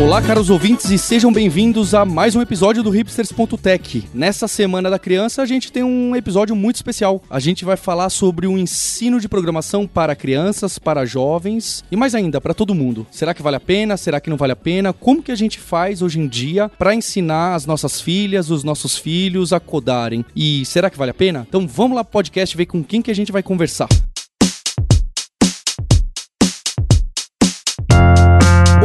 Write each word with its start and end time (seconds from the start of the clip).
Olá, 0.00 0.22
caros 0.22 0.48
ouvintes, 0.48 0.90
e 0.90 0.96
sejam 0.96 1.30
bem-vindos 1.30 1.92
a 1.92 2.06
mais 2.06 2.34
um 2.34 2.40
episódio 2.40 2.82
do 2.82 2.88
Hipsters.tech. 2.88 4.08
Nessa 4.14 4.48
Semana 4.48 4.88
da 4.88 4.98
Criança, 4.98 5.42
a 5.42 5.44
gente 5.46 5.70
tem 5.70 5.82
um 5.84 6.16
episódio 6.16 6.56
muito 6.56 6.76
especial. 6.76 7.22
A 7.28 7.38
gente 7.38 7.66
vai 7.66 7.76
falar 7.76 8.08
sobre 8.08 8.46
o 8.46 8.56
ensino 8.56 9.20
de 9.20 9.28
programação 9.28 9.86
para 9.86 10.16
crianças, 10.16 10.78
para 10.78 11.04
jovens 11.04 11.84
e 11.92 11.96
mais 11.96 12.14
ainda, 12.14 12.40
para 12.40 12.54
todo 12.54 12.74
mundo. 12.74 13.06
Será 13.10 13.34
que 13.34 13.42
vale 13.42 13.56
a 13.56 13.60
pena? 13.60 13.98
Será 13.98 14.20
que 14.20 14.30
não 14.30 14.38
vale 14.38 14.54
a 14.54 14.56
pena? 14.56 14.94
Como 14.94 15.22
que 15.22 15.32
a 15.32 15.36
gente 15.36 15.60
faz 15.60 16.00
hoje 16.00 16.18
em 16.18 16.26
dia 16.26 16.70
para 16.70 16.94
ensinar 16.94 17.54
as 17.54 17.66
nossas 17.66 18.00
filhas, 18.00 18.50
os 18.50 18.64
nossos 18.64 18.96
filhos 18.96 19.52
a 19.52 19.60
codarem? 19.60 20.24
E 20.34 20.64
será 20.64 20.88
que 20.88 20.96
vale 20.96 21.10
a 21.10 21.14
pena? 21.14 21.46
Então 21.46 21.68
vamos 21.68 21.94
lá 21.94 22.02
podcast 22.02 22.56
ver 22.56 22.64
com 22.64 22.82
quem 22.82 23.02
que 23.02 23.10
a 23.10 23.14
gente 23.14 23.30
vai 23.30 23.42
conversar. 23.42 23.86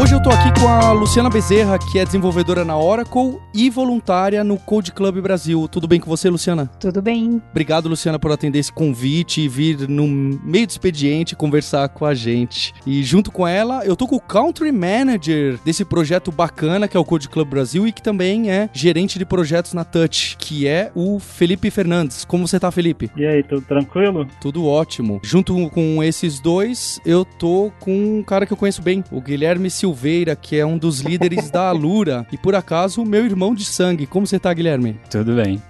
Hoje 0.05 0.13
eu 0.13 0.21
tô 0.21 0.29
aqui 0.29 0.61
com 0.61 0.67
a 0.67 0.91
Luciana 0.91 1.31
Bezerra, 1.31 1.79
que 1.79 1.97
é 1.97 2.05
desenvolvedora 2.05 2.63
na 2.63 2.77
Oracle 2.77 3.39
e 3.51 3.71
voluntária 3.71 4.43
no 4.43 4.55
Code 4.55 4.91
Club 4.91 5.19
Brasil. 5.19 5.67
Tudo 5.67 5.87
bem 5.87 5.99
com 5.99 6.07
você, 6.07 6.29
Luciana? 6.29 6.69
Tudo 6.79 7.01
bem. 7.01 7.41
Obrigado, 7.49 7.89
Luciana, 7.89 8.19
por 8.19 8.31
atender 8.31 8.59
esse 8.59 8.71
convite 8.71 9.41
e 9.41 9.47
vir 9.47 9.89
no 9.89 10.07
meio 10.07 10.67
do 10.67 10.69
expediente 10.69 11.35
conversar 11.35 11.89
com 11.89 12.05
a 12.05 12.13
gente. 12.13 12.71
E 12.85 13.01
junto 13.01 13.31
com 13.31 13.47
ela, 13.47 13.83
eu 13.83 13.95
tô 13.95 14.05
com 14.05 14.17
o 14.17 14.21
Country 14.21 14.71
Manager 14.71 15.57
desse 15.65 15.83
projeto 15.83 16.31
bacana 16.31 16.87
que 16.87 16.95
é 16.95 16.99
o 16.99 17.03
Code 17.03 17.27
Club 17.27 17.49
Brasil 17.49 17.87
e 17.87 17.91
que 17.91 18.03
também 18.03 18.51
é 18.51 18.69
gerente 18.71 19.17
de 19.17 19.25
projetos 19.25 19.73
na 19.73 19.83
Touch, 19.83 20.37
que 20.37 20.67
é 20.67 20.91
o 20.93 21.17
Felipe 21.17 21.71
Fernandes. 21.71 22.23
Como 22.23 22.47
você 22.47 22.59
tá, 22.59 22.69
Felipe? 22.69 23.09
E 23.17 23.25
aí, 23.25 23.41
tudo 23.41 23.61
tranquilo? 23.61 24.27
Tudo 24.39 24.67
ótimo. 24.67 25.19
Junto 25.23 25.67
com 25.71 26.03
esses 26.03 26.39
dois, 26.39 27.01
eu 27.03 27.25
tô 27.25 27.71
com 27.79 28.19
um 28.19 28.21
cara 28.21 28.45
que 28.45 28.53
eu 28.53 28.57
conheço 28.57 28.83
bem, 28.83 29.03
o 29.11 29.19
Guilherme 29.19 29.67
Silva 29.71 29.94
Silveira, 29.95 30.35
que 30.35 30.57
é 30.57 30.65
um 30.65 30.77
dos 30.77 30.99
líderes 30.99 31.49
da 31.49 31.69
Alura, 31.69 32.27
e 32.31 32.37
por 32.37 32.53
acaso, 32.53 33.05
meu 33.05 33.25
irmão 33.25 33.55
de 33.55 33.63
sangue. 33.63 34.05
Como 34.05 34.27
você 34.27 34.37
tá, 34.37 34.53
Guilherme? 34.53 34.99
Tudo 35.09 35.35
bem, 35.35 35.61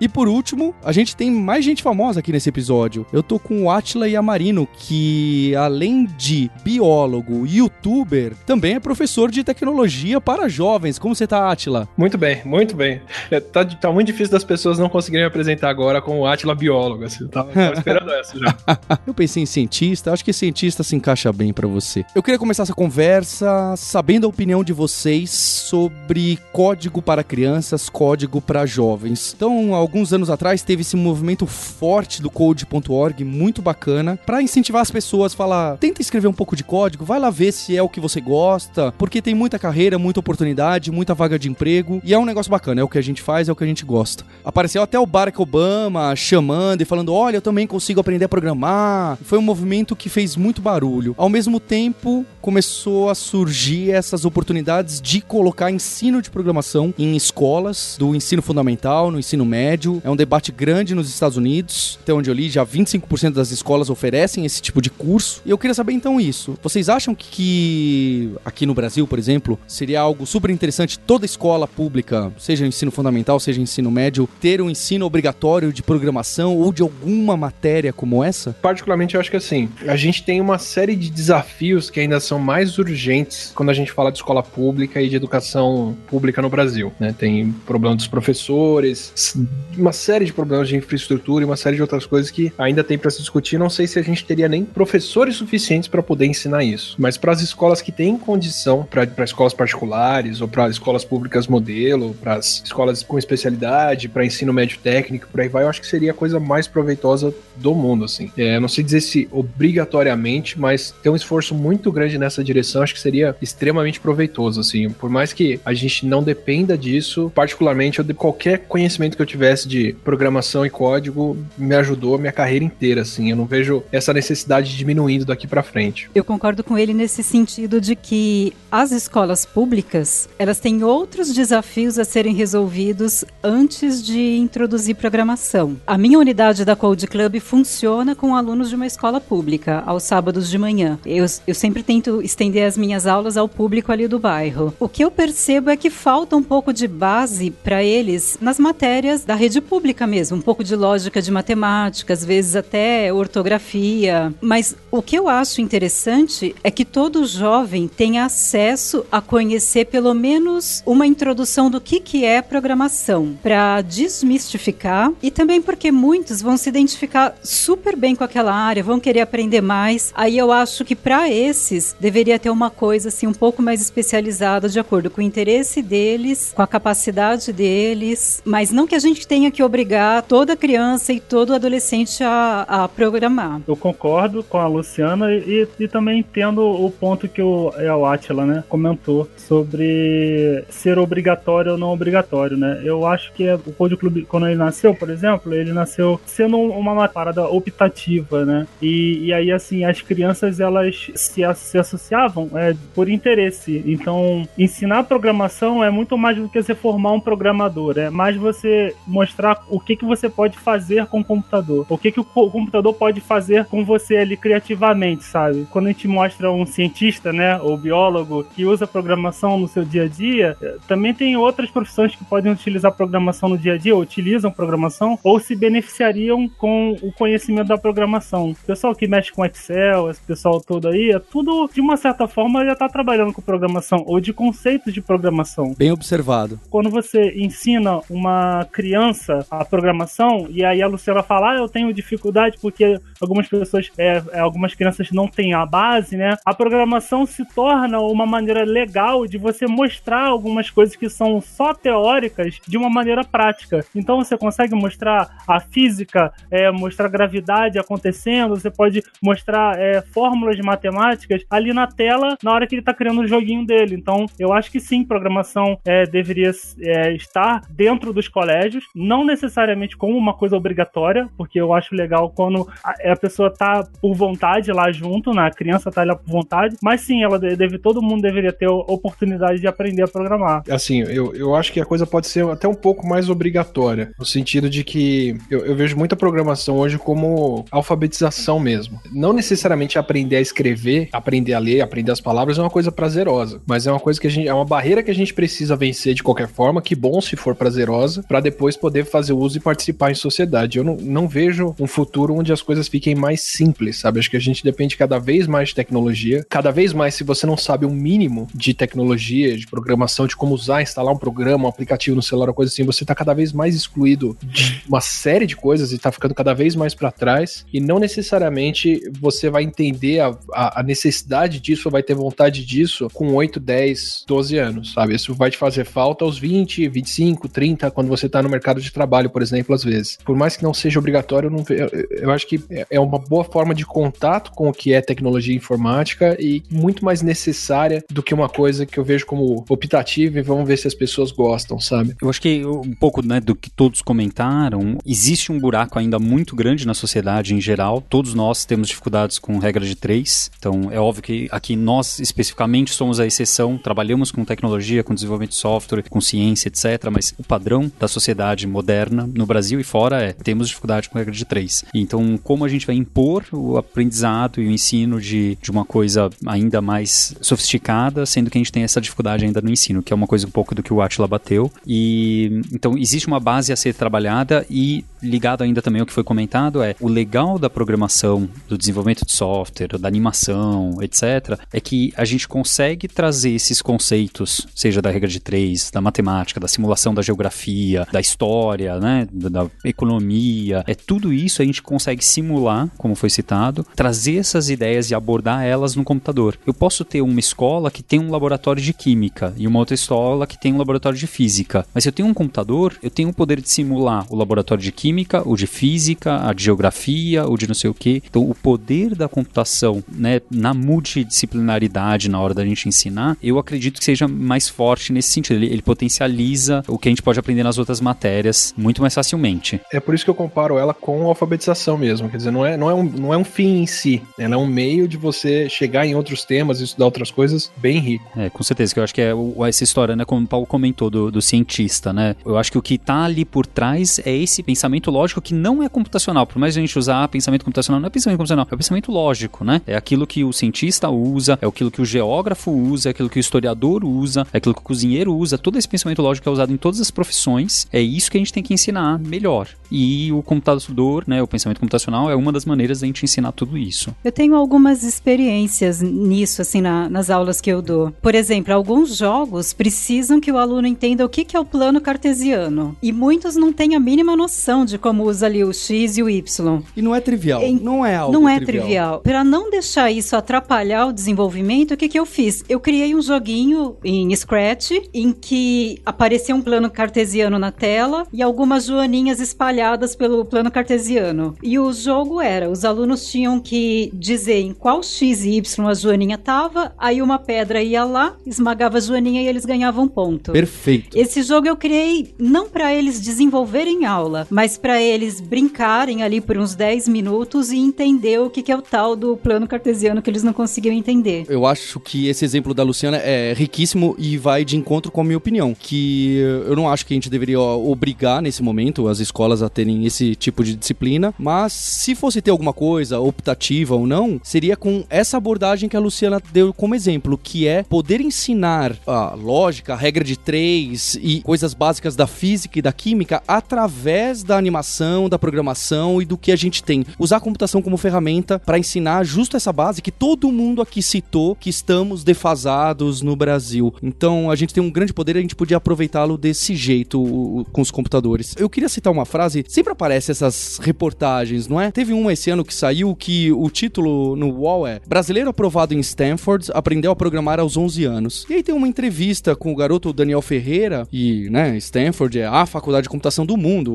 E 0.00 0.08
por 0.08 0.28
último, 0.28 0.74
a 0.84 0.92
gente 0.92 1.16
tem 1.16 1.30
mais 1.30 1.64
gente 1.64 1.82
famosa 1.82 2.20
aqui 2.20 2.32
nesse 2.32 2.48
episódio. 2.48 3.06
Eu 3.12 3.22
tô 3.22 3.38
com 3.38 3.64
o 3.64 3.70
Atila 3.70 4.08
Yamarino, 4.08 4.66
que 4.66 5.54
além 5.56 6.06
de 6.16 6.50
biólogo 6.64 7.46
e 7.46 7.58
youtuber, 7.58 8.32
também 8.46 8.74
é 8.74 8.80
professor 8.80 9.30
de 9.30 9.44
tecnologia 9.44 10.20
para 10.20 10.48
jovens. 10.48 10.98
Como 10.98 11.14
você 11.14 11.26
tá, 11.26 11.50
Atila? 11.50 11.88
Muito 11.96 12.18
bem, 12.18 12.42
muito 12.44 12.74
bem. 12.74 13.00
É, 13.30 13.40
tá, 13.40 13.64
tá 13.64 13.92
muito 13.92 14.06
difícil 14.06 14.32
das 14.32 14.44
pessoas 14.44 14.78
não 14.78 14.88
conseguirem 14.88 15.24
me 15.24 15.28
apresentar 15.28 15.68
agora 15.68 16.00
como 16.00 16.20
o 16.20 16.26
Atila 16.26 16.54
biólogo. 16.54 17.04
Assim, 17.04 17.24
eu 17.24 17.28
tava, 17.28 17.52
tava 17.52 17.74
esperando 17.78 18.12
essa 18.12 18.38
já. 18.38 18.56
eu 19.06 19.14
pensei 19.14 19.42
em 19.42 19.46
cientista, 19.46 20.12
acho 20.12 20.24
que 20.24 20.32
cientista 20.32 20.82
se 20.82 20.96
encaixa 20.96 21.32
bem 21.32 21.52
para 21.52 21.68
você. 21.68 22.04
Eu 22.14 22.22
queria 22.22 22.38
começar 22.38 22.64
essa 22.64 22.74
conversa 22.74 23.74
sabendo 23.76 24.26
a 24.26 24.28
opinião 24.28 24.64
de 24.64 24.72
vocês 24.72 25.30
sobre 25.30 26.38
código 26.52 27.00
para 27.00 27.22
crianças, 27.22 27.88
código 27.88 28.40
para 28.40 28.66
jovens. 28.66 29.32
Então, 29.42 29.74
alguns 29.74 30.12
anos 30.12 30.30
atrás 30.30 30.62
teve 30.62 30.82
esse 30.82 30.94
movimento 30.94 31.48
forte 31.48 32.22
do 32.22 32.30
code.org, 32.30 33.24
muito 33.24 33.60
bacana, 33.60 34.16
para 34.24 34.40
incentivar 34.40 34.80
as 34.80 34.88
pessoas 34.88 35.32
a 35.32 35.36
falar: 35.36 35.78
tenta 35.78 36.00
escrever 36.00 36.28
um 36.28 36.32
pouco 36.32 36.54
de 36.54 36.62
código, 36.62 37.04
vai 37.04 37.18
lá 37.18 37.28
ver 37.28 37.50
se 37.50 37.76
é 37.76 37.82
o 37.82 37.88
que 37.88 37.98
você 37.98 38.20
gosta, 38.20 38.92
porque 38.92 39.20
tem 39.20 39.34
muita 39.34 39.58
carreira, 39.58 39.98
muita 39.98 40.20
oportunidade, 40.20 40.92
muita 40.92 41.12
vaga 41.12 41.40
de 41.40 41.50
emprego, 41.50 42.00
e 42.04 42.14
é 42.14 42.18
um 42.20 42.24
negócio 42.24 42.52
bacana, 42.52 42.82
é 42.82 42.84
o 42.84 42.88
que 42.88 42.98
a 42.98 43.02
gente 43.02 43.20
faz, 43.20 43.48
é 43.48 43.52
o 43.52 43.56
que 43.56 43.64
a 43.64 43.66
gente 43.66 43.84
gosta. 43.84 44.24
Apareceu 44.44 44.80
até 44.80 44.96
o 44.96 45.04
Barack 45.04 45.42
Obama 45.42 46.14
chamando 46.14 46.82
e 46.82 46.84
falando: 46.84 47.12
olha, 47.12 47.38
eu 47.38 47.42
também 47.42 47.66
consigo 47.66 47.98
aprender 47.98 48.26
a 48.26 48.28
programar. 48.28 49.18
Foi 49.24 49.38
um 49.38 49.42
movimento 49.42 49.96
que 49.96 50.08
fez 50.08 50.36
muito 50.36 50.62
barulho. 50.62 51.16
Ao 51.18 51.28
mesmo 51.28 51.58
tempo, 51.58 52.24
começou 52.42 53.08
a 53.08 53.14
surgir 53.14 53.92
essas 53.92 54.24
oportunidades 54.24 55.00
de 55.00 55.20
colocar 55.20 55.70
ensino 55.70 56.20
de 56.20 56.28
programação 56.28 56.92
em 56.98 57.16
escolas, 57.16 57.96
do 57.96 58.16
ensino 58.16 58.42
fundamental, 58.42 59.12
no 59.12 59.18
ensino 59.20 59.44
médio. 59.44 60.02
É 60.04 60.10
um 60.10 60.16
debate 60.16 60.50
grande 60.50 60.92
nos 60.92 61.08
Estados 61.08 61.36
Unidos, 61.36 62.00
até 62.02 62.12
onde 62.12 62.28
eu 62.28 62.34
li, 62.34 62.50
já 62.50 62.66
25% 62.66 63.30
das 63.30 63.52
escolas 63.52 63.88
oferecem 63.88 64.44
esse 64.44 64.60
tipo 64.60 64.82
de 64.82 64.90
curso. 64.90 65.40
E 65.46 65.50
eu 65.50 65.56
queria 65.56 65.72
saber 65.72 65.92
então 65.92 66.20
isso. 66.20 66.58
Vocês 66.60 66.88
acham 66.88 67.14
que 67.14 68.32
aqui 68.44 68.66
no 68.66 68.74
Brasil, 68.74 69.06
por 69.06 69.20
exemplo, 69.20 69.56
seria 69.68 70.00
algo 70.00 70.26
super 70.26 70.50
interessante 70.50 70.98
toda 70.98 71.24
escola 71.24 71.68
pública, 71.68 72.32
seja 72.38 72.66
ensino 72.66 72.90
fundamental, 72.90 73.38
seja 73.38 73.60
ensino 73.60 73.88
médio, 73.88 74.28
ter 74.40 74.60
um 74.60 74.68
ensino 74.68 75.06
obrigatório 75.06 75.72
de 75.72 75.82
programação 75.82 76.56
ou 76.56 76.72
de 76.72 76.82
alguma 76.82 77.36
matéria 77.36 77.92
como 77.92 78.24
essa? 78.24 78.52
Particularmente 78.60 79.14
eu 79.14 79.20
acho 79.20 79.30
que 79.30 79.36
assim, 79.36 79.68
a 79.86 79.94
gente 79.94 80.24
tem 80.24 80.40
uma 80.40 80.58
série 80.58 80.96
de 80.96 81.08
desafios 81.08 81.88
que 81.88 82.00
ainda 82.00 82.18
são 82.18 82.31
mais 82.38 82.78
urgentes 82.78 83.52
quando 83.54 83.70
a 83.70 83.74
gente 83.74 83.92
fala 83.92 84.10
de 84.10 84.18
escola 84.18 84.42
pública 84.42 85.00
e 85.00 85.08
de 85.08 85.16
educação 85.16 85.96
pública 86.06 86.42
no 86.42 86.48
Brasil. 86.48 86.92
Né? 86.98 87.14
Tem 87.16 87.52
problema 87.66 87.96
dos 87.96 88.06
professores, 88.06 89.36
uma 89.76 89.92
série 89.92 90.24
de 90.24 90.32
problemas 90.32 90.68
de 90.68 90.76
infraestrutura 90.76 91.44
e 91.44 91.46
uma 91.46 91.56
série 91.56 91.76
de 91.76 91.82
outras 91.82 92.06
coisas 92.06 92.30
que 92.30 92.52
ainda 92.58 92.84
tem 92.84 92.98
para 92.98 93.10
se 93.10 93.18
discutir. 93.18 93.58
Não 93.58 93.70
sei 93.70 93.86
se 93.86 93.98
a 93.98 94.02
gente 94.02 94.24
teria 94.24 94.48
nem 94.48 94.64
professores 94.64 95.36
suficientes 95.36 95.88
para 95.88 96.02
poder 96.02 96.26
ensinar 96.26 96.64
isso. 96.64 96.96
Mas 96.98 97.16
para 97.16 97.32
as 97.32 97.40
escolas 97.40 97.80
que 97.80 97.92
têm 97.92 98.16
condição, 98.16 98.84
para 98.84 99.24
escolas 99.24 99.54
particulares 99.54 100.40
ou 100.40 100.48
para 100.48 100.68
escolas 100.68 101.04
públicas 101.04 101.46
modelo, 101.46 102.14
para 102.20 102.34
as 102.34 102.62
escolas 102.64 103.02
com 103.02 103.18
especialidade, 103.18 104.08
para 104.08 104.24
ensino 104.24 104.52
médio 104.52 104.78
técnico, 104.78 105.28
por 105.28 105.40
aí 105.40 105.48
vai, 105.48 105.64
eu 105.64 105.68
acho 105.68 105.80
que 105.80 105.86
seria 105.86 106.10
a 106.10 106.14
coisa 106.14 106.38
mais 106.38 106.66
proveitosa 106.66 107.34
do 107.56 107.74
mundo, 107.74 108.04
assim. 108.04 108.30
É, 108.36 108.58
não 108.58 108.68
sei 108.68 108.84
dizer 108.84 109.00
se 109.00 109.28
obrigatoriamente, 109.30 110.58
mas 110.58 110.94
ter 111.02 111.10
um 111.10 111.16
esforço 111.16 111.54
muito 111.54 111.90
grande 111.90 112.18
nessa 112.22 112.42
direção, 112.42 112.82
acho 112.82 112.94
que 112.94 113.00
seria 113.00 113.36
extremamente 113.42 114.00
proveitoso, 114.00 114.60
assim. 114.60 114.90
Por 114.90 115.10
mais 115.10 115.32
que 115.32 115.60
a 115.64 115.74
gente 115.74 116.06
não 116.06 116.22
dependa 116.22 116.76
disso, 116.78 117.30
particularmente, 117.34 117.98
eu, 117.98 118.14
qualquer 118.14 118.60
conhecimento 118.60 119.16
que 119.16 119.22
eu 119.22 119.26
tivesse 119.26 119.68
de 119.68 119.94
programação 120.04 120.64
e 120.64 120.70
código 120.70 121.36
me 121.58 121.74
ajudou 121.74 122.14
a 122.14 122.18
minha 122.18 122.32
carreira 122.32 122.64
inteira, 122.64 123.02
assim. 123.02 123.30
Eu 123.30 123.36
não 123.36 123.44
vejo 123.44 123.82
essa 123.92 124.12
necessidade 124.12 124.76
diminuindo 124.76 125.24
daqui 125.24 125.46
para 125.46 125.62
frente. 125.62 126.10
Eu 126.14 126.24
concordo 126.24 126.62
com 126.64 126.78
ele 126.78 126.94
nesse 126.94 127.22
sentido 127.22 127.80
de 127.80 127.96
que 127.96 128.52
as 128.70 128.92
escolas 128.92 129.44
públicas, 129.44 130.28
elas 130.38 130.58
têm 130.58 130.82
outros 130.82 131.32
desafios 131.34 131.98
a 131.98 132.04
serem 132.04 132.34
resolvidos 132.34 133.24
antes 133.42 134.04
de 134.04 134.36
introduzir 134.36 134.94
programação. 134.94 135.76
A 135.86 135.98
minha 135.98 136.18
unidade 136.18 136.64
da 136.64 136.76
Code 136.76 137.06
Club 137.06 137.40
funciona 137.40 138.14
com 138.14 138.34
alunos 138.34 138.68
de 138.68 138.76
uma 138.76 138.86
escola 138.86 139.20
pública, 139.20 139.82
aos 139.84 140.04
sábados 140.04 140.48
de 140.48 140.58
manhã. 140.58 140.98
Eu, 141.04 141.26
eu 141.46 141.54
sempre 141.54 141.82
tento 141.82 142.11
estender 142.20 142.66
as 142.66 142.76
minhas 142.76 143.06
aulas 143.06 143.36
ao 143.36 143.48
público 143.48 143.92
ali 143.92 144.06
do 144.06 144.18
bairro. 144.18 144.74
O 144.78 144.88
que 144.88 145.04
eu 145.04 145.10
percebo 145.10 145.70
é 145.70 145.76
que 145.76 145.88
falta 145.88 146.36
um 146.36 146.42
pouco 146.42 146.72
de 146.72 146.86
base 146.86 147.50
para 147.50 147.82
eles 147.82 148.36
nas 148.40 148.58
matérias 148.58 149.24
da 149.24 149.34
rede 149.34 149.60
pública 149.60 150.06
mesmo, 150.06 150.36
um 150.36 150.40
pouco 150.40 150.64
de 150.64 150.74
lógica 150.76 151.22
de 151.22 151.30
matemática, 151.30 152.12
às 152.12 152.24
vezes 152.24 152.56
até 152.56 153.12
ortografia. 153.12 154.34
Mas 154.40 154.74
o 154.90 155.00
que 155.00 155.16
eu 155.16 155.28
acho 155.28 155.60
interessante 155.60 156.54
é 156.62 156.70
que 156.70 156.84
todo 156.84 157.24
jovem 157.24 157.88
tenha 157.88 158.24
acesso 158.24 159.06
a 159.10 159.20
conhecer 159.20 159.86
pelo 159.86 160.12
menos 160.12 160.82
uma 160.84 161.06
introdução 161.06 161.70
do 161.70 161.80
que, 161.80 162.00
que 162.00 162.24
é 162.24 162.42
programação, 162.42 163.36
para 163.42 163.80
desmistificar 163.80 165.12
e 165.22 165.30
também 165.30 165.62
porque 165.62 165.92
muitos 165.92 166.42
vão 166.42 166.56
se 166.56 166.68
identificar 166.68 167.34
super 167.42 167.96
bem 167.96 168.14
com 168.14 168.24
aquela 168.24 168.52
área, 168.52 168.82
vão 168.82 169.00
querer 169.00 169.20
aprender 169.20 169.60
mais. 169.60 170.12
Aí 170.14 170.36
eu 170.36 170.50
acho 170.50 170.84
que 170.84 170.96
para 170.96 171.30
esses 171.30 171.94
deveria 172.02 172.36
ter 172.36 172.50
uma 172.50 172.68
coisa 172.68 173.10
assim 173.10 173.28
um 173.28 173.32
pouco 173.32 173.62
mais 173.62 173.80
especializada 173.80 174.68
de 174.68 174.80
acordo 174.80 175.08
com 175.08 175.20
o 175.20 175.24
interesse 175.24 175.80
deles, 175.80 176.52
com 176.52 176.60
a 176.60 176.66
capacidade 176.66 177.52
deles, 177.52 178.42
mas 178.44 178.72
não 178.72 178.88
que 178.88 178.96
a 178.96 178.98
gente 178.98 179.26
tenha 179.26 179.52
que 179.52 179.62
obrigar 179.62 180.24
toda 180.24 180.56
criança 180.56 181.12
e 181.12 181.20
todo 181.20 181.54
adolescente 181.54 182.24
a, 182.24 182.66
a 182.68 182.88
programar. 182.88 183.60
Eu 183.68 183.76
concordo 183.76 184.42
com 184.42 184.58
a 184.58 184.66
Luciana 184.66 185.32
e, 185.32 185.68
e 185.78 185.86
também 185.86 186.18
entendo 186.18 186.62
o 186.62 186.90
ponto 186.90 187.28
que 187.28 187.40
o, 187.40 187.72
é 187.76 187.94
o 187.94 188.04
Atila, 188.04 188.44
né, 188.44 188.64
comentou 188.68 189.28
sobre 189.36 190.64
ser 190.70 190.98
obrigatório 190.98 191.72
ou 191.72 191.78
não 191.78 191.92
obrigatório, 191.92 192.56
né? 192.56 192.80
Eu 192.82 193.06
acho 193.06 193.32
que 193.32 193.48
o 193.52 193.72
Code 193.72 193.96
Club, 193.96 194.24
quando 194.26 194.48
ele 194.48 194.56
nasceu, 194.56 194.92
por 194.92 195.08
exemplo, 195.08 195.54
ele 195.54 195.72
nasceu 195.72 196.20
sendo 196.26 196.58
uma 196.58 197.08
parada 197.08 197.44
optativa, 197.46 198.44
né? 198.44 198.66
E, 198.80 199.26
e 199.26 199.32
aí, 199.32 199.52
assim, 199.52 199.84
as 199.84 200.00
crianças, 200.00 200.58
elas 200.58 201.12
se, 201.14 201.42
se 201.54 201.78
associavam 201.92 202.50
é, 202.54 202.74
por 202.94 203.08
interesse. 203.08 203.82
Então, 203.86 204.46
ensinar 204.56 205.04
programação 205.04 205.84
é 205.84 205.90
muito 205.90 206.16
mais 206.16 206.36
do 206.36 206.48
que 206.48 206.62
você 206.62 206.74
formar 206.74 207.12
um 207.12 207.20
programador, 207.20 207.98
é 207.98 208.10
mais 208.10 208.36
você 208.36 208.94
mostrar 209.06 209.62
o 209.68 209.78
que, 209.78 209.96
que 209.96 210.04
você 210.04 210.28
pode 210.28 210.58
fazer 210.58 211.06
com 211.06 211.20
o 211.20 211.24
computador, 211.24 211.86
o 211.88 211.98
que, 211.98 212.10
que 212.10 212.20
o 212.20 212.24
computador 212.24 212.94
pode 212.94 213.20
fazer 213.20 213.66
com 213.66 213.84
você 213.84 214.16
ali 214.16 214.36
criativamente, 214.36 215.24
sabe? 215.24 215.66
Quando 215.70 215.86
a 215.86 215.92
gente 215.92 216.08
mostra 216.08 216.50
um 216.50 216.64
cientista, 216.64 217.32
né, 217.32 217.58
ou 217.60 217.76
biólogo 217.76 218.44
que 218.44 218.64
usa 218.64 218.86
programação 218.86 219.58
no 219.58 219.68
seu 219.68 219.84
dia 219.84 220.04
a 220.04 220.08
dia, 220.08 220.56
é, 220.60 220.76
também 220.88 221.12
tem 221.12 221.36
outras 221.36 221.70
profissões 221.70 222.14
que 222.14 222.24
podem 222.24 222.52
utilizar 222.52 222.92
programação 222.92 223.48
no 223.48 223.58
dia 223.58 223.74
a 223.74 223.78
dia, 223.78 223.94
ou 223.94 224.00
utilizam 224.00 224.50
programação, 224.50 225.18
ou 225.22 225.38
se 225.38 225.54
beneficiariam 225.54 226.48
com 226.48 226.96
o 227.02 227.12
conhecimento 227.12 227.68
da 227.68 227.78
programação. 227.78 228.50
O 228.50 228.66
pessoal 228.66 228.94
que 228.94 229.06
mexe 229.06 229.32
com 229.32 229.44
Excel, 229.44 230.10
esse 230.10 230.20
pessoal 230.22 230.60
todo 230.60 230.88
aí, 230.88 231.10
é 231.10 231.18
tudo, 231.18 231.68
de 231.72 231.81
uma 231.82 231.96
certa 231.96 232.26
forma, 232.28 232.64
já 232.64 232.72
está 232.72 232.88
trabalhando 232.88 233.32
com 233.32 233.42
programação, 233.42 234.04
ou 234.06 234.20
de 234.20 234.32
conceitos 234.32 234.92
de 234.92 235.00
programação. 235.00 235.74
Bem 235.76 235.90
observado. 235.90 236.60
Quando 236.70 236.90
você 236.90 237.32
ensina 237.36 238.00
uma 238.08 238.66
criança 238.70 239.44
a 239.50 239.64
programação, 239.64 240.46
e 240.48 240.64
aí 240.64 240.82
a 240.82 240.86
Luciana 240.86 241.22
fala, 241.22 241.52
ah, 241.52 241.56
eu 241.56 241.68
tenho 241.68 241.92
dificuldade 241.92 242.56
porque 242.60 243.00
algumas 243.20 243.48
pessoas, 243.48 243.90
é, 243.98 244.22
é, 244.32 244.40
algumas 244.40 244.74
crianças 244.74 245.10
não 245.10 245.26
têm 245.26 245.54
a 245.54 245.66
base, 245.66 246.16
né? 246.16 246.36
A 246.44 246.54
programação 246.54 247.26
se 247.26 247.44
torna 247.44 248.00
uma 248.00 248.26
maneira 248.26 248.64
legal 248.64 249.26
de 249.26 249.38
você 249.38 249.66
mostrar 249.66 250.26
algumas 250.26 250.70
coisas 250.70 250.96
que 250.96 251.08
são 251.08 251.40
só 251.40 251.74
teóricas 251.74 252.58
de 252.66 252.76
uma 252.76 252.88
maneira 252.88 253.24
prática. 253.24 253.84
Então 253.94 254.18
você 254.18 254.36
consegue 254.36 254.74
mostrar 254.74 255.42
a 255.46 255.60
física, 255.60 256.32
é, 256.50 256.70
mostrar 256.70 257.06
a 257.06 257.10
gravidade 257.10 257.78
acontecendo, 257.78 258.56
você 258.56 258.70
pode 258.70 259.02
mostrar 259.20 259.78
é, 259.78 260.02
fórmulas 260.02 260.58
matemáticas 260.60 261.44
ali 261.62 261.72
na 261.72 261.86
tela 261.86 262.36
na 262.42 262.52
hora 262.52 262.66
que 262.66 262.74
ele 262.74 262.82
está 262.82 262.92
criando 262.92 263.22
o 263.22 263.26
joguinho 263.26 263.64
dele. 263.64 263.94
Então 263.94 264.26
eu 264.38 264.52
acho 264.52 264.70
que 264.70 264.80
sim, 264.80 265.04
programação 265.04 265.78
é, 265.84 266.04
deveria 266.04 266.50
é, 266.80 267.12
estar 267.14 267.62
dentro 267.70 268.12
dos 268.12 268.28
colégios, 268.28 268.84
não 268.94 269.24
necessariamente 269.24 269.96
como 269.96 270.16
uma 270.16 270.34
coisa 270.34 270.56
obrigatória, 270.56 271.28
porque 271.36 271.60
eu 271.60 271.72
acho 271.72 271.94
legal 271.94 272.30
quando 272.30 272.68
a, 272.82 273.12
a 273.12 273.16
pessoa 273.16 273.50
tá 273.50 273.86
por 274.00 274.14
vontade 274.14 274.72
lá 274.72 274.90
junto, 274.90 275.32
né? 275.32 275.46
a 275.46 275.50
criança 275.50 275.90
tá 275.90 276.04
lá 276.04 276.16
por 276.16 276.30
vontade, 276.30 276.76
mas 276.82 277.00
sim, 277.02 277.22
ela 277.22 277.38
deve, 277.38 277.78
todo 277.78 278.02
mundo 278.02 278.22
deveria 278.22 278.52
ter 278.52 278.68
oportunidade 278.68 279.60
de 279.60 279.66
aprender 279.66 280.02
a 280.02 280.08
programar. 280.08 280.62
Assim, 280.70 281.00
eu, 281.02 281.34
eu 281.34 281.54
acho 281.54 281.72
que 281.72 281.80
a 281.80 281.84
coisa 281.84 282.06
pode 282.06 282.26
ser 282.26 282.44
até 282.46 282.66
um 282.66 282.74
pouco 282.74 283.06
mais 283.06 283.28
obrigatória, 283.28 284.12
no 284.18 284.24
sentido 284.24 284.68
de 284.68 284.84
que 284.84 285.36
eu, 285.50 285.64
eu 285.66 285.74
vejo 285.74 285.96
muita 285.96 286.16
programação 286.16 286.76
hoje 286.76 286.98
como 286.98 287.64
alfabetização 287.70 288.58
mesmo. 288.58 289.00
Não 289.12 289.32
necessariamente 289.32 289.98
aprender 289.98 290.36
a 290.36 290.40
escrever, 290.40 291.08
aprender 291.12 291.51
a 291.54 291.58
ler, 291.58 291.80
aprender 291.80 292.12
as 292.12 292.20
palavras 292.20 292.58
é 292.58 292.60
uma 292.62 292.70
coisa 292.70 292.90
prazerosa, 292.90 293.60
mas 293.66 293.86
é 293.86 293.90
uma 293.90 294.00
coisa 294.00 294.20
que 294.20 294.26
a 294.26 294.30
gente 294.30 294.48
é 294.48 294.54
uma 294.54 294.64
barreira 294.64 295.02
que 295.02 295.10
a 295.10 295.14
gente 295.14 295.34
precisa 295.34 295.76
vencer 295.76 296.14
de 296.14 296.22
qualquer 296.22 296.48
forma, 296.48 296.82
que 296.82 296.94
bom 296.94 297.20
se 297.20 297.36
for 297.36 297.54
prazerosa, 297.54 298.22
para 298.22 298.40
depois 298.40 298.76
poder 298.76 299.04
fazer 299.04 299.32
uso 299.32 299.58
e 299.58 299.60
participar 299.60 300.10
em 300.10 300.14
sociedade. 300.14 300.78
Eu 300.78 300.84
não, 300.84 300.96
não 300.96 301.28
vejo 301.28 301.74
um 301.78 301.86
futuro 301.86 302.34
onde 302.34 302.52
as 302.52 302.62
coisas 302.62 302.88
fiquem 302.88 303.14
mais 303.14 303.40
simples, 303.40 303.98
sabe? 303.98 304.18
Acho 304.18 304.30
que 304.30 304.36
a 304.36 304.40
gente 304.40 304.64
depende 304.64 304.96
cada 304.96 305.18
vez 305.18 305.46
mais 305.46 305.70
de 305.70 305.74
tecnologia, 305.74 306.44
cada 306.48 306.70
vez 306.70 306.92
mais 306.92 307.14
se 307.14 307.24
você 307.24 307.46
não 307.46 307.56
sabe 307.56 307.86
um 307.86 307.90
mínimo 307.90 308.48
de 308.54 308.74
tecnologia, 308.74 309.56
de 309.56 309.66
programação, 309.66 310.26
de 310.26 310.36
como 310.36 310.54
usar, 310.54 310.82
instalar 310.82 311.12
um 311.12 311.18
programa, 311.18 311.64
um 311.64 311.68
aplicativo 311.68 312.16
no 312.16 312.22
celular, 312.22 312.52
coisa 312.52 312.72
assim, 312.72 312.84
você 312.84 313.04
tá 313.04 313.14
cada 313.14 313.34
vez 313.34 313.52
mais 313.52 313.74
excluído 313.74 314.36
de 314.42 314.82
uma 314.88 315.00
série 315.00 315.46
de 315.46 315.56
coisas 315.56 315.92
e 315.92 315.98
tá 315.98 316.12
ficando 316.12 316.34
cada 316.34 316.54
vez 316.54 316.74
mais 316.76 316.94
para 316.94 317.10
trás 317.10 317.64
e 317.72 317.80
não 317.80 317.98
necessariamente 317.98 319.00
você 319.20 319.50
vai 319.50 319.62
entender 319.62 320.20
a, 320.20 320.36
a, 320.52 320.80
a 320.80 320.82
necessidade 320.82 321.41
disso, 321.60 321.90
vai 321.90 322.02
ter 322.02 322.14
vontade 322.14 322.64
disso 322.64 323.08
com 323.12 323.34
8, 323.34 323.58
10, 323.60 324.24
12 324.26 324.58
anos, 324.58 324.92
sabe? 324.92 325.14
Isso 325.14 325.34
vai 325.34 325.50
te 325.50 325.56
fazer 325.56 325.84
falta 325.84 326.24
aos 326.24 326.38
20, 326.38 326.88
25, 326.88 327.48
30, 327.48 327.90
quando 327.90 328.08
você 328.08 328.28
tá 328.28 328.42
no 328.42 328.48
mercado 328.48 328.80
de 328.80 328.92
trabalho, 328.92 329.30
por 329.30 329.42
exemplo, 329.42 329.74
às 329.74 329.84
vezes. 329.84 330.18
Por 330.24 330.36
mais 330.36 330.56
que 330.56 330.62
não 330.62 330.74
seja 330.74 330.98
obrigatório, 330.98 331.46
eu, 331.46 331.50
não, 331.50 331.64
eu, 332.10 332.30
acho 332.30 332.46
que 332.46 332.60
é 332.90 333.00
uma 333.00 333.18
boa 333.18 333.44
forma 333.44 333.74
de 333.74 333.84
contato 333.84 334.52
com 334.52 334.68
o 334.68 334.72
que 334.72 334.92
é 334.92 335.00
tecnologia 335.00 335.54
informática 335.54 336.36
e 336.40 336.62
muito 336.70 337.04
mais 337.04 337.22
necessária 337.22 338.04
do 338.10 338.22
que 338.22 338.34
uma 338.34 338.48
coisa 338.48 338.86
que 338.86 338.98
eu 338.98 339.04
vejo 339.04 339.26
como 339.26 339.64
optativa 339.68 340.38
e 340.38 340.42
vamos 340.42 340.66
ver 340.66 340.76
se 340.76 340.86
as 340.86 340.94
pessoas 340.94 341.30
gostam, 341.30 341.78
sabe? 341.80 342.14
Eu 342.20 342.28
acho 342.28 342.40
que 342.40 342.64
um 342.64 342.94
pouco 342.94 343.24
né, 343.24 343.40
do 343.40 343.54
que 343.54 343.70
todos 343.70 344.02
comentaram, 344.02 344.98
existe 345.06 345.50
um 345.52 345.58
buraco 345.58 345.98
ainda 345.98 346.18
muito 346.18 346.54
grande 346.54 346.86
na 346.86 346.94
sociedade 346.94 347.54
em 347.54 347.60
geral. 347.60 348.00
Todos 348.00 348.34
nós 348.34 348.64
temos 348.64 348.88
dificuldades 348.88 349.38
com 349.38 349.58
regra 349.58 349.84
de 349.84 349.94
três. 349.94 350.50
Então 350.58 350.90
é 350.90 350.98
óbvio 350.98 351.22
que 351.22 351.31
aqui 351.50 351.76
nós 351.76 352.18
especificamente 352.18 352.92
somos 352.92 353.20
a 353.20 353.26
exceção, 353.26 353.78
trabalhamos 353.78 354.30
com 354.30 354.44
tecnologia, 354.44 355.02
com 355.02 355.14
desenvolvimento 355.14 355.50
de 355.50 355.56
software, 355.56 356.02
com 356.08 356.20
ciência, 356.20 356.68
etc. 356.68 357.10
Mas 357.10 357.34
o 357.38 357.42
padrão 357.42 357.90
da 357.98 358.08
sociedade 358.08 358.66
moderna 358.66 359.28
no 359.32 359.46
Brasil 359.46 359.80
e 359.80 359.84
fora 359.84 360.22
é 360.22 360.32
temos 360.32 360.68
dificuldade 360.68 361.08
com 361.08 361.18
regra 361.18 361.32
de 361.32 361.44
três. 361.44 361.84
Então, 361.94 362.38
como 362.42 362.64
a 362.64 362.68
gente 362.68 362.86
vai 362.86 362.96
impor 362.96 363.44
o 363.52 363.76
aprendizado 363.76 364.60
e 364.60 364.66
o 364.66 364.70
ensino 364.70 365.20
de, 365.20 365.56
de 365.60 365.70
uma 365.70 365.84
coisa 365.84 366.30
ainda 366.46 366.80
mais 366.80 367.34
sofisticada, 367.40 368.26
sendo 368.26 368.50
que 368.50 368.58
a 368.58 368.60
gente 368.60 368.72
tem 368.72 368.82
essa 368.82 369.00
dificuldade 369.00 369.44
ainda 369.44 369.60
no 369.60 369.70
ensino, 369.70 370.02
que 370.02 370.12
é 370.12 370.16
uma 370.16 370.26
coisa 370.26 370.46
um 370.46 370.50
pouco 370.50 370.74
do 370.74 370.82
que 370.82 370.92
o 370.92 371.00
Atila 371.00 371.26
bateu. 371.26 371.70
E 371.86 372.62
então 372.72 372.96
existe 372.96 373.26
uma 373.26 373.40
base 373.40 373.72
a 373.72 373.76
ser 373.76 373.94
trabalhada 373.94 374.66
e 374.70 375.04
ligado 375.22 375.62
ainda 375.62 375.80
também 375.80 376.00
ao 376.00 376.06
que 376.06 376.12
foi 376.12 376.24
comentado 376.24 376.82
é 376.82 376.94
o 377.00 377.08
legal 377.08 377.58
da 377.58 377.70
programação, 377.70 378.48
do 378.68 378.76
desenvolvimento 378.76 379.24
de 379.24 379.32
software, 379.32 379.98
da 379.98 380.08
animação, 380.08 380.96
etc, 381.00 381.58
é 381.72 381.80
que 381.80 382.12
a 382.16 382.24
gente 382.24 382.48
consegue 382.48 383.08
trazer 383.08 383.50
esses 383.50 383.80
conceitos, 383.80 384.66
seja 384.74 385.00
da 385.00 385.10
regra 385.10 385.28
de 385.28 385.40
três, 385.40 385.90
da 385.90 386.00
matemática, 386.00 386.60
da 386.60 386.68
simulação 386.68 387.14
da 387.14 387.22
geografia, 387.22 388.06
da 388.12 388.20
história, 388.20 388.98
né, 388.98 389.28
da 389.32 389.66
economia, 389.84 390.84
é 390.86 390.94
tudo 390.94 391.32
isso 391.32 391.62
a 391.62 391.64
gente 391.64 391.82
consegue 391.82 392.24
simular, 392.24 392.88
como 392.96 393.14
foi 393.14 393.30
citado, 393.30 393.86
trazer 393.94 394.36
essas 394.36 394.70
ideias 394.70 395.10
e 395.10 395.14
abordar 395.14 395.64
elas 395.64 395.94
no 395.94 396.04
computador. 396.04 396.58
Eu 396.66 396.74
posso 396.74 397.04
ter 397.04 397.22
uma 397.22 397.40
escola 397.40 397.90
que 397.90 398.02
tem 398.02 398.18
um 398.20 398.30
laboratório 398.30 398.82
de 398.82 398.92
química 398.92 399.54
e 399.56 399.66
uma 399.66 399.78
outra 399.78 399.94
escola 399.94 400.46
que 400.46 400.58
tem 400.58 400.72
um 400.72 400.78
laboratório 400.78 401.18
de 401.18 401.26
física, 401.26 401.86
mas 401.94 402.04
se 402.04 402.08
eu 402.08 402.12
tenho 402.12 402.28
um 402.28 402.34
computador, 402.34 402.96
eu 403.02 403.10
tenho 403.10 403.28
o 403.28 403.34
poder 403.34 403.60
de 403.60 403.68
simular 403.68 404.26
o 404.30 404.36
laboratório 404.36 404.82
de 404.82 404.92
química, 404.92 405.11
o 405.44 405.56
de 405.56 405.66
física, 405.66 406.48
a 406.48 406.52
de 406.52 406.64
geografia, 406.64 407.46
o 407.46 407.56
de 407.56 407.66
não 407.66 407.74
sei 407.74 407.90
o 407.90 407.94
que. 407.94 408.22
Então, 408.28 408.48
o 408.48 408.54
poder 408.54 409.14
da 409.14 409.28
computação, 409.28 410.02
né, 410.08 410.40
na 410.50 410.74
multidisciplinaridade 410.74 412.28
na 412.28 412.40
hora 412.40 412.54
da 412.54 412.64
gente 412.64 412.88
ensinar, 412.88 413.36
eu 413.42 413.58
acredito 413.58 413.98
que 413.98 414.04
seja 414.04 414.26
mais 414.26 414.68
forte 414.68 415.12
nesse 415.12 415.30
sentido. 415.30 415.56
Ele, 415.56 415.66
ele 415.66 415.82
potencializa 415.82 416.82
o 416.88 416.98
que 416.98 417.08
a 417.08 417.10
gente 417.10 417.22
pode 417.22 417.38
aprender 417.38 417.62
nas 417.62 417.78
outras 417.78 418.00
matérias 418.00 418.74
muito 418.76 419.00
mais 419.00 419.14
facilmente. 419.14 419.80
É 419.92 420.00
por 420.00 420.14
isso 420.14 420.24
que 420.24 420.30
eu 420.30 420.34
comparo 420.34 420.78
ela 420.78 420.94
com 420.94 421.22
a 421.22 421.26
alfabetização 421.26 421.96
mesmo. 421.98 422.28
Quer 422.28 422.36
dizer, 422.38 422.50
não 422.50 422.64
é, 422.64 422.76
não 422.76 422.90
é, 422.90 422.94
um, 422.94 423.04
não 423.04 423.34
é 423.34 423.36
um 423.36 423.44
fim 423.44 423.82
em 423.82 423.86
si. 423.86 424.22
Ela 424.38 424.54
é 424.54 424.58
um 424.58 424.66
meio 424.66 425.06
de 425.06 425.16
você 425.16 425.68
chegar 425.68 426.06
em 426.06 426.14
outros 426.14 426.44
temas 426.44 426.80
e 426.80 426.84
estudar 426.84 427.04
outras 427.04 427.30
coisas 427.30 427.70
bem 427.76 427.98
rico. 427.98 428.24
É, 428.36 428.50
com 428.50 428.62
certeza, 428.62 428.94
que 428.94 429.00
eu 429.00 429.04
acho 429.04 429.14
que 429.14 429.20
é 429.20 429.32
essa 429.68 429.84
história, 429.84 430.16
né, 430.16 430.24
como 430.24 430.44
o 430.44 430.48
Paulo 430.48 430.66
comentou, 430.66 431.10
do, 431.10 431.30
do 431.30 431.42
cientista, 431.42 432.12
né? 432.12 432.34
Eu 432.44 432.56
acho 432.56 432.72
que 432.72 432.78
o 432.78 432.82
que 432.82 432.94
está 432.94 433.24
ali 433.24 433.44
por 433.44 433.66
trás 433.66 434.20
é 434.24 434.34
esse 434.34 434.62
pensamento 434.62 435.01
lógico 435.10 435.40
que 435.40 435.54
não 435.54 435.82
é 435.82 435.88
computacional. 435.88 436.46
Por 436.46 436.58
mais 436.58 436.76
a 436.76 436.80
gente 436.80 436.98
usar 436.98 437.26
pensamento 437.28 437.64
computacional, 437.64 438.00
não 438.00 438.06
é 438.06 438.10
pensamento 438.10 438.36
computacional, 438.38 438.66
é 438.70 438.76
pensamento 438.76 439.12
lógico, 439.12 439.64
né? 439.64 439.80
É 439.86 439.96
aquilo 439.96 440.26
que 440.26 440.44
o 440.44 440.52
cientista 440.52 441.08
usa, 441.10 441.58
é 441.60 441.66
aquilo 441.66 441.90
que 441.90 442.00
o 442.00 442.04
geógrafo 442.04 442.70
usa, 442.70 443.08
é 443.08 443.10
aquilo 443.10 443.28
que 443.28 443.38
o 443.38 443.40
historiador 443.40 444.04
usa, 444.04 444.46
é 444.52 444.58
aquilo 444.58 444.74
que 444.74 444.80
o 444.80 444.84
cozinheiro 444.84 445.34
usa. 445.34 445.58
Todo 445.58 445.78
esse 445.78 445.88
pensamento 445.88 446.22
lógico 446.22 446.48
é 446.48 446.52
usado 446.52 446.72
em 446.72 446.76
todas 446.76 447.00
as 447.00 447.10
profissões. 447.10 447.86
É 447.92 448.00
isso 448.00 448.30
que 448.30 448.36
a 448.36 448.40
gente 448.40 448.52
tem 448.52 448.62
que 448.62 448.74
ensinar 448.74 449.18
melhor. 449.18 449.68
E 449.90 450.32
o 450.32 450.42
computador, 450.42 451.24
né, 451.26 451.42
o 451.42 451.46
pensamento 451.46 451.78
computacional 451.78 452.30
é 452.30 452.34
uma 452.34 452.50
das 452.50 452.64
maneiras 452.64 453.00
da 453.00 453.06
gente 453.06 453.24
ensinar 453.24 453.52
tudo 453.52 453.76
isso. 453.76 454.14
Eu 454.24 454.32
tenho 454.32 454.54
algumas 454.54 455.02
experiências 455.02 456.00
nisso, 456.00 456.62
assim, 456.62 456.80
na, 456.80 457.08
nas 457.08 457.28
aulas 457.28 457.60
que 457.60 457.70
eu 457.70 457.82
dou. 457.82 458.10
Por 458.22 458.34
exemplo, 458.34 458.72
alguns 458.72 459.16
jogos 459.16 459.72
precisam 459.72 460.40
que 460.40 460.50
o 460.50 460.56
aluno 460.56 460.86
entenda 460.86 461.24
o 461.24 461.28
que, 461.28 461.44
que 461.44 461.56
é 461.56 461.60
o 461.60 461.64
plano 461.64 462.00
cartesiano. 462.00 462.96
E 463.02 463.12
muitos 463.12 463.54
não 463.54 463.72
têm 463.72 463.94
a 463.94 464.00
mínima 464.00 464.34
noção 464.34 464.84
de 464.84 464.91
como 464.98 465.24
usa 465.24 465.46
ali 465.46 465.64
o 465.64 465.72
X 465.72 466.16
e 466.18 466.22
o 466.22 466.28
Y. 466.30 466.82
E 466.96 467.02
não 467.02 467.14
é 467.14 467.20
trivial. 467.20 467.60
Não 467.80 468.04
é 468.04 468.14
algo 468.16 468.32
Não 468.32 468.48
é 468.48 468.56
trivial. 468.56 468.82
trivial. 468.84 469.20
Para 469.20 469.44
não 469.44 469.70
deixar 469.70 470.10
isso 470.10 470.36
atrapalhar 470.36 471.06
o 471.06 471.12
desenvolvimento, 471.12 471.92
o 471.94 471.96
que, 471.96 472.08
que 472.08 472.18
eu 472.18 472.26
fiz? 472.26 472.64
Eu 472.68 472.80
criei 472.80 473.14
um 473.14 473.22
joguinho 473.22 473.96
em 474.04 474.34
Scratch 474.34 474.90
em 475.12 475.32
que 475.32 476.00
aparecia 476.04 476.54
um 476.54 476.62
plano 476.62 476.90
cartesiano 476.90 477.58
na 477.58 477.70
tela 477.72 478.26
e 478.32 478.42
algumas 478.42 478.86
joaninhas 478.86 479.40
espalhadas 479.40 480.14
pelo 480.14 480.44
plano 480.44 480.70
cartesiano. 480.70 481.56
E 481.62 481.78
o 481.78 481.92
jogo 481.92 482.40
era, 482.40 482.70
os 482.70 482.84
alunos 482.84 483.26
tinham 483.30 483.58
que 483.60 484.10
dizer 484.14 484.60
em 484.60 484.72
qual 484.72 485.02
X 485.02 485.44
e 485.44 485.56
Y 485.56 485.86
a 485.88 485.94
joaninha 485.94 486.38
tava, 486.38 486.92
aí 486.98 487.20
uma 487.22 487.38
pedra 487.38 487.82
ia 487.82 488.04
lá, 488.04 488.36
esmagava 488.46 488.98
a 488.98 489.00
joaninha 489.00 489.42
e 489.42 489.46
eles 489.46 489.64
ganhavam 489.64 490.06
ponto. 490.08 490.52
Perfeito. 490.52 491.16
Esse 491.16 491.42
jogo 491.42 491.66
eu 491.66 491.76
criei 491.76 492.34
não 492.38 492.68
para 492.68 492.94
eles 492.94 493.20
desenvolverem 493.20 494.04
aula, 494.04 494.46
mas 494.50 494.76
para 494.82 495.00
eles 495.00 495.40
brincarem 495.40 496.24
ali 496.24 496.40
por 496.40 496.58
uns 496.58 496.74
10 496.74 497.06
minutos 497.06 497.70
e 497.70 497.78
entender 497.78 498.40
o 498.40 498.50
que, 498.50 498.62
que 498.62 498.72
é 498.72 498.76
o 498.76 498.82
tal 498.82 499.14
do 499.14 499.36
plano 499.36 499.68
cartesiano 499.68 500.20
que 500.20 500.28
eles 500.28 500.42
não 500.42 500.52
conseguiam 500.52 500.92
entender. 500.92 501.46
Eu 501.48 501.64
acho 501.64 502.00
que 502.00 502.26
esse 502.28 502.44
exemplo 502.44 502.74
da 502.74 502.82
Luciana 502.82 503.18
é 503.18 503.54
riquíssimo 503.54 504.16
e 504.18 504.36
vai 504.36 504.64
de 504.64 504.76
encontro 504.76 505.12
com 505.12 505.20
a 505.20 505.24
minha 505.24 505.38
opinião, 505.38 505.74
que 505.78 506.36
eu 506.66 506.74
não 506.74 506.90
acho 506.90 507.06
que 507.06 507.14
a 507.14 507.16
gente 507.16 507.30
deveria 507.30 507.60
obrigar 507.60 508.42
nesse 508.42 508.62
momento 508.62 509.06
as 509.06 509.20
escolas 509.20 509.62
a 509.62 509.68
terem 509.68 510.04
esse 510.04 510.34
tipo 510.34 510.64
de 510.64 510.74
disciplina, 510.74 511.32
mas 511.38 511.72
se 511.72 512.14
fosse 512.14 512.42
ter 512.42 512.50
alguma 512.50 512.72
coisa 512.72 513.20
optativa 513.20 513.94
ou 513.94 514.06
não, 514.06 514.40
seria 514.42 514.76
com 514.76 515.04
essa 515.08 515.36
abordagem 515.36 515.88
que 515.88 515.96
a 515.96 516.00
Luciana 516.00 516.42
deu 516.52 516.72
como 516.72 516.94
exemplo, 516.94 517.38
que 517.40 517.68
é 517.68 517.84
poder 517.84 518.20
ensinar 518.20 518.96
a 519.06 519.34
lógica, 519.34 519.92
a 519.92 519.96
regra 519.96 520.24
de 520.24 520.36
três 520.36 521.16
e 521.22 521.40
coisas 521.42 521.72
básicas 521.72 522.16
da 522.16 522.26
física 522.26 522.78
e 522.78 522.82
da 522.82 522.92
química 522.92 523.42
através 523.46 524.42
da 524.42 524.61
animação, 524.62 525.28
da 525.28 525.38
programação 525.38 526.20
e 526.20 526.24
do 526.24 526.38
que 526.38 526.52
a 526.52 526.56
gente 526.56 526.82
tem. 526.82 527.04
Usar 527.18 527.36
a 527.36 527.40
computação 527.40 527.82
como 527.82 527.96
ferramenta 527.96 528.58
para 528.58 528.78
ensinar 528.78 529.24
justo 529.24 529.56
essa 529.56 529.72
base 529.72 530.02
que 530.02 530.10
todo 530.10 530.50
mundo 530.52 530.80
aqui 530.80 531.02
citou 531.02 531.54
que 531.54 531.70
estamos 531.70 532.24
defasados 532.24 533.22
no 533.22 533.36
Brasil. 533.36 533.94
Então 534.02 534.50
a 534.50 534.56
gente 534.56 534.72
tem 534.72 534.82
um 534.82 534.90
grande 534.90 535.12
poder, 535.12 535.36
a 535.36 535.40
gente 535.40 535.56
podia 535.56 535.76
aproveitá-lo 535.76 536.36
desse 536.38 536.74
jeito 536.74 537.66
com 537.72 537.80
os 537.80 537.90
computadores. 537.90 538.54
Eu 538.58 538.68
queria 538.68 538.88
citar 538.88 539.12
uma 539.12 539.24
frase, 539.24 539.64
sempre 539.68 539.92
aparece 539.92 540.30
essas 540.30 540.78
reportagens, 540.82 541.68
não 541.68 541.80
é? 541.80 541.90
Teve 541.90 542.12
uma 542.12 542.32
esse 542.32 542.50
ano 542.50 542.64
que 542.64 542.74
saiu 542.74 543.14
que 543.14 543.52
o 543.52 543.68
título 543.70 544.36
no 544.36 544.50
UOL 544.50 544.86
é 544.86 545.00
Brasileiro 545.06 545.50
aprovado 545.50 545.94
em 545.94 546.00
Stanford 546.00 546.70
aprendeu 546.72 547.10
a 547.10 547.16
programar 547.16 547.60
aos 547.60 547.76
11 547.76 548.04
anos. 548.04 548.46
E 548.48 548.54
aí 548.54 548.62
tem 548.62 548.74
uma 548.74 548.88
entrevista 548.88 549.54
com 549.54 549.72
o 549.72 549.76
garoto 549.76 550.12
Daniel 550.12 550.42
Ferreira 550.42 551.06
e, 551.12 551.48
né, 551.50 551.76
Stanford 551.76 552.38
é 552.38 552.46
a 552.46 552.66
faculdade 552.66 553.04
de 553.04 553.08
computação 553.08 553.44
do 553.44 553.56
mundo, 553.56 553.94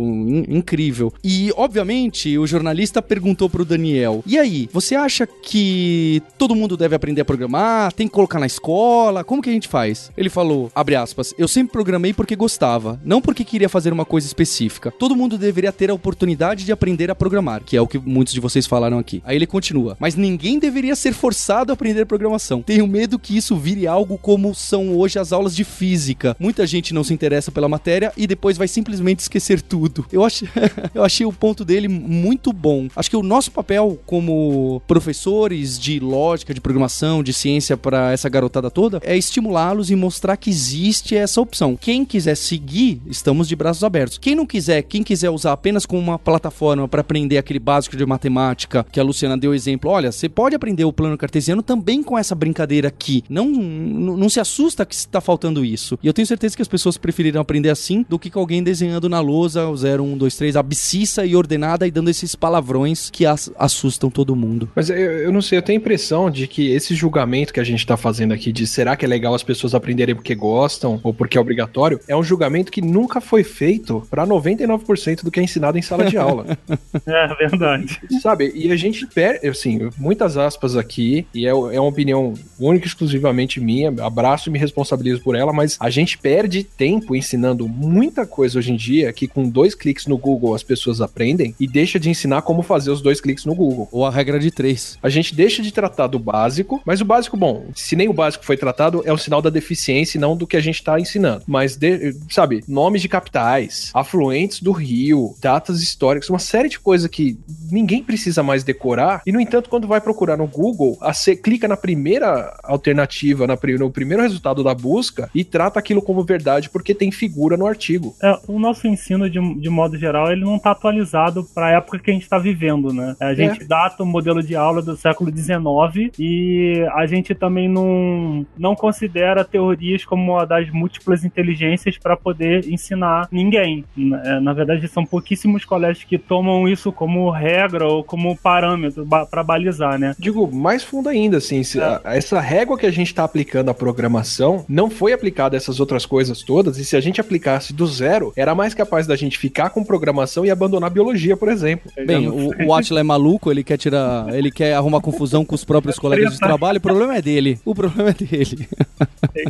incrível. 0.58 1.14
E 1.24 1.52
obviamente 1.56 2.38
o 2.38 2.48
jornalista 2.48 3.02
perguntou 3.02 3.50
pro 3.50 3.66
Daniel: 3.66 4.24
"E 4.26 4.38
aí, 4.38 4.70
você 4.72 4.96
acha 4.96 5.28
que 5.28 6.22
todo 6.38 6.56
mundo 6.56 6.76
deve 6.76 6.96
aprender 6.96 7.22
a 7.22 7.26
programar? 7.26 7.94
Tem 7.94 8.08
que 8.08 8.14
colocar 8.14 8.40
na 8.40 8.46
escola? 8.46 9.24
Como 9.24 9.42
que 9.42 9.50
a 9.50 9.54
gente 9.54 9.68
faz?" 9.68 10.12
Ele 10.18 10.30
falou, 10.30 10.72
abre 10.74 10.96
aspas, 10.96 11.34
"Eu 11.38 11.48
sempre 11.48 11.74
programei 11.74 12.14
porque 12.14 12.36
gostava, 12.36 13.00
não 13.04 13.22
porque 13.22 13.44
queria 13.44 13.70
fazer 13.70 13.94
uma 13.94 14.06
coisa 14.06 14.28
específica. 14.28 14.92
Todo 14.92 15.16
mundo 15.16 15.38
deveria 15.38 15.72
ter 15.72 15.90
a 15.90 15.94
oportunidade 15.94 16.66
de 16.66 16.72
aprender 16.72 17.12
a 17.12 17.16
programar, 17.16 17.62
que 17.64 17.78
é 17.78 17.82
o 17.82 17.88
que 17.88 17.98
muitos 17.98 18.34
de 18.34 18.40
vocês 18.40 18.66
falaram 18.66 18.98
aqui." 19.00 19.22
Aí 19.26 19.36
ele 19.36 19.48
continua: 19.48 19.96
"Mas 20.00 20.16
ninguém 20.16 20.60
deveria 20.60 20.96
ser 20.96 21.14
forçado 21.14 21.72
a 21.72 21.74
aprender 21.74 22.06
programação. 22.06 22.62
Tenho 22.62 22.88
medo 22.88 23.20
que 23.20 23.36
isso 23.36 23.56
vire 23.56 23.88
algo 23.88 24.18
como 24.18 24.54
são 24.56 24.96
hoje 24.96 25.20
as 25.20 25.32
aulas 25.32 25.56
de 25.56 25.64
física. 25.64 26.36
Muita 26.40 26.66
gente 26.66 26.94
não 26.94 27.04
se 27.04 27.14
interessa 27.14 27.52
pela 27.52 27.70
matéria 27.70 28.12
e 28.18 28.26
depois 28.26 28.58
vai 28.58 28.68
simplesmente 28.68 29.20
esquecer 29.20 29.62
tudo." 29.62 30.06
Eu 30.12 30.24
achei, 30.24 30.47
eu 30.94 31.04
achei 31.04 31.26
o 31.26 31.34
ponto 31.34 31.64
dele 31.64 31.88
muito 31.88 32.52
bom. 32.54 32.88
Acho 32.96 33.10
que 33.10 33.18
o 33.18 33.24
nosso 33.24 33.52
papel 33.52 34.00
como 34.06 34.82
professores 34.88 35.78
de 35.80 36.00
lógica, 36.00 36.54
de 36.54 36.62
programação, 36.62 37.24
de 37.24 37.34
ciência 37.34 37.78
para 37.78 38.12
essa 38.12 38.30
garotada 38.30 38.70
toda 38.70 39.00
é 39.04 39.18
estimulá-los 39.18 39.90
e 39.92 39.96
mostrar 39.96 40.38
que 40.38 40.50
existe 40.50 41.16
essa 41.16 41.42
opção. 41.42 41.76
Quem 41.76 42.06
quiser 42.06 42.36
seguir, 42.36 43.02
estamos 43.08 43.48
de 43.48 43.56
braços 43.56 43.84
abertos. 43.84 44.18
Quem 44.18 44.36
não 44.36 44.46
quiser, 44.46 44.82
quem 44.84 45.04
quiser 45.04 45.30
usar 45.30 45.54
apenas 45.54 45.86
como 45.86 46.02
uma 46.02 46.20
plataforma 46.20 46.88
para 46.88 47.02
aprender 47.02 47.38
aquele 47.38 47.60
básico 47.60 47.98
de 47.98 48.06
matemática 48.06 48.86
que 48.92 49.00
a 49.00 49.04
Luciana 49.04 49.38
deu 49.38 49.54
exemplo, 49.54 49.92
olha, 49.92 50.12
você 50.12 50.30
pode 50.30 50.56
aprender 50.56 50.86
o 50.86 50.94
plano 50.94 51.18
cartesiano 51.18 51.62
também 51.62 52.04
com 52.04 52.18
essa 52.18 52.36
brincadeira 52.36 52.88
aqui. 52.88 53.24
Não, 53.30 53.48
não, 53.48 54.30
se 54.30 54.40
assusta 54.40 54.86
que 54.86 54.96
está 54.96 55.22
faltando 55.22 55.64
isso. 55.64 55.98
E 56.02 56.08
eu 56.08 56.14
tenho 56.14 56.28
certeza 56.28 56.56
que 56.56 56.62
as 56.62 56.68
pessoas 56.68 56.98
preferirão 56.98 57.42
aprender 57.42 57.70
assim 57.70 58.06
do 58.08 58.20
que 58.20 58.30
com 58.30 58.40
alguém 58.40 58.64
desenhando 58.64 59.10
na 59.10 59.20
lousa 59.20 59.68
o 59.68 59.76
0, 59.76 60.04
1, 60.04 60.18
2, 60.18 60.34
3, 60.38 60.56
abscissa 60.56 61.26
e 61.26 61.36
ordenada 61.36 61.88
e 61.88 61.92
dando 61.92 62.10
esses 62.10 62.36
palavrões 62.36 63.10
que 63.10 63.26
as, 63.26 63.52
assustam 63.58 64.10
todo 64.10 64.36
mundo. 64.36 64.70
Mas 64.76 64.90
eu, 64.90 64.96
eu 64.98 65.32
não 65.32 65.42
sei, 65.42 65.58
eu 65.58 65.62
tenho 65.62 65.80
a 65.80 65.82
impressão 65.82 66.30
de 66.30 66.48
que 66.48 66.72
esse 66.72 66.96
julgamento 66.96 67.54
que 67.54 67.60
a 67.60 67.64
gente 67.64 67.86
tá 67.86 67.98
fazendo 67.98 68.34
aqui 68.34 68.52
de 68.52 68.66
será 68.68 68.96
que 68.96 69.06
é 69.06 69.08
legal 69.08 69.34
as 69.34 69.44
pessoas 69.44 69.74
aprenderem 69.74 70.16
porque 70.16 70.36
gostam 70.36 71.00
ou 71.04 71.14
porque 71.14 71.38
é 71.38 71.42
obrigatório, 71.42 72.00
é 72.08 72.16
um 72.16 72.24
julgamento 72.24 72.72
que 72.72 72.82
nunca 72.82 73.20
foi 73.20 73.44
feito 73.44 74.06
para 74.10 74.26
99% 74.26 75.24
do 75.24 75.32
que 75.32 75.40
é 75.40 75.44
ensinado 75.44 75.78
em 75.78 75.82
sala 75.82 76.06
de 76.06 76.18
aula. 76.18 76.58
é 77.06 77.28
verdade. 77.36 78.00
Sabe? 78.22 78.52
E 78.54 78.72
a 78.72 78.76
gente 78.76 79.06
perde, 79.08 79.48
assim, 79.48 79.90
muitas 79.98 80.38
aspas 80.38 80.76
aqui, 80.76 81.26
e 81.34 81.46
é, 81.46 81.50
é 81.50 81.54
uma 81.54 81.90
opinião 81.90 82.34
única 82.60 82.86
e 82.86 82.88
exclusivamente 82.88 83.60
minha, 83.60 83.94
abraço 84.04 84.50
e 84.50 84.52
me 84.52 84.60
responsabilizo 84.60 85.22
por 85.22 85.36
ela, 85.36 85.52
mas 85.52 85.78
a 85.80 85.90
gente 85.90 86.18
perde 86.18 86.64
tempo 86.64 87.16
ensinando 87.16 87.68
muita 87.68 88.26
coisa 88.26 88.60
hoje 88.60 88.72
em 88.72 88.76
dia 88.76 89.12
que 89.14 89.28
com 89.28 89.50
dois 89.50 89.74
cliques 89.74 90.06
no 90.06 90.18
Google 90.18 90.27
as 90.54 90.64
pessoas 90.64 91.02
aprendem 91.02 91.56
e 91.60 91.68
deixa 91.68 92.00
de 92.00 92.10
ensinar 92.10 92.42
como 92.42 92.62
fazer 92.62 92.92
os 92.92 93.02
dois 93.02 93.22
cliques 93.22 93.46
no 93.46 93.56
Google. 93.56 93.88
Ou 93.92 94.06
a 94.06 94.12
regra 94.12 94.40
de 94.40 94.52
três. 94.52 94.98
A 95.02 95.10
gente 95.10 95.36
deixa 95.36 95.62
de 95.62 95.72
tratar 95.72 96.08
do 96.08 96.20
básico, 96.20 96.82
mas 96.86 97.02
o 97.02 97.06
básico, 97.06 97.38
bom, 97.38 97.68
se 97.76 97.96
nem 97.96 98.10
o 98.10 98.14
básico 98.14 98.46
foi 98.46 98.58
tratado, 98.58 99.02
é 99.06 99.14
um 99.14 99.18
sinal 99.18 99.42
da 99.42 99.50
deficiência 99.50 100.18
e 100.18 100.22
não 100.22 100.36
do 100.36 100.48
que 100.48 100.58
a 100.58 100.62
gente 100.62 100.76
está 100.76 101.00
ensinando. 101.00 101.44
Mas, 101.48 101.76
de, 101.76 102.16
sabe, 102.30 102.64
nomes 102.68 103.02
de 103.02 103.10
capitais, 103.10 103.92
afluentes 103.94 104.62
do 104.62 104.72
rio, 104.72 105.36
datas 105.42 105.82
históricas, 105.82 106.30
uma 106.30 106.40
série 106.40 106.70
de 106.70 106.80
coisas 106.80 107.10
que 107.10 107.38
ninguém 107.72 108.04
precisa 108.04 108.42
mais 108.44 108.64
decorar. 108.64 109.22
E, 109.26 109.32
no 109.32 109.40
entanto, 109.40 109.70
quando 109.70 109.88
vai 109.88 110.02
procurar 110.02 110.38
no 110.38 110.48
Google, 110.48 110.98
você 111.02 111.36
clica 111.36 111.68
na 111.68 111.78
primeira 111.78 112.58
alternativa, 112.64 113.48
na, 113.48 113.58
no 113.78 113.92
primeiro 113.92 114.24
resultado 114.24 114.64
da 114.64 114.74
busca 114.74 115.30
e 115.34 115.44
trata 115.44 115.80
aquilo 115.80 116.02
como 116.02 116.24
verdade 116.24 116.70
porque 116.70 116.94
tem 116.94 117.12
figura 117.12 117.58
no 117.58 117.68
artigo. 117.68 118.16
É, 118.22 118.40
o 118.48 118.60
nosso 118.60 118.88
ensino, 118.88 119.30
de, 119.30 119.40
de 119.56 119.70
modo 119.70 119.98
geral, 119.98 120.17
ele 120.32 120.44
não 120.44 120.58
está 120.58 120.72
atualizado 120.72 121.46
para 121.54 121.68
a 121.68 121.72
época 121.72 122.00
que 122.00 122.12
a 122.12 122.14
gente 122.14 122.24
está 122.24 122.38
vivendo, 122.38 122.94
né? 122.94 123.16
A 123.20 123.34
gente 123.34 123.64
é. 123.64 123.66
data 123.66 124.04
o 124.04 124.06
modelo 124.06 124.42
de 124.42 124.56
aula 124.56 124.82
do 124.82 124.96
século 124.96 125.32
XIX 125.36 126.12
e 126.20 126.86
a 126.94 127.06
gente 127.06 127.36
também 127.36 127.70
não, 127.70 128.46
não 128.58 128.76
considera 128.76 129.44
teorias 129.44 130.04
como 130.06 130.38
a 130.38 130.46
das 130.46 130.70
múltiplas 130.70 131.24
inteligências 131.24 131.98
para 131.98 132.16
poder 132.16 132.68
ensinar 132.70 133.28
ninguém. 133.32 133.84
É, 134.24 134.40
na 134.40 134.54
verdade, 134.54 134.88
são 134.88 135.06
pouquíssimos 135.06 135.66
colégios 135.66 136.06
que 136.06 136.18
tomam 136.18 136.68
isso 136.68 136.92
como 136.92 137.30
regra 137.30 137.86
ou 137.88 138.04
como 138.04 138.36
parâmetro 138.38 139.06
para 139.30 139.44
balizar, 139.44 140.00
né? 140.00 140.16
Digo, 140.18 140.50
mais 140.54 140.84
fundo 140.84 141.10
ainda, 141.10 141.38
assim, 141.38 141.62
é. 141.62 142.18
essa 142.18 142.40
régua 142.40 142.78
que 142.78 142.86
a 142.86 142.92
gente 142.92 143.08
está 143.08 143.24
aplicando 143.24 143.70
à 143.70 143.74
programação 143.74 144.66
não 144.68 144.90
foi 144.90 145.14
aplicada 145.14 145.56
a 145.56 145.58
essas 145.58 145.80
outras 145.80 146.06
coisas 146.06 146.42
todas, 146.42 146.78
e 146.78 146.86
se 146.86 146.96
a 146.96 147.02
gente 147.02 147.20
aplicasse 147.20 147.74
do 147.74 147.86
zero, 147.86 148.32
era 148.36 148.56
mais 148.56 148.74
capaz 148.74 149.06
da 149.06 149.16
gente 149.16 149.38
ficar 149.38 149.70
com 149.70 149.84
programação 149.84 150.07
e 150.46 150.52
abandonar 150.52 150.90
biologia, 150.90 151.36
por 151.36 151.50
exemplo. 151.50 151.92
Bem, 152.06 152.28
o, 152.28 152.52
o 152.68 152.74
Atila 152.74 153.00
é 153.00 153.04
maluco, 153.04 153.52
ele 153.52 153.64
quer 153.64 153.78
tirar. 153.78 154.34
Ele 154.34 154.52
quer 154.52 154.74
arrumar 154.74 155.02
confusão 155.02 155.46
com 155.46 155.56
os 155.56 155.64
próprios 155.64 155.98
colegas 156.00 156.34
de 156.34 156.40
trabalho, 156.40 156.78
o 156.78 156.82
problema 156.82 157.16
é 157.16 157.22
dele. 157.22 157.60
O 157.66 157.74
problema 157.74 158.10
é 158.10 158.14
dele. 158.14 158.68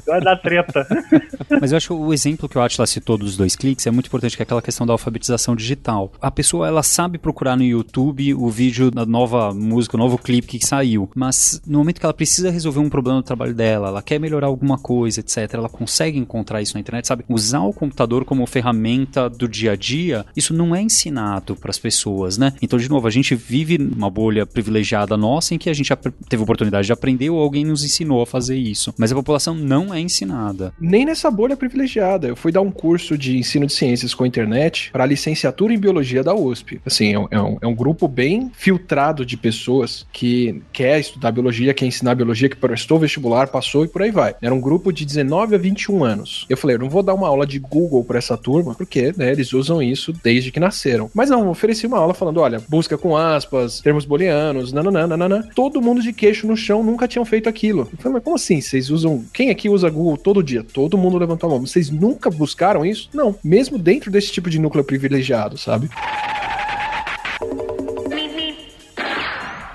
Vai 0.06 0.22
dar 0.22 0.36
treta. 0.38 0.88
Mas 1.62 1.72
eu 1.72 1.78
acho 1.78 1.88
que 1.88 1.94
o 1.94 2.14
exemplo 2.14 2.50
que 2.50 2.58
o 2.58 2.62
Atila 2.62 2.86
citou 2.86 3.18
dos 3.18 3.36
dois 3.36 3.56
cliques 3.56 3.86
é 3.88 3.92
muito 3.92 4.08
importante, 4.08 4.36
que 4.36 4.42
é 4.42 4.46
aquela 4.46 4.62
questão 4.62 4.86
da 4.86 4.94
alfabetização 4.94 5.56
digital. 5.56 6.12
A 6.22 6.32
pessoa, 6.32 6.68
ela 6.68 6.84
sabe 6.84 7.18
procurar 7.18 7.56
no 7.56 7.64
YouTube 7.64 8.34
o 8.34 8.50
vídeo 8.50 8.92
da 8.92 9.06
nova 9.06 9.54
música, 9.54 9.96
o 9.96 10.00
novo 10.00 10.18
clipe 10.18 10.60
que 10.60 10.66
saiu, 10.66 11.10
mas 11.16 11.62
no 11.66 11.80
momento 11.80 12.00
que 12.00 12.06
ela 12.06 12.14
precisa 12.14 12.50
resolver 12.50 12.80
um 12.80 12.90
problema 12.90 13.18
no 13.18 13.24
trabalho 13.24 13.54
dela, 13.54 13.90
ela 13.90 14.02
quer 14.02 14.20
melhorar 14.20 14.48
alguma 14.48 14.78
coisa, 14.78 15.20
etc., 15.20 15.54
ela 15.54 15.70
consegue 15.70 16.18
encontrar 16.18 16.62
isso 16.62 16.74
na 16.74 16.80
internet, 16.80 17.08
sabe? 17.08 17.24
Usar 17.30 17.62
o 17.62 17.74
computador 17.74 18.26
como 18.26 18.46
ferramenta 18.46 19.30
do 19.30 19.48
dia 19.48 19.74
a 19.74 19.76
dia, 19.76 20.26
isso 20.36 20.47
não 20.54 20.76
é 20.76 20.82
ensinado 20.82 21.56
para 21.56 21.70
as 21.70 21.80
pessoas, 21.80 22.38
né? 22.38 22.54
Então, 22.62 22.78
de 22.78 22.90
novo, 22.90 23.08
a 23.08 23.12
gente 23.12 23.36
vive 23.36 23.78
uma 23.78 24.10
bolha 24.10 24.46
privilegiada 24.46 25.18
nossa 25.18 25.54
em 25.54 25.58
que 25.58 25.70
a 25.70 25.74
gente 25.74 25.92
teve 26.30 26.44
oportunidade 26.44 26.88
de 26.88 26.94
aprender 26.94 27.30
ou 27.30 27.40
alguém 27.40 27.66
nos 27.66 27.84
ensinou 27.84 28.22
a 28.22 28.28
fazer 28.28 28.58
isso. 28.58 28.94
Mas 28.98 29.12
a 29.12 29.16
população 29.16 29.54
não 29.56 29.94
é 29.94 30.00
ensinada. 30.00 30.74
Nem 30.80 31.06
nessa 31.06 31.30
bolha 31.30 31.56
privilegiada. 31.56 32.28
Eu 32.28 32.36
fui 32.36 32.52
dar 32.52 32.62
um 32.62 32.72
curso 32.72 33.18
de 33.18 33.38
ensino 33.38 33.66
de 33.66 33.74
ciências 33.74 34.14
com 34.14 34.24
a 34.24 34.28
internet 34.28 34.90
para 34.92 35.06
licenciatura 35.06 35.74
em 35.74 35.78
biologia 35.78 36.24
da 36.24 36.34
USP. 36.34 36.80
Assim, 36.86 37.14
é 37.14 37.20
um, 37.20 37.28
é 37.32 37.42
um, 37.42 37.58
é 37.62 37.68
um 37.68 37.76
grupo 37.76 38.08
bem 38.08 38.52
filtrado 38.54 39.26
de 39.26 39.38
pessoas 39.38 40.06
que 40.12 40.62
quer 40.72 41.00
estudar 41.00 41.32
biologia, 41.32 41.74
quer 41.74 41.86
ensinar 41.86 42.16
biologia, 42.16 42.50
que 42.50 42.56
prestou 42.56 43.00
vestibular, 43.00 43.48
passou 43.48 43.86
e 43.86 43.88
por 43.88 44.02
aí 44.02 44.12
vai. 44.12 44.36
Era 44.42 44.54
um 44.54 44.62
grupo 44.62 44.92
de 44.92 45.06
19 45.06 45.56
a 45.56 45.58
21 45.58 46.04
anos. 46.04 46.46
Eu 46.50 46.58
falei, 46.58 46.76
eu 46.76 46.80
não 46.80 46.90
vou 46.90 47.04
dar 47.04 47.14
uma 47.14 47.28
aula 47.28 47.46
de 47.46 47.60
Google 47.60 48.04
para 48.04 48.18
essa 48.18 48.38
turma, 48.38 48.76
porque 48.76 49.14
né, 49.18 49.32
eles 49.32 49.54
usam 49.54 49.82
isso 49.82 50.14
desde 50.24 50.37
que 50.52 50.60
nasceram. 50.60 51.10
Mas 51.14 51.30
não, 51.30 51.50
ofereci 51.50 51.88
uma 51.88 51.98
aula 51.98 52.14
falando, 52.14 52.40
olha, 52.40 52.62
busca 52.68 52.98
com 52.98 53.16
aspas, 53.16 53.80
termos 53.82 54.06
booleanos, 54.06 54.72
nananã. 54.72 55.42
Todo 55.56 55.82
mundo 55.82 56.02
de 56.02 56.14
queixo 56.14 56.48
no 56.48 56.56
chão 56.56 56.84
nunca 56.84 57.08
tinham 57.08 57.26
feito 57.26 57.50
aquilo. 57.50 57.82
Eu 57.92 57.98
falei, 57.98 58.14
mas 58.14 58.24
como 58.24 58.36
assim? 58.36 58.62
Vocês 58.62 58.90
usam. 58.90 59.24
Quem 59.34 59.50
aqui 59.50 59.70
usa 59.70 59.90
Google 59.90 60.18
todo 60.18 60.44
dia? 60.44 60.64
Todo 60.64 60.98
mundo 60.98 61.18
levantou 61.18 61.50
a 61.50 61.54
mão. 61.54 61.66
Vocês 61.66 61.90
nunca 61.90 62.30
buscaram 62.30 62.86
isso? 62.86 63.10
Não. 63.14 63.36
Mesmo 63.44 63.78
dentro 63.78 64.12
desse 64.12 64.32
tipo 64.32 64.50
de 64.50 64.60
núcleo 64.60 64.84
privilegiado, 64.84 65.58
sabe? 65.58 65.90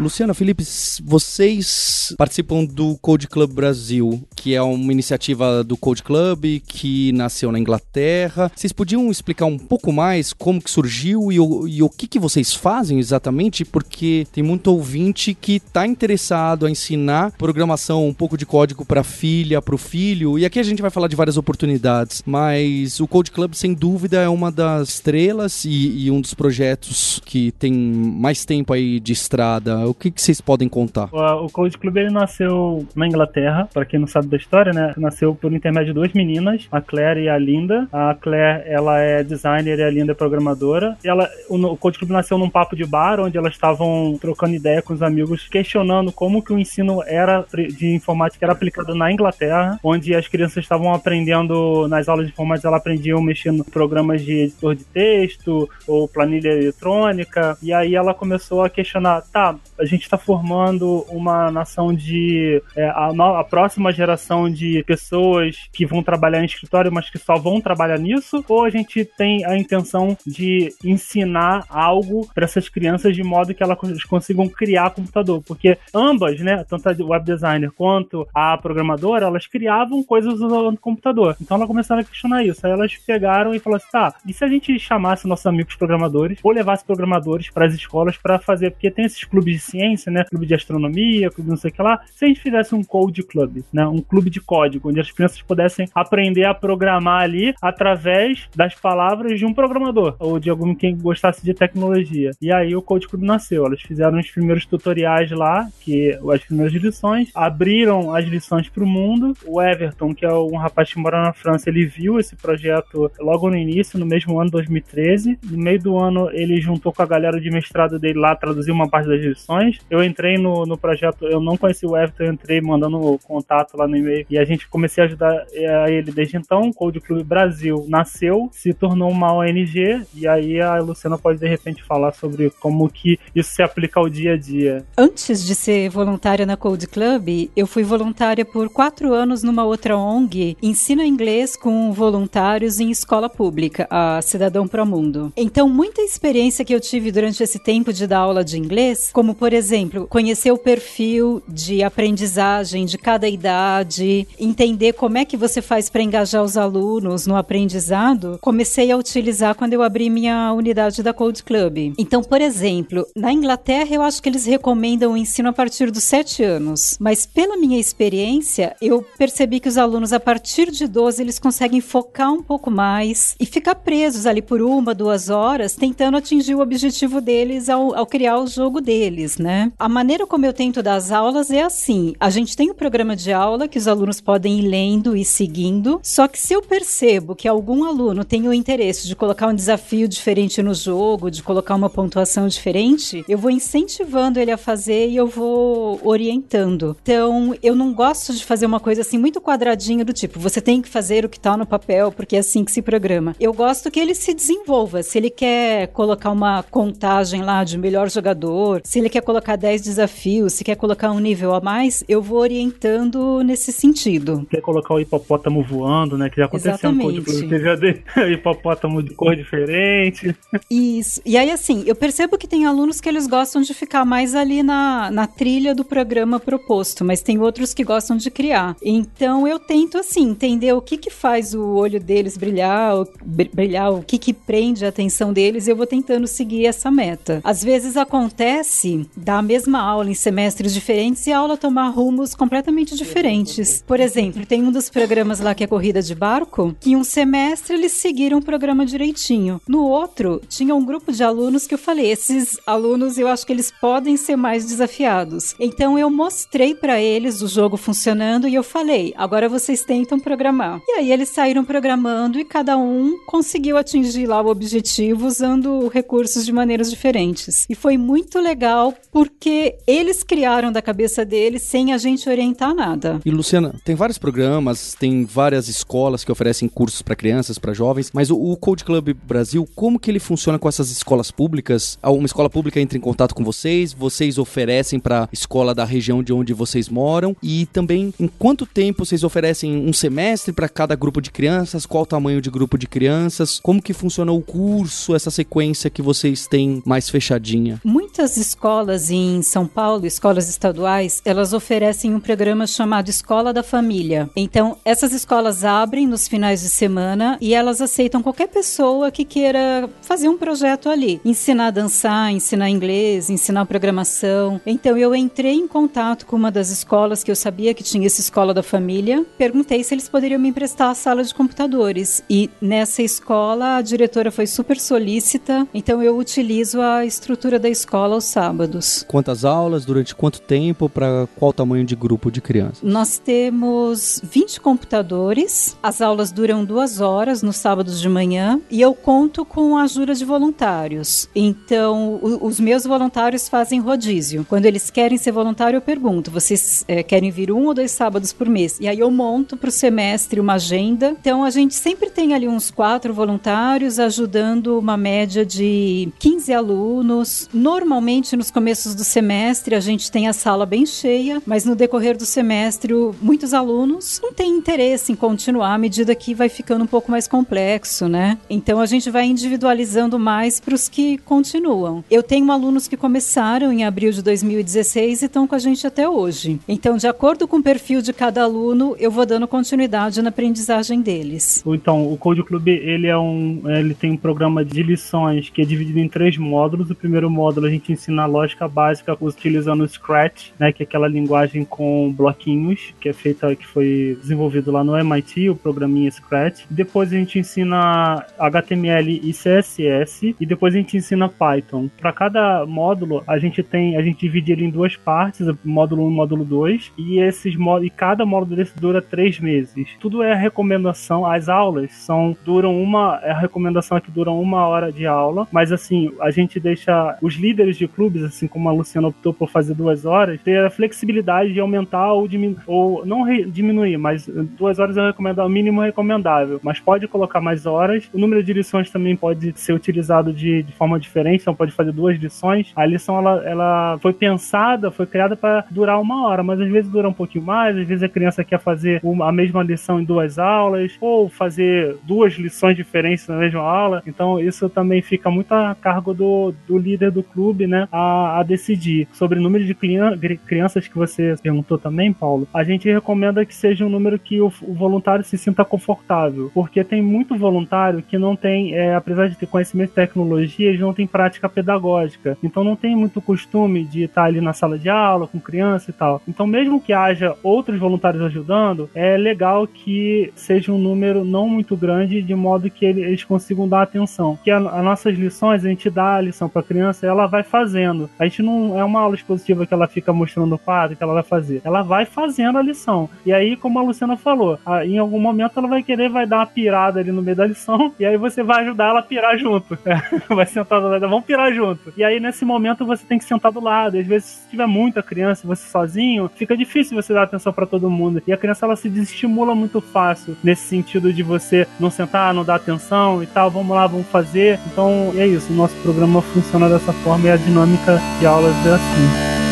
Luciana, 0.02 0.34
Felipe, 0.34 0.64
vocês 1.04 2.12
participam 2.18 2.64
do 2.64 2.96
Code 2.98 3.28
Club 3.28 3.52
Brasil, 3.52 4.20
que 4.34 4.52
é 4.52 4.60
uma 4.60 4.92
iniciativa 4.92 5.62
do 5.62 5.76
Code 5.76 6.02
Club 6.02 6.60
que 6.66 7.12
nasceu 7.12 7.52
na 7.52 7.58
Inglaterra. 7.58 8.50
Vocês 8.54 8.72
podiam 8.72 9.10
explicar 9.10 9.46
um 9.46 9.56
pouco 9.56 9.92
mais 9.92 10.32
como 10.32 10.60
que 10.60 10.70
surgiu 10.70 11.30
e 11.30 11.38
o, 11.38 11.68
e 11.68 11.82
o 11.82 11.88
que, 11.88 12.08
que 12.08 12.18
vocês 12.18 12.52
fazem 12.52 12.98
exatamente? 12.98 13.64
Porque 13.64 14.26
tem 14.32 14.42
muito 14.42 14.66
ouvinte 14.66 15.34
que 15.34 15.54
está 15.54 15.86
interessado 15.86 16.66
a 16.66 16.70
ensinar 16.70 17.30
programação, 17.38 18.06
um 18.06 18.12
pouco 18.14 18.36
de 18.36 18.44
código 18.44 18.84
para 18.84 19.04
filha, 19.04 19.62
para 19.62 19.76
o 19.76 19.78
filho. 19.78 20.36
E 20.36 20.44
aqui 20.44 20.58
a 20.58 20.64
gente 20.64 20.82
vai 20.82 20.90
falar 20.90 21.06
de 21.06 21.14
várias 21.14 21.36
oportunidades, 21.36 22.24
mas 22.26 22.98
o 22.98 23.06
Code 23.06 23.30
Club, 23.30 23.54
sem 23.54 23.72
dúvida, 23.72 24.20
é 24.20 24.28
uma 24.28 24.50
das 24.50 24.88
estrelas 24.88 25.64
e, 25.64 26.06
e 26.06 26.10
um 26.10 26.20
dos 26.20 26.34
projetos 26.34 27.20
que 27.24 27.52
tem 27.52 27.72
mais 27.72 28.44
tempo 28.44 28.72
aí 28.72 28.98
de 28.98 29.12
estrada. 29.12 29.91
O 29.92 29.94
que, 29.94 30.10
que 30.10 30.22
vocês 30.22 30.40
podem 30.40 30.70
contar? 30.70 31.10
O 31.12 31.50
Code 31.50 31.76
Club 31.76 31.98
ele 31.98 32.10
nasceu 32.10 32.86
na 32.96 33.06
Inglaterra, 33.06 33.68
para 33.72 33.84
quem 33.84 34.00
não 34.00 34.06
sabe 34.06 34.26
da 34.26 34.38
história, 34.38 34.72
né? 34.72 34.94
Nasceu 34.96 35.34
por 35.34 35.52
intermédio 35.52 35.88
de 35.88 35.92
duas 35.92 36.14
meninas, 36.14 36.66
a 36.72 36.80
Claire 36.80 37.20
e 37.20 37.28
a 37.28 37.36
Linda. 37.36 37.86
A 37.92 38.14
Claire, 38.14 38.62
ela 38.66 38.98
é 38.98 39.22
designer 39.22 39.78
e 39.78 39.82
a 39.82 39.90
Linda 39.90 40.12
é 40.12 40.14
programadora. 40.14 40.96
E 41.04 41.08
ela, 41.08 41.28
o, 41.50 41.56
o 41.56 41.76
Code 41.76 41.98
Club 41.98 42.10
nasceu 42.10 42.38
num 42.38 42.48
papo 42.48 42.74
de 42.74 42.86
bar, 42.86 43.20
onde 43.20 43.36
elas 43.36 43.52
estavam 43.52 44.16
trocando 44.18 44.54
ideia 44.54 44.80
com 44.80 44.94
os 44.94 45.02
amigos, 45.02 45.46
questionando 45.46 46.10
como 46.10 46.42
que 46.42 46.54
o 46.54 46.58
ensino 46.58 47.02
era 47.06 47.44
de 47.76 47.94
informática 47.94 48.46
era 48.46 48.54
aplicado 48.54 48.94
na 48.94 49.12
Inglaterra, 49.12 49.78
onde 49.84 50.14
as 50.14 50.26
crianças 50.26 50.64
estavam 50.64 50.94
aprendendo 50.94 51.86
nas 51.86 52.08
aulas 52.08 52.26
de 52.26 52.32
informática, 52.32 52.68
elas 52.68 52.80
aprendiam 52.80 53.20
mexendo 53.20 53.60
em 53.60 53.70
programas 53.70 54.22
de 54.22 54.32
editor 54.32 54.74
de 54.74 54.84
texto 54.84 55.68
ou 55.86 56.08
planilha 56.08 56.48
eletrônica. 56.48 57.58
E 57.62 57.74
aí 57.74 57.94
ela 57.94 58.14
começou 58.14 58.62
a 58.62 58.70
questionar, 58.70 59.22
tá, 59.32 59.54
a 59.82 59.84
gente 59.84 60.02
está 60.02 60.16
formando 60.16 61.04
uma 61.08 61.50
nação 61.50 61.92
de 61.92 62.62
é, 62.76 62.84
a, 62.86 63.08
a, 63.40 63.44
próxima 63.44 63.92
geração 63.92 64.48
de 64.48 64.84
pessoas 64.84 65.68
que 65.72 65.84
vão 65.84 66.02
trabalhar 66.02 66.40
em 66.40 66.46
escritório, 66.46 66.92
mas 66.92 67.10
que 67.10 67.18
só 67.18 67.36
vão 67.36 67.60
trabalhar 67.60 67.98
nisso, 67.98 68.44
ou 68.48 68.64
a 68.64 68.70
gente 68.70 69.04
tem 69.04 69.44
a 69.44 69.56
intenção 69.58 70.16
de 70.24 70.72
ensinar 70.84 71.64
algo 71.68 72.28
para 72.32 72.44
essas 72.44 72.68
crianças 72.68 73.14
de 73.14 73.24
modo 73.24 73.52
que 73.52 73.62
elas 73.62 73.78
consigam 74.08 74.48
criar 74.48 74.90
computador, 74.90 75.42
porque 75.42 75.76
ambas, 75.92 76.38
né, 76.40 76.64
tanto 76.68 76.88
a 76.88 76.94
web 77.04 77.24
designer 77.24 77.72
quanto 77.72 78.26
a 78.32 78.56
programadora, 78.56 79.26
elas 79.26 79.46
criavam 79.46 80.04
coisas 80.04 80.34
usando 80.34 80.78
computador. 80.78 81.36
Então 81.40 81.56
ela 81.56 81.66
começaram 81.66 82.02
a 82.02 82.04
questionar 82.04 82.44
isso. 82.44 82.64
Aí 82.64 82.72
elas 82.72 82.94
pegaram 82.96 83.54
e 83.54 83.58
falaram 83.58 83.82
assim: 83.82 83.90
tá, 83.90 84.14
e 84.26 84.32
se 84.32 84.44
a 84.44 84.48
gente 84.48 84.78
chamasse 84.78 85.26
nossos 85.26 85.46
amigos 85.46 85.74
programadores 85.74 86.38
ou 86.42 86.52
levasse 86.52 86.84
programadores 86.84 87.50
para 87.50 87.66
as 87.66 87.74
escolas 87.74 88.16
para 88.16 88.38
fazer, 88.38 88.70
porque 88.70 88.90
tem 88.90 89.04
esses 89.04 89.24
clubes 89.24 89.54
de 89.54 89.60
ciência, 89.62 90.10
né, 90.10 90.24
clube 90.24 90.46
de 90.46 90.54
astronomia, 90.54 91.30
clube 91.30 91.50
não 91.50 91.56
sei 91.56 91.70
o 91.70 91.74
que 91.74 91.82
lá. 91.82 92.00
Se 92.14 92.24
a 92.24 92.28
gente 92.28 92.40
fizesse 92.40 92.74
um 92.74 92.82
code 92.82 93.22
club, 93.22 93.62
né, 93.72 93.86
um 93.86 94.00
clube 94.00 94.30
de 94.30 94.40
código, 94.40 94.88
onde 94.88 95.00
as 95.00 95.10
crianças 95.10 95.40
pudessem 95.42 95.88
aprender 95.94 96.44
a 96.44 96.54
programar 96.54 97.22
ali 97.22 97.54
através 97.60 98.48
das 98.54 98.74
palavras 98.74 99.38
de 99.38 99.46
um 99.46 99.54
programador 99.54 100.16
ou 100.18 100.38
de 100.38 100.50
algum 100.50 100.74
quem 100.74 100.96
gostasse 100.96 101.44
de 101.44 101.54
tecnologia. 101.54 102.30
E 102.40 102.52
aí 102.52 102.74
o 102.74 102.82
Code 102.82 103.08
Club 103.08 103.22
nasceu. 103.22 103.66
Elas 103.66 103.80
fizeram 103.80 104.18
os 104.18 104.30
primeiros 104.30 104.66
tutoriais 104.66 105.30
lá, 105.30 105.68
que 105.80 106.18
as 106.32 106.44
primeiras 106.44 106.72
lições, 106.72 107.30
abriram 107.34 108.14
as 108.14 108.24
lições 108.24 108.68
para 108.68 108.82
o 108.82 108.86
mundo. 108.86 109.34
O 109.46 109.60
Everton, 109.60 110.14
que 110.14 110.24
é 110.24 110.32
um 110.32 110.56
rapaz 110.56 110.92
que 110.92 110.98
mora 110.98 111.22
na 111.22 111.32
França, 111.32 111.70
ele 111.70 111.86
viu 111.86 112.18
esse 112.18 112.36
projeto 112.36 113.10
logo 113.20 113.48
no 113.48 113.56
início, 113.56 113.98
no 113.98 114.06
mesmo 114.06 114.38
ano 114.40 114.50
2013. 114.50 115.38
No 115.44 115.58
meio 115.58 115.80
do 115.80 115.98
ano, 115.98 116.30
ele 116.32 116.60
juntou 116.60 116.92
com 116.92 117.02
a 117.02 117.06
galera 117.06 117.40
de 117.40 117.50
mestrado 117.50 117.98
dele 117.98 118.18
lá, 118.18 118.34
traduziu 118.34 118.74
uma 118.74 118.88
parte 118.88 119.08
das 119.08 119.20
lições. 119.20 119.51
Eu 119.90 120.02
entrei 120.02 120.38
no, 120.38 120.64
no 120.64 120.76
projeto, 120.76 121.26
eu 121.26 121.40
não 121.40 121.56
conheci 121.56 121.86
o 121.86 121.96
Everton, 121.96 122.24
eu 122.24 122.32
entrei 122.32 122.60
mandando 122.60 123.18
contato 123.24 123.76
lá 123.76 123.86
no 123.86 123.96
e-mail 123.96 124.26
e 124.28 124.38
a 124.38 124.44
gente 124.44 124.68
comecei 124.68 125.02
a 125.02 125.06
ajudar 125.06 125.46
eh, 125.52 125.86
ele 125.88 126.12
desde 126.12 126.36
então. 126.36 126.68
O 126.68 126.74
Code 126.74 127.00
Club 127.00 127.24
Brasil 127.24 127.84
nasceu, 127.88 128.48
se 128.52 128.72
tornou 128.72 129.10
uma 129.10 129.32
ONG 129.32 130.02
e 130.14 130.26
aí 130.26 130.60
a 130.60 130.78
Luciana 130.78 131.18
pode 131.18 131.38
de 131.38 131.48
repente 131.48 131.82
falar 131.82 132.12
sobre 132.12 132.50
como 132.60 132.88
que 132.88 133.18
isso 133.34 133.50
se 133.50 133.62
aplica 133.62 134.00
ao 134.00 134.08
dia 134.08 134.34
a 134.34 134.36
dia. 134.36 134.84
Antes 134.96 135.44
de 135.44 135.54
ser 135.54 135.88
voluntária 135.88 136.46
na 136.46 136.56
Code 136.56 136.86
Club, 136.86 137.50
eu 137.56 137.66
fui 137.66 137.82
voluntária 137.82 138.44
por 138.44 138.68
quatro 138.68 139.12
anos 139.12 139.42
numa 139.42 139.64
outra 139.64 139.96
ONG, 139.96 140.56
Ensina 140.62 141.04
Inglês 141.04 141.56
com 141.56 141.92
voluntários 141.92 142.80
em 142.80 142.90
escola 142.90 143.28
pública, 143.28 143.86
a 143.90 144.20
Cidadão 144.22 144.66
Pro 144.66 144.86
Mundo. 144.86 145.32
Então, 145.36 145.68
muita 145.68 146.02
experiência 146.02 146.64
que 146.64 146.74
eu 146.74 146.80
tive 146.80 147.10
durante 147.10 147.42
esse 147.42 147.58
tempo 147.58 147.92
de 147.92 148.06
dar 148.06 148.18
aula 148.18 148.44
de 148.44 148.58
inglês, 148.58 149.10
como 149.12 149.34
por 149.42 149.52
exemplo, 149.52 150.06
conhecer 150.06 150.52
o 150.52 150.56
perfil 150.56 151.42
de 151.48 151.82
aprendizagem 151.82 152.86
de 152.86 152.96
cada 152.96 153.28
idade, 153.28 154.24
entender 154.38 154.92
como 154.92 155.18
é 155.18 155.24
que 155.24 155.36
você 155.36 155.60
faz 155.60 155.90
para 155.90 156.00
engajar 156.00 156.44
os 156.44 156.56
alunos 156.56 157.26
no 157.26 157.34
aprendizado, 157.34 158.38
comecei 158.40 158.92
a 158.92 158.96
utilizar 158.96 159.56
quando 159.56 159.72
eu 159.72 159.82
abri 159.82 160.08
minha 160.08 160.52
unidade 160.52 161.02
da 161.02 161.12
Code 161.12 161.42
Club. 161.42 161.92
Então, 161.98 162.22
por 162.22 162.40
exemplo, 162.40 163.04
na 163.16 163.32
Inglaterra 163.32 163.92
eu 163.92 164.02
acho 164.02 164.22
que 164.22 164.28
eles 164.28 164.46
recomendam 164.46 165.14
o 165.14 165.16
ensino 165.16 165.48
a 165.48 165.52
partir 165.52 165.90
dos 165.90 166.04
7 166.04 166.44
anos, 166.44 166.96
mas 167.00 167.26
pela 167.26 167.56
minha 167.56 167.80
experiência, 167.80 168.76
eu 168.80 169.04
percebi 169.18 169.58
que 169.58 169.68
os 169.68 169.76
alunos 169.76 170.12
a 170.12 170.20
partir 170.20 170.70
de 170.70 170.86
12 170.86 171.20
eles 171.20 171.40
conseguem 171.40 171.80
focar 171.80 172.32
um 172.32 172.44
pouco 172.44 172.70
mais 172.70 173.34
e 173.40 173.44
ficar 173.44 173.74
presos 173.74 174.24
ali 174.24 174.40
por 174.40 174.62
uma, 174.62 174.94
duas 174.94 175.30
horas, 175.30 175.74
tentando 175.74 176.16
atingir 176.16 176.54
o 176.54 176.60
objetivo 176.60 177.20
deles 177.20 177.68
ao, 177.68 177.92
ao 177.92 178.06
criar 178.06 178.38
o 178.38 178.46
jogo 178.46 178.80
deles, 178.80 179.31
né? 179.38 179.72
A 179.78 179.88
maneira 179.88 180.26
como 180.26 180.46
eu 180.46 180.52
tento 180.52 180.82
dar 180.82 180.96
as 180.96 181.10
aulas 181.10 181.50
é 181.50 181.62
assim: 181.62 182.14
a 182.18 182.30
gente 182.30 182.56
tem 182.56 182.70
um 182.70 182.74
programa 182.74 183.16
de 183.16 183.32
aula 183.32 183.68
que 183.68 183.78
os 183.78 183.88
alunos 183.88 184.20
podem 184.20 184.60
ir 184.60 184.68
lendo 184.68 185.16
e 185.16 185.24
seguindo, 185.24 186.00
só 186.02 186.28
que 186.28 186.38
se 186.38 186.52
eu 186.52 186.62
percebo 186.62 187.34
que 187.34 187.48
algum 187.48 187.84
aluno 187.84 188.24
tem 188.24 188.46
o 188.46 188.52
interesse 188.52 189.06
de 189.06 189.16
colocar 189.16 189.48
um 189.48 189.54
desafio 189.54 190.06
diferente 190.06 190.62
no 190.62 190.74
jogo, 190.74 191.30
de 191.30 191.42
colocar 191.42 191.74
uma 191.74 191.90
pontuação 191.90 192.46
diferente, 192.48 193.24
eu 193.28 193.38
vou 193.38 193.50
incentivando 193.50 194.38
ele 194.38 194.50
a 194.50 194.56
fazer 194.56 195.08
e 195.08 195.16
eu 195.16 195.26
vou 195.26 196.00
orientando. 196.02 196.96
Então, 197.02 197.54
eu 197.62 197.74
não 197.74 197.92
gosto 197.92 198.32
de 198.32 198.44
fazer 198.44 198.66
uma 198.66 198.80
coisa 198.80 199.00
assim 199.00 199.18
muito 199.18 199.40
quadradinha 199.40 200.04
do 200.04 200.12
tipo, 200.12 200.38
você 200.38 200.60
tem 200.60 200.82
que 200.82 200.88
fazer 200.88 201.24
o 201.24 201.28
que 201.28 201.40
tá 201.40 201.56
no 201.56 201.66
papel, 201.66 202.12
porque 202.12 202.36
é 202.36 202.40
assim 202.40 202.64
que 202.64 202.72
se 202.72 202.82
programa. 202.82 203.34
Eu 203.40 203.52
gosto 203.52 203.90
que 203.90 203.98
ele 203.98 204.14
se 204.14 204.34
desenvolva. 204.34 205.02
Se 205.02 205.18
ele 205.18 205.30
quer 205.30 205.88
colocar 205.88 206.30
uma 206.30 206.62
contagem 206.62 207.42
lá 207.42 207.64
de 207.64 207.78
melhor 207.78 208.10
jogador, 208.10 208.82
se 208.84 208.98
ele 208.98 209.08
quer 209.08 209.21
colocar 209.22 209.56
10 209.56 209.82
desafios, 209.82 210.52
se 210.52 210.64
quer 210.64 210.76
colocar 210.76 211.10
um 211.10 211.18
nível 211.18 211.54
a 211.54 211.60
mais, 211.60 212.04
eu 212.08 212.20
vou 212.20 212.38
orientando 212.38 213.42
nesse 213.42 213.72
sentido. 213.72 214.46
Quer 214.50 214.60
colocar 214.60 214.94
o 214.94 215.00
hipopótamo 215.00 215.62
voando, 215.62 216.18
né? 216.18 216.28
Que 216.28 216.36
já 216.36 216.46
aconteceu 216.46 216.72
Exatamente. 216.72 217.20
um 217.20 217.24
pouco 217.24 217.40
de 217.40 218.02
hipopótamo 218.34 219.02
de 219.02 219.14
cor 219.14 219.36
diferente. 219.36 220.34
Isso. 220.70 221.20
E 221.24 221.36
aí, 221.36 221.50
assim, 221.50 221.84
eu 221.86 221.94
percebo 221.94 222.36
que 222.36 222.46
tem 222.46 222.66
alunos 222.66 223.00
que 223.00 223.08
eles 223.08 223.26
gostam 223.26 223.62
de 223.62 223.72
ficar 223.74 224.04
mais 224.04 224.34
ali 224.34 224.62
na, 224.62 225.10
na 225.10 225.26
trilha 225.26 225.74
do 225.74 225.84
programa 225.84 226.38
proposto, 226.38 227.04
mas 227.04 227.22
tem 227.22 227.38
outros 227.38 227.72
que 227.72 227.84
gostam 227.84 228.16
de 228.16 228.30
criar. 228.30 228.76
Então 228.82 229.46
eu 229.46 229.58
tento, 229.58 229.98
assim, 229.98 230.30
entender 230.30 230.72
o 230.72 230.80
que 230.80 230.96
que 230.96 231.10
faz 231.10 231.54
o 231.54 231.74
olho 231.74 232.00
deles 232.00 232.36
brilhar, 232.36 232.96
o, 232.96 233.08
brilhar, 233.24 233.92
o 233.92 234.02
que 234.02 234.18
que 234.18 234.32
prende 234.32 234.84
a 234.84 234.88
atenção 234.88 235.32
deles, 235.32 235.66
e 235.66 235.70
eu 235.70 235.76
vou 235.76 235.86
tentando 235.86 236.26
seguir 236.26 236.66
essa 236.66 236.90
meta. 236.90 237.40
Às 237.44 237.62
vezes 237.62 237.96
acontece 237.96 239.08
da 239.16 239.42
mesma 239.42 239.80
aula 239.80 240.10
em 240.10 240.14
semestres 240.14 240.72
diferentes 240.72 241.26
e 241.26 241.32
a 241.32 241.38
aula 241.38 241.56
tomar 241.56 241.88
rumos 241.88 242.34
completamente 242.34 242.96
diferentes. 242.96 243.82
Por 243.86 244.00
exemplo, 244.00 244.44
tem 244.46 244.62
um 244.62 244.72
dos 244.72 244.88
programas 244.88 245.40
lá 245.40 245.54
que 245.54 245.64
é 245.64 245.66
corrida 245.66 246.02
de 246.02 246.14
barco, 246.14 246.74
que 246.80 246.92
em 246.92 246.96
um 246.96 247.04
semestre 247.04 247.74
eles 247.74 247.92
seguiram 247.92 248.38
o 248.38 248.44
programa 248.44 248.86
direitinho. 248.86 249.60
No 249.66 249.84
outro, 249.84 250.40
tinha 250.48 250.74
um 250.74 250.84
grupo 250.84 251.12
de 251.12 251.22
alunos 251.22 251.66
que 251.66 251.74
eu 251.74 251.78
falei, 251.78 252.10
esses 252.10 252.58
alunos 252.66 253.18
eu 253.18 253.28
acho 253.28 253.46
que 253.46 253.52
eles 253.52 253.70
podem 253.70 254.16
ser 254.16 254.36
mais 254.36 254.64
desafiados. 254.66 255.54
Então 255.58 255.98
eu 255.98 256.10
mostrei 256.10 256.74
para 256.74 257.00
eles 257.00 257.42
o 257.42 257.48
jogo 257.48 257.76
funcionando 257.76 258.48
e 258.48 258.54
eu 258.54 258.62
falei, 258.62 259.12
agora 259.16 259.48
vocês 259.48 259.84
tentam 259.84 260.18
programar. 260.18 260.80
E 260.86 260.98
aí 260.98 261.12
eles 261.12 261.28
saíram 261.28 261.64
programando 261.64 262.38
e 262.38 262.44
cada 262.44 262.76
um 262.76 263.18
conseguiu 263.26 263.76
atingir 263.76 264.26
lá 264.26 264.40
o 264.40 264.48
objetivo 264.48 265.26
usando 265.26 265.88
recursos 265.88 266.44
de 266.44 266.52
maneiras 266.52 266.90
diferentes. 266.90 267.66
E 267.68 267.74
foi 267.74 267.96
muito 267.96 268.38
legal 268.38 268.94
porque 269.10 269.76
eles 269.86 270.22
criaram 270.22 270.70
da 270.70 270.82
cabeça 270.82 271.24
deles 271.24 271.62
sem 271.62 271.92
a 271.92 271.98
gente 271.98 272.28
orientar 272.28 272.74
nada. 272.74 273.20
E 273.24 273.30
Luciana, 273.30 273.74
tem 273.84 273.94
vários 273.94 274.18
programas, 274.18 274.94
tem 274.98 275.24
várias 275.24 275.68
escolas 275.68 276.24
que 276.24 276.32
oferecem 276.32 276.68
cursos 276.68 277.02
para 277.02 277.16
crianças, 277.16 277.58
para 277.58 277.72
jovens, 277.72 278.10
mas 278.12 278.30
o, 278.30 278.36
o 278.36 278.56
Code 278.56 278.84
Club 278.84 279.14
Brasil, 279.26 279.68
como 279.74 279.98
que 279.98 280.10
ele 280.10 280.18
funciona 280.18 280.58
com 280.58 280.68
essas 280.68 280.90
escolas 280.90 281.30
públicas? 281.30 281.98
Uma 282.02 282.26
escola 282.26 282.48
pública 282.50 282.80
entra 282.80 282.96
em 282.96 283.00
contato 283.00 283.34
com 283.34 283.44
vocês, 283.44 283.92
vocês 283.92 284.38
oferecem 284.38 284.98
para 284.98 285.28
escola 285.32 285.74
da 285.74 285.84
região 285.84 286.22
de 286.22 286.32
onde 286.32 286.52
vocês 286.52 286.88
moram 286.88 287.36
e 287.42 287.66
também 287.66 288.12
em 288.18 288.26
quanto 288.26 288.66
tempo 288.66 289.04
vocês 289.04 289.24
oferecem 289.24 289.76
um 289.76 289.92
semestre 289.92 290.52
para 290.52 290.68
cada 290.68 290.94
grupo 290.94 291.20
de 291.20 291.30
crianças, 291.30 291.86
qual 291.86 292.04
o 292.04 292.06
tamanho 292.06 292.40
de 292.40 292.50
grupo 292.50 292.76
de 292.78 292.86
crianças, 292.86 293.60
como 293.60 293.82
que 293.82 293.92
funciona 293.92 294.32
o 294.32 294.42
curso, 294.42 295.14
essa 295.14 295.30
sequência 295.30 295.90
que 295.90 296.02
vocês 296.02 296.46
têm 296.46 296.82
mais 296.84 297.08
fechadinha? 297.08 297.80
Muitas 297.84 298.36
escolas 298.36 298.91
escolas 298.92 299.10
em 299.10 299.42
São 299.42 299.66
Paulo, 299.66 300.06
escolas 300.06 300.48
estaduais, 300.48 301.22
elas 301.24 301.52
oferecem 301.52 302.14
um 302.14 302.20
programa 302.20 302.66
chamado 302.66 303.08
Escola 303.08 303.52
da 303.52 303.62
Família. 303.62 304.28
Então, 304.36 304.76
essas 304.84 305.12
escolas 305.12 305.64
abrem 305.64 306.06
nos 306.06 306.28
finais 306.28 306.60
de 306.60 306.68
semana 306.68 307.38
e 307.40 307.54
elas 307.54 307.80
aceitam 307.80 308.22
qualquer 308.22 308.48
pessoa 308.48 309.10
que 309.10 309.24
queira 309.24 309.88
fazer 310.02 310.28
um 310.28 310.36
projeto 310.36 310.88
ali, 310.88 311.20
ensinar 311.24 311.68
a 311.68 311.70
dançar, 311.70 312.32
ensinar 312.32 312.68
inglês, 312.68 313.30
ensinar 313.30 313.64
programação. 313.66 314.60
Então, 314.66 314.96
eu 314.96 315.14
entrei 315.14 315.54
em 315.54 315.68
contato 315.68 316.26
com 316.26 316.36
uma 316.36 316.50
das 316.50 316.70
escolas 316.70 317.24
que 317.24 317.30
eu 317.30 317.36
sabia 317.36 317.74
que 317.74 317.82
tinha 317.82 318.06
essa 318.06 318.20
escola 318.20 318.52
da 318.52 318.62
família, 318.62 319.24
perguntei 319.38 319.82
se 319.84 319.94
eles 319.94 320.08
poderiam 320.08 320.40
me 320.40 320.48
emprestar 320.48 320.90
a 320.90 320.94
sala 320.94 321.22
de 321.22 321.34
computadores 321.34 322.22
e 322.28 322.50
nessa 322.60 323.02
escola 323.02 323.76
a 323.76 323.82
diretora 323.82 324.30
foi 324.30 324.46
super 324.46 324.78
solícita, 324.78 325.66
então 325.72 326.02
eu 326.02 326.16
utilizo 326.16 326.80
a 326.80 327.04
estrutura 327.04 327.58
da 327.58 327.68
escola 327.68 328.14
aos 328.14 328.24
sábados. 328.24 328.71
Quantas 329.06 329.44
aulas, 329.44 329.84
durante 329.84 330.14
quanto 330.14 330.40
tempo, 330.40 330.88
para 330.88 331.28
qual 331.36 331.52
tamanho 331.52 331.84
de 331.84 331.96
grupo 331.96 332.30
de 332.30 332.40
crianças? 332.40 332.82
Nós 332.82 333.18
temos 333.18 334.20
20 334.22 334.60
computadores, 334.60 335.76
as 335.82 336.00
aulas 336.00 336.32
duram 336.32 336.64
duas 336.64 337.00
horas 337.00 337.42
nos 337.42 337.56
sábados 337.56 338.00
de 338.00 338.08
manhã 338.08 338.60
e 338.70 338.80
eu 338.80 338.94
conto 338.94 339.44
com 339.44 339.76
a 339.76 339.82
ajuda 339.82 340.14
de 340.14 340.24
voluntários. 340.24 341.28
Então, 341.34 342.18
os 342.22 342.58
meus 342.60 342.84
voluntários 342.84 343.48
fazem 343.48 343.80
rodízio. 343.80 344.46
Quando 344.48 344.66
eles 344.66 344.90
querem 344.90 345.18
ser 345.18 345.32
voluntário, 345.32 345.76
eu 345.76 345.80
pergunto: 345.80 346.30
vocês 346.30 346.84
é, 346.88 347.02
querem 347.02 347.30
vir 347.30 347.50
um 347.50 347.66
ou 347.66 347.74
dois 347.74 347.90
sábados 347.90 348.32
por 348.32 348.48
mês? 348.48 348.78
E 348.80 348.88
aí 348.88 348.98
eu 348.98 349.10
monto 349.10 349.56
para 349.56 349.68
o 349.68 349.72
semestre 349.72 350.40
uma 350.40 350.54
agenda. 350.54 351.16
Então, 351.20 351.44
a 351.44 351.50
gente 351.50 351.74
sempre 351.74 352.10
tem 352.10 352.34
ali 352.34 352.48
uns 352.48 352.70
quatro 352.70 353.12
voluntários 353.12 353.98
ajudando 353.98 354.78
uma 354.78 354.96
média 354.96 355.44
de 355.44 356.08
15 356.18 356.52
alunos. 356.52 357.48
Normalmente, 357.52 358.36
nos 358.36 358.50
começos 358.62 358.94
do 358.94 359.02
semestre, 359.02 359.74
a 359.74 359.80
gente 359.80 360.08
tem 360.08 360.28
a 360.28 360.32
sala 360.32 360.64
bem 360.64 360.86
cheia, 360.86 361.42
mas 361.44 361.64
no 361.64 361.74
decorrer 361.74 362.16
do 362.16 362.24
semestre, 362.24 362.94
muitos 363.20 363.52
alunos 363.52 364.20
não 364.22 364.32
têm 364.32 364.56
interesse 364.56 365.10
em 365.10 365.16
continuar 365.16 365.74
à 365.74 365.78
medida 365.78 366.14
que 366.14 366.32
vai 366.32 366.48
ficando 366.48 366.84
um 366.84 366.86
pouco 366.86 367.10
mais 367.10 367.26
complexo, 367.26 368.08
né? 368.08 368.38
Então, 368.48 368.78
a 368.78 368.86
gente 368.86 369.10
vai 369.10 369.26
individualizando 369.26 370.16
mais 370.16 370.60
para 370.60 370.76
os 370.76 370.88
que 370.88 371.18
continuam. 371.18 372.04
Eu 372.08 372.22
tenho 372.22 372.52
alunos 372.52 372.86
que 372.86 372.96
começaram 372.96 373.72
em 373.72 373.82
abril 373.82 374.12
de 374.12 374.22
2016 374.22 375.22
e 375.22 375.24
estão 375.24 375.44
com 375.44 375.56
a 375.56 375.58
gente 375.58 375.84
até 375.84 376.08
hoje. 376.08 376.60
Então, 376.68 376.96
de 376.96 377.08
acordo 377.08 377.48
com 377.48 377.56
o 377.56 377.62
perfil 377.64 378.00
de 378.00 378.12
cada 378.12 378.44
aluno, 378.44 378.94
eu 378.96 379.10
vou 379.10 379.26
dando 379.26 379.48
continuidade 379.48 380.22
na 380.22 380.28
aprendizagem 380.28 381.00
deles. 381.00 381.64
Então, 381.66 382.12
o 382.12 382.16
Code 382.16 382.44
Club 382.44 382.68
ele 382.68 383.08
é 383.08 383.18
um, 383.18 383.60
ele 383.66 383.92
tem 383.92 384.12
um 384.12 384.16
programa 384.16 384.64
de 384.64 384.84
lições 384.84 385.50
que 385.50 385.62
é 385.62 385.64
dividido 385.64 385.98
em 385.98 386.08
três 386.08 386.38
módulos. 386.38 386.90
O 386.90 386.94
primeiro 386.94 387.28
módulo 387.28 387.66
a 387.66 387.70
gente 387.70 387.90
ensina 387.90 388.22
a 388.22 388.26
lógica 388.26 388.51
básica 388.68 389.16
utilizando 389.20 389.82
o 389.82 389.88
Scratch, 389.88 390.50
né, 390.58 390.72
que 390.72 390.82
é 390.82 390.84
aquela 390.84 391.08
linguagem 391.08 391.64
com 391.64 392.12
bloquinhos 392.12 392.94
que 393.00 393.08
é 393.08 393.12
feita, 393.12 393.54
que 393.54 393.66
foi 393.66 394.16
desenvolvido 394.20 394.70
lá 394.70 394.84
no 394.84 394.96
MIT, 394.96 395.50
o 395.50 395.56
programinha 395.56 396.10
Scratch. 396.10 396.64
Depois 396.70 397.12
a 397.12 397.16
gente 397.16 397.38
ensina 397.38 398.24
HTML 398.38 399.20
e 399.22 399.32
CSS 399.32 400.34
e 400.38 400.46
depois 400.46 400.74
a 400.74 400.78
gente 400.78 400.96
ensina 400.96 401.28
Python. 401.28 401.88
Para 402.00 402.12
cada 402.12 402.66
módulo 402.66 403.22
a 403.26 403.38
gente 403.38 403.62
tem, 403.62 403.96
a 403.96 404.02
gente 404.02 404.20
divide 404.20 404.52
ele 404.52 404.64
em 404.64 404.70
duas 404.70 404.96
partes, 404.96 405.46
módulo 405.64 406.06
1 406.06 406.10
e 406.10 406.14
módulo 406.14 406.44
2, 406.44 406.92
e 406.98 407.18
esses 407.18 407.54
e 407.82 407.90
cada 407.90 408.24
módulo 408.24 408.56
desse 408.56 408.78
dura 408.78 409.00
três 409.00 409.38
meses. 409.38 409.88
Tudo 410.00 410.22
é 410.22 410.34
recomendação, 410.34 411.26
as 411.26 411.48
aulas 411.48 411.92
são 411.92 412.36
duram 412.44 412.80
uma, 412.80 413.16
a 413.16 413.38
recomendação 413.38 413.96
é 413.96 414.00
que 414.00 414.10
duram 414.10 414.40
uma 414.40 414.66
hora 414.66 414.92
de 414.92 415.06
aula, 415.06 415.46
mas 415.50 415.72
assim, 415.72 416.12
a 416.20 416.30
gente 416.30 416.58
deixa 416.60 417.16
os 417.22 417.34
líderes 417.34 417.76
de 417.76 417.86
clubes, 417.88 418.22
assim 418.42 418.48
como 418.48 418.68
a 418.68 418.72
Luciana 418.72 419.08
optou 419.08 419.32
por 419.32 419.48
fazer 419.48 419.74
duas 419.74 420.04
horas, 420.04 420.40
ter 420.42 420.64
a 420.64 420.70
flexibilidade 420.70 421.52
de 421.52 421.60
aumentar 421.60 422.12
ou 422.12 422.26
diminuir, 422.26 422.58
ou 422.66 423.06
não 423.06 423.24
diminuir, 423.46 423.96
mas 423.96 424.26
duas 424.26 424.78
horas 424.78 424.96
é 424.96 425.06
recomendado, 425.06 425.46
o 425.46 425.50
mínimo 425.50 425.80
recomendável, 425.80 426.60
mas 426.62 426.80
pode 426.80 427.06
colocar 427.06 427.40
mais 427.40 427.66
horas. 427.66 428.08
O 428.12 428.18
número 428.18 428.42
de 428.42 428.52
lições 428.52 428.90
também 428.90 429.14
pode 429.16 429.52
ser 429.56 429.72
utilizado 429.72 430.32
de, 430.32 430.62
de 430.62 430.72
forma 430.72 430.98
diferente, 430.98 431.42
então 431.42 431.54
pode 431.54 431.72
fazer 431.72 431.92
duas 431.92 432.18
lições. 432.18 432.72
A 432.74 432.84
lição 432.84 433.18
ela, 433.18 433.44
ela 433.44 433.98
foi 434.00 434.12
pensada, 434.12 434.90
foi 434.90 435.06
criada 435.06 435.36
para 435.36 435.64
durar 435.70 436.00
uma 436.00 436.26
hora, 436.26 436.42
mas 436.42 436.60
às 436.60 436.68
vezes 436.68 436.90
dura 436.90 437.08
um 437.08 437.12
pouquinho 437.12 437.44
mais, 437.44 437.76
às 437.76 437.86
vezes 437.86 438.02
a 438.02 438.08
criança 438.08 438.42
quer 438.42 438.58
fazer 438.58 439.00
uma, 439.02 439.28
a 439.28 439.32
mesma 439.32 439.62
lição 439.62 440.00
em 440.00 440.04
duas 440.04 440.38
aulas, 440.38 440.96
ou 441.00 441.28
fazer 441.28 441.96
duas 442.02 442.34
lições 442.34 442.76
diferentes 442.76 443.26
na 443.28 443.36
mesma 443.36 443.62
aula. 443.62 444.02
Então 444.06 444.40
isso 444.40 444.68
também 444.68 445.00
fica 445.00 445.30
muito 445.30 445.52
a 445.52 445.76
cargo 445.80 446.12
do, 446.12 446.54
do 446.66 446.78
líder 446.78 447.10
do 447.10 447.22
clube, 447.22 447.66
né, 447.66 447.88
a, 447.92 448.31
a 448.38 448.42
decidir. 448.42 449.08
Sobre 449.12 449.38
o 449.38 449.42
número 449.42 449.64
de 449.64 449.74
crianças 449.74 450.88
que 450.88 450.96
você 450.96 451.34
perguntou 451.42 451.78
também, 451.78 452.12
Paulo, 452.12 452.46
a 452.52 452.64
gente 452.64 452.90
recomenda 452.90 453.44
que 453.44 453.54
seja 453.54 453.84
um 453.84 453.88
número 453.88 454.18
que 454.18 454.40
o, 454.40 454.52
o 454.62 454.74
voluntário 454.74 455.24
se 455.24 455.38
sinta 455.38 455.64
confortável, 455.64 456.50
porque 456.54 456.84
tem 456.84 457.02
muito 457.02 457.36
voluntário 457.36 458.02
que 458.02 458.18
não 458.18 458.36
tem, 458.36 458.74
é, 458.74 458.94
apesar 458.94 459.28
de 459.28 459.36
ter 459.36 459.46
conhecimento 459.46 459.90
de 459.90 459.94
tecnologia, 459.94 460.68
eles 460.68 460.80
não 460.80 460.92
tem 460.92 461.06
prática 461.06 461.48
pedagógica. 461.48 462.36
Então 462.42 462.64
não 462.64 462.76
tem 462.76 462.96
muito 462.96 463.20
costume 463.20 463.84
de 463.84 464.04
estar 464.04 464.24
ali 464.24 464.40
na 464.40 464.52
sala 464.52 464.78
de 464.78 464.88
aula 464.88 465.26
com 465.26 465.40
criança 465.40 465.90
e 465.90 465.92
tal. 465.92 466.20
Então 466.26 466.46
mesmo 466.46 466.80
que 466.80 466.92
haja 466.92 467.34
outros 467.42 467.78
voluntários 467.78 468.22
ajudando, 468.22 468.90
é 468.94 469.16
legal 469.16 469.66
que 469.66 470.32
seja 470.34 470.72
um 470.72 470.78
número 470.78 471.24
não 471.24 471.48
muito 471.48 471.76
grande, 471.76 472.22
de 472.22 472.34
modo 472.34 472.70
que 472.70 472.84
eles 472.84 473.24
consigam 473.24 473.68
dar 473.68 473.82
atenção. 473.82 474.38
Que 474.42 474.50
as 474.50 474.62
nossas 474.62 475.16
lições, 475.16 475.64
a 475.64 475.68
gente 475.68 475.90
dá 475.90 476.16
a 476.16 476.20
lição 476.20 476.48
para 476.48 476.60
a 476.60 476.64
criança, 476.64 477.06
ela 477.06 477.26
vai 477.26 477.42
fazendo. 477.42 478.08
A 478.22 478.24
gente 478.24 478.40
não 478.40 478.78
é 478.78 478.84
uma 478.84 479.00
aula 479.00 479.16
expositiva 479.16 479.66
que 479.66 479.74
ela 479.74 479.88
fica 479.88 480.12
mostrando 480.12 480.54
o 480.54 480.58
quadro 480.58 480.96
que 480.96 481.02
ela 481.02 481.12
vai 481.12 481.24
fazer. 481.24 481.60
Ela 481.64 481.82
vai 481.82 482.04
fazendo 482.04 482.56
a 482.56 482.62
lição. 482.62 483.10
E 483.26 483.32
aí, 483.32 483.56
como 483.56 483.80
a 483.80 483.82
Luciana 483.82 484.16
falou, 484.16 484.60
em 484.84 484.96
algum 484.96 485.18
momento 485.18 485.58
ela 485.58 485.66
vai 485.66 485.82
querer, 485.82 486.08
vai 486.08 486.24
dar 486.24 486.36
uma 486.36 486.46
pirada 486.46 487.00
ali 487.00 487.10
no 487.10 487.20
meio 487.20 487.36
da 487.36 487.46
lição, 487.46 487.92
e 487.98 488.06
aí 488.06 488.16
você 488.16 488.44
vai 488.44 488.62
ajudar 488.62 488.90
ela 488.90 489.00
a 489.00 489.02
pirar 489.02 489.36
junto. 489.36 489.76
vai 490.30 490.46
sentar 490.46 490.80
do 490.80 490.86
lado, 490.86 491.08
vamos 491.08 491.24
pirar 491.24 491.52
junto. 491.52 491.92
E 491.96 492.04
aí, 492.04 492.20
nesse 492.20 492.44
momento, 492.44 492.86
você 492.86 493.04
tem 493.04 493.18
que 493.18 493.24
sentar 493.24 493.50
do 493.50 493.60
lado. 493.60 493.98
Às 493.98 494.06
vezes, 494.06 494.28
se 494.28 494.50
tiver 494.50 494.66
muita 494.66 495.02
criança, 495.02 495.44
você 495.44 495.68
sozinho, 495.68 496.30
fica 496.32 496.56
difícil 496.56 496.94
você 496.94 497.12
dar 497.12 497.24
atenção 497.24 497.52
para 497.52 497.66
todo 497.66 497.90
mundo. 497.90 498.22
E 498.24 498.32
a 498.32 498.36
criança, 498.36 498.66
ela 498.66 498.76
se 498.76 498.88
desestimula 498.88 499.52
muito 499.52 499.80
fácil 499.80 500.36
nesse 500.44 500.62
sentido 500.68 501.12
de 501.12 501.24
você 501.24 501.66
não 501.80 501.90
sentar, 501.90 502.32
não 502.32 502.44
dar 502.44 502.54
atenção 502.54 503.20
e 503.20 503.26
tal. 503.26 503.50
Vamos 503.50 503.74
lá, 503.74 503.88
vamos 503.88 504.06
fazer. 504.06 504.60
Então, 504.70 505.12
é 505.16 505.26
isso. 505.26 505.52
O 505.52 505.56
nosso 505.56 505.74
programa 505.82 506.22
funciona 506.22 506.68
dessa 506.68 506.92
forma 506.92 507.26
e 507.26 507.30
a 507.32 507.36
dinâmica 507.36 508.00
de 508.18 508.26
aulas 508.26 508.54
é 508.64 509.51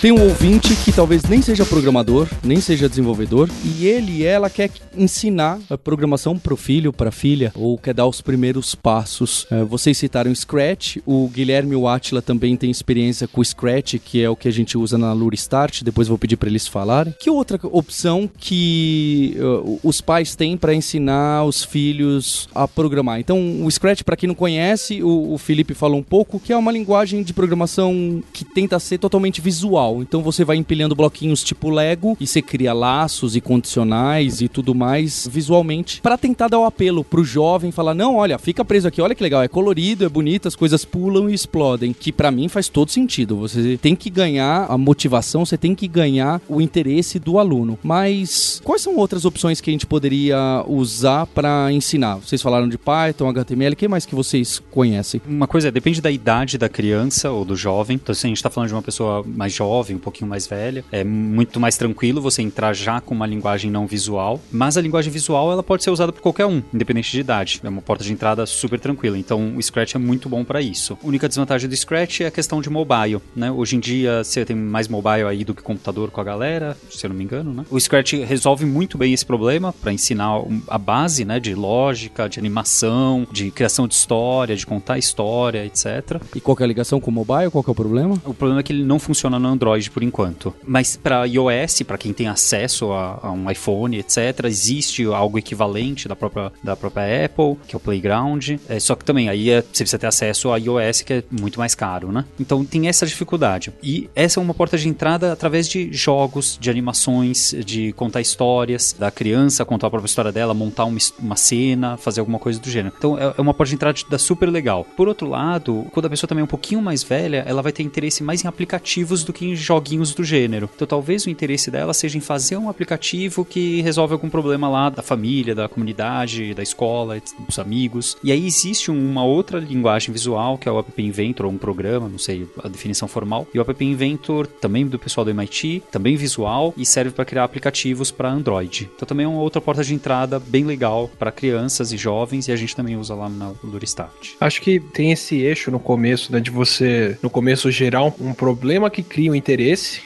Tem 0.00 0.12
um 0.12 0.22
ouvinte 0.22 0.74
que 0.82 0.90
talvez 0.90 1.24
nem 1.24 1.42
seja 1.42 1.66
programador, 1.66 2.26
nem 2.42 2.58
seja 2.58 2.88
desenvolvedor, 2.88 3.50
e 3.62 3.86
ele 3.86 4.24
ela 4.24 4.48
quer 4.48 4.70
ensinar 4.96 5.58
a 5.68 5.76
programação 5.76 6.38
para 6.38 6.54
o 6.54 6.56
filho, 6.56 6.90
para 6.90 7.10
a 7.10 7.12
filha, 7.12 7.52
ou 7.54 7.76
quer 7.76 7.92
dar 7.92 8.06
os 8.06 8.22
primeiros 8.22 8.74
passos. 8.74 9.46
É, 9.50 9.62
vocês 9.62 9.98
citaram 9.98 10.34
Scratch, 10.34 10.96
o 11.04 11.28
Guilherme 11.28 11.72
e 11.72 11.76
o 11.76 11.86
Atila 11.86 12.22
também 12.22 12.56
tem 12.56 12.70
experiência 12.70 13.28
com 13.28 13.44
Scratch, 13.44 13.96
que 14.02 14.22
é 14.22 14.30
o 14.30 14.34
que 14.34 14.48
a 14.48 14.50
gente 14.50 14.78
usa 14.78 14.96
na 14.96 15.12
Lure 15.12 15.36
Start, 15.36 15.82
depois 15.82 16.08
vou 16.08 16.16
pedir 16.16 16.38
para 16.38 16.48
eles 16.48 16.66
falarem. 16.66 17.14
Que 17.20 17.28
outra 17.28 17.60
opção 17.64 18.26
que 18.38 19.36
uh, 19.38 19.80
os 19.84 20.00
pais 20.00 20.34
têm 20.34 20.56
para 20.56 20.72
ensinar 20.72 21.44
os 21.44 21.62
filhos 21.62 22.48
a 22.54 22.66
programar? 22.66 23.20
Então, 23.20 23.66
o 23.66 23.70
Scratch, 23.70 24.02
para 24.02 24.16
quem 24.16 24.28
não 24.28 24.34
conhece, 24.34 25.02
o, 25.02 25.34
o 25.34 25.36
Felipe 25.36 25.74
falou 25.74 25.98
um 25.98 26.02
pouco, 26.02 26.40
que 26.40 26.54
é 26.54 26.56
uma 26.56 26.72
linguagem 26.72 27.22
de 27.22 27.34
programação 27.34 28.22
que 28.32 28.46
tenta 28.46 28.78
ser 28.78 28.96
totalmente 28.96 29.42
visual. 29.42 29.89
Então 30.00 30.22
você 30.22 30.44
vai 30.44 30.56
empilhando 30.56 30.94
bloquinhos 30.94 31.42
tipo 31.42 31.70
Lego 31.70 32.16
e 32.20 32.26
você 32.26 32.40
cria 32.42 32.72
laços 32.72 33.36
e 33.36 33.40
condicionais 33.40 34.40
e 34.40 34.48
tudo 34.48 34.74
mais 34.74 35.28
visualmente 35.30 36.00
para 36.00 36.18
tentar 36.18 36.48
dar 36.48 36.58
o 36.58 36.64
apelo 36.64 37.04
pro 37.04 37.24
jovem 37.24 37.70
falar: 37.70 37.94
"Não, 37.94 38.16
olha, 38.16 38.38
fica 38.38 38.64
preso 38.64 38.88
aqui, 38.88 39.00
olha 39.00 39.14
que 39.14 39.22
legal, 39.22 39.42
é 39.42 39.48
colorido, 39.48 40.04
é 40.04 40.08
bonito, 40.08 40.48
as 40.48 40.56
coisas 40.56 40.84
pulam 40.84 41.28
e 41.28 41.34
explodem", 41.34 41.92
que 41.92 42.12
para 42.12 42.30
mim 42.30 42.48
faz 42.48 42.68
todo 42.68 42.90
sentido. 42.90 43.36
Você 43.36 43.76
tem 43.76 43.96
que 43.96 44.10
ganhar 44.10 44.66
a 44.68 44.78
motivação, 44.78 45.44
você 45.44 45.56
tem 45.56 45.74
que 45.74 45.88
ganhar 45.88 46.40
o 46.48 46.60
interesse 46.60 47.18
do 47.18 47.38
aluno. 47.38 47.78
Mas 47.82 48.60
quais 48.64 48.82
são 48.82 48.96
outras 48.96 49.24
opções 49.24 49.60
que 49.60 49.70
a 49.70 49.72
gente 49.72 49.86
poderia 49.86 50.64
usar 50.66 51.26
para 51.26 51.72
ensinar? 51.72 52.16
Vocês 52.16 52.42
falaram 52.42 52.68
de 52.68 52.78
Python, 52.78 53.28
HTML, 53.28 53.72
o 53.72 53.76
que 53.76 53.88
mais 53.88 54.06
que 54.06 54.14
vocês 54.14 54.62
conhecem? 54.70 55.20
Uma 55.26 55.46
coisa 55.46 55.68
é, 55.68 55.70
depende 55.70 56.00
da 56.00 56.10
idade 56.10 56.58
da 56.58 56.68
criança 56.68 57.30
ou 57.30 57.44
do 57.44 57.56
jovem. 57.56 57.98
Então, 58.02 58.14
se 58.14 58.26
a 58.26 58.28
gente 58.28 58.36
está 58.36 58.50
falando 58.50 58.68
de 58.68 58.74
uma 58.74 58.82
pessoa 58.82 59.24
mais 59.26 59.52
jovem, 59.52 59.79
jovem, 59.80 59.96
um 59.96 60.00
pouquinho 60.00 60.28
mais 60.28 60.46
velha. 60.46 60.84
É 60.92 61.02
muito 61.02 61.58
mais 61.58 61.76
tranquilo 61.76 62.20
você 62.20 62.42
entrar 62.42 62.72
já 62.74 63.00
com 63.00 63.14
uma 63.14 63.26
linguagem 63.26 63.70
não 63.70 63.86
visual, 63.86 64.40
mas 64.52 64.76
a 64.76 64.80
linguagem 64.80 65.10
visual 65.10 65.50
ela 65.50 65.62
pode 65.62 65.82
ser 65.82 65.90
usada 65.90 66.12
por 66.12 66.20
qualquer 66.20 66.46
um, 66.46 66.62
independente 66.72 67.10
de 67.10 67.20
idade. 67.20 67.60
É 67.62 67.68
uma 67.68 67.82
porta 67.82 68.04
de 68.04 68.12
entrada 68.12 68.44
super 68.46 68.78
tranquila. 68.78 69.18
Então 69.18 69.56
o 69.56 69.62
Scratch 69.62 69.94
é 69.94 69.98
muito 69.98 70.28
bom 70.28 70.44
para 70.44 70.60
isso. 70.60 70.98
A 71.02 71.06
única 71.06 71.26
desvantagem 71.26 71.68
do 71.68 71.76
Scratch 71.76 72.20
é 72.20 72.26
a 72.26 72.30
questão 72.30 72.60
de 72.60 72.68
mobile, 72.68 73.20
né? 73.34 73.50
Hoje 73.50 73.76
em 73.76 73.80
dia 73.80 74.22
você 74.22 74.44
tem 74.44 74.56
mais 74.56 74.88
mobile 74.88 75.24
aí 75.24 75.44
do 75.44 75.54
que 75.54 75.62
computador 75.62 76.10
com 76.10 76.20
a 76.20 76.24
galera, 76.24 76.76
se 76.90 77.04
eu 77.04 77.08
não 77.08 77.16
me 77.16 77.24
engano, 77.24 77.52
né? 77.52 77.64
O 77.70 77.80
Scratch 77.80 78.12
resolve 78.12 78.66
muito 78.66 78.98
bem 78.98 79.12
esse 79.12 79.24
problema 79.24 79.72
para 79.72 79.92
ensinar 79.92 80.42
a 80.68 80.78
base, 80.78 81.24
né, 81.24 81.40
de 81.40 81.54
lógica, 81.54 82.28
de 82.28 82.38
animação, 82.38 83.26
de 83.30 83.50
criação 83.50 83.88
de 83.88 83.94
história, 83.94 84.56
de 84.56 84.66
contar 84.66 84.98
história, 84.98 85.64
etc. 85.64 86.20
E 86.34 86.40
qual 86.40 86.56
que 86.56 86.62
é 86.62 86.64
a 86.64 86.68
ligação 86.68 87.00
com 87.00 87.10
o 87.10 87.14
mobile? 87.14 87.50
Qual 87.50 87.64
que 87.64 87.70
é 87.70 87.72
o 87.72 87.74
problema? 87.74 88.14
O 88.24 88.34
problema 88.34 88.60
é 88.60 88.62
que 88.62 88.72
ele 88.72 88.84
não 88.84 88.98
funciona 88.98 89.38
no 89.38 89.48
Android 89.48 89.69
por 89.88 90.02
enquanto. 90.02 90.54
Mas 90.66 90.96
para 90.96 91.24
iOS, 91.24 91.82
para 91.82 91.98
quem 91.98 92.12
tem 92.12 92.28
acesso 92.28 92.92
a, 92.92 93.18
a, 93.22 93.32
um 93.32 93.50
iPhone, 93.50 93.98
etc, 93.98 94.44
existe 94.44 95.04
algo 95.06 95.38
equivalente 95.38 96.08
da 96.08 96.16
própria, 96.16 96.52
da 96.62 96.76
própria 96.76 97.24
Apple, 97.24 97.56
que 97.66 97.74
é 97.74 97.76
o 97.76 97.80
Playground. 97.80 98.50
É, 98.68 98.78
só 98.80 98.94
que 98.94 99.04
também 99.04 99.28
aí 99.28 99.50
é, 99.50 99.62
você 99.62 99.84
precisa 99.84 99.98
ter 99.98 100.06
acesso 100.06 100.52
a 100.52 100.58
iOS, 100.58 101.02
que 101.02 101.12
é 101.12 101.24
muito 101.30 101.58
mais 101.58 101.74
caro, 101.74 102.12
né? 102.12 102.24
Então 102.38 102.64
tem 102.64 102.88
essa 102.88 103.06
dificuldade. 103.06 103.72
E 103.82 104.08
essa 104.14 104.40
é 104.40 104.42
uma 104.42 104.54
porta 104.54 104.76
de 104.76 104.88
entrada 104.88 105.32
através 105.32 105.68
de 105.68 105.92
jogos, 105.92 106.58
de 106.60 106.70
animações, 106.70 107.54
de 107.64 107.92
contar 107.92 108.20
histórias, 108.20 108.94
da 108.98 109.10
criança 109.10 109.64
contar 109.64 109.86
a 109.86 109.90
própria 109.90 110.08
história 110.08 110.32
dela, 110.32 110.52
montar 110.52 110.84
uma, 110.84 110.98
uma 111.18 111.36
cena, 111.36 111.96
fazer 111.96 112.20
alguma 112.20 112.38
coisa 112.38 112.58
do 112.58 112.68
gênero. 112.68 112.94
Então 112.96 113.18
é, 113.18 113.34
é 113.36 113.40
uma 113.40 113.54
porta 113.54 113.68
de 113.70 113.74
entrada 113.76 113.98
da 114.08 114.18
super 114.18 114.48
legal. 114.48 114.84
Por 114.96 115.08
outro 115.08 115.28
lado, 115.28 115.86
quando 115.92 116.06
a 116.06 116.10
pessoa 116.10 116.28
também 116.28 116.42
é 116.42 116.44
um 116.44 116.48
pouquinho 116.48 116.82
mais 116.82 117.02
velha, 117.02 117.44
ela 117.46 117.62
vai 117.62 117.72
ter 117.72 117.82
interesse 117.82 118.22
mais 118.22 118.44
em 118.44 118.48
aplicativos 118.48 119.24
do 119.24 119.32
que 119.32 119.46
em 119.46 119.54
joguinhos 119.62 120.14
do 120.14 120.24
gênero. 120.24 120.68
Então 120.74 120.86
talvez 120.86 121.26
o 121.26 121.30
interesse 121.30 121.70
dela 121.70 121.94
seja 121.94 122.18
em 122.18 122.20
fazer 122.20 122.56
um 122.56 122.68
aplicativo 122.68 123.44
que 123.44 123.80
resolve 123.82 124.12
algum 124.12 124.28
problema 124.28 124.68
lá 124.68 124.90
da 124.90 125.02
família, 125.02 125.54
da 125.54 125.68
comunidade, 125.68 126.54
da 126.54 126.62
escola, 126.62 127.20
dos 127.46 127.58
amigos. 127.58 128.16
E 128.22 128.32
aí 128.32 128.46
existe 128.46 128.90
uma 128.90 129.24
outra 129.24 129.58
linguagem 129.58 130.12
visual, 130.12 130.58
que 130.58 130.68
é 130.68 130.72
o 130.72 130.78
App 130.78 131.02
Inventor, 131.02 131.46
ou 131.46 131.52
um 131.52 131.58
programa, 131.58 132.08
não 132.08 132.18
sei 132.18 132.46
a 132.62 132.68
definição 132.68 133.08
formal. 133.08 133.46
E 133.52 133.58
o 133.58 133.62
App 133.62 133.84
Inventor, 133.84 134.46
também 134.46 134.86
do 134.86 134.98
pessoal 134.98 135.24
do 135.24 135.30
MIT, 135.30 135.82
também 135.90 136.16
visual 136.16 136.74
e 136.76 136.84
serve 136.84 137.10
para 137.10 137.24
criar 137.24 137.44
aplicativos 137.44 138.10
para 138.10 138.30
Android. 138.30 138.90
Então 138.94 139.06
também 139.06 139.24
é 139.24 139.28
uma 139.28 139.40
outra 139.40 139.60
porta 139.60 139.82
de 139.82 139.94
entrada 139.94 140.38
bem 140.38 140.64
legal 140.64 141.10
para 141.18 141.32
crianças 141.32 141.92
e 141.92 141.96
jovens 141.96 142.48
e 142.48 142.52
a 142.52 142.56
gente 142.56 142.74
também 142.74 142.96
usa 142.96 143.14
lá 143.14 143.28
na 143.28 143.52
Luristart. 143.62 144.34
Acho 144.40 144.60
que 144.60 144.80
tem 144.80 145.12
esse 145.12 145.36
eixo 145.36 145.70
no 145.70 145.80
começo, 145.80 146.32
né, 146.32 146.40
de 146.40 146.50
você 146.50 147.18
no 147.22 147.30
começo 147.30 147.70
gerar 147.70 148.04
um, 148.04 148.32
problema 148.32 148.90
que 148.90 149.02
cria 149.02 149.30
um 149.30 149.34
interesse 149.34 149.49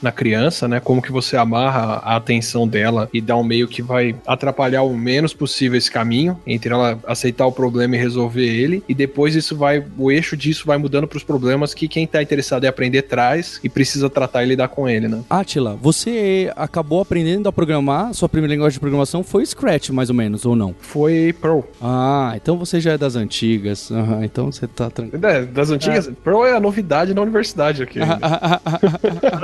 na 0.01 0.11
criança, 0.11 0.67
né, 0.67 0.79
como 0.79 1.01
que 1.01 1.11
você 1.11 1.37
amarra 1.37 2.01
a 2.03 2.15
atenção 2.15 2.67
dela 2.67 3.09
e 3.13 3.21
dá 3.21 3.35
um 3.35 3.43
meio 3.43 3.67
que 3.67 3.81
vai 3.81 4.15
atrapalhar 4.25 4.83
o 4.83 4.95
menos 4.95 5.33
possível 5.33 5.77
esse 5.77 5.91
caminho 5.91 6.39
entre 6.45 6.73
ela 6.73 6.99
aceitar 7.05 7.45
o 7.45 7.51
problema 7.51 7.95
e 7.95 7.99
resolver 7.99 8.45
ele 8.45 8.83
e 8.87 8.93
depois 8.93 9.35
isso 9.35 9.55
vai 9.55 9.83
o 9.97 10.11
eixo 10.11 10.35
disso 10.35 10.65
vai 10.65 10.77
mudando 10.77 11.07
para 11.07 11.17
os 11.17 11.23
problemas 11.23 11.73
que 11.73 11.87
quem 11.87 12.05
está 12.05 12.21
interessado 12.21 12.63
em 12.63 12.67
aprender 12.67 13.03
traz 13.03 13.59
e 13.63 13.69
precisa 13.69 14.09
tratar 14.09 14.43
e 14.43 14.47
lidar 14.47 14.69
com 14.69 14.87
ele, 14.87 15.07
né? 15.07 15.21
Atila, 15.29 15.77
você 15.81 16.51
acabou 16.55 17.01
aprendendo 17.01 17.47
a 17.47 17.53
programar, 17.53 18.13
sua 18.13 18.29
primeira 18.29 18.53
linguagem 18.53 18.75
de 18.75 18.79
programação 18.79 19.23
foi 19.23 19.45
Scratch, 19.45 19.89
mais 19.89 20.09
ou 20.09 20.15
menos, 20.15 20.45
ou 20.45 20.55
não? 20.55 20.75
Foi 20.79 21.33
Perl. 21.41 21.61
Ah, 21.81 22.33
então 22.35 22.57
você 22.57 22.79
já 22.79 22.93
é 22.93 22.97
das 22.97 23.15
antigas. 23.15 23.89
Uhum, 23.89 24.23
então 24.23 24.51
você 24.51 24.67
tá 24.67 24.89
tranquilo. 24.89 25.25
É, 25.25 25.45
das 25.45 25.69
antigas? 25.69 26.07
É. 26.07 26.11
Perl 26.11 26.45
é 26.45 26.53
a 26.55 26.59
novidade 26.59 27.13
na 27.13 27.21
universidade 27.21 27.83
aqui. 27.83 27.99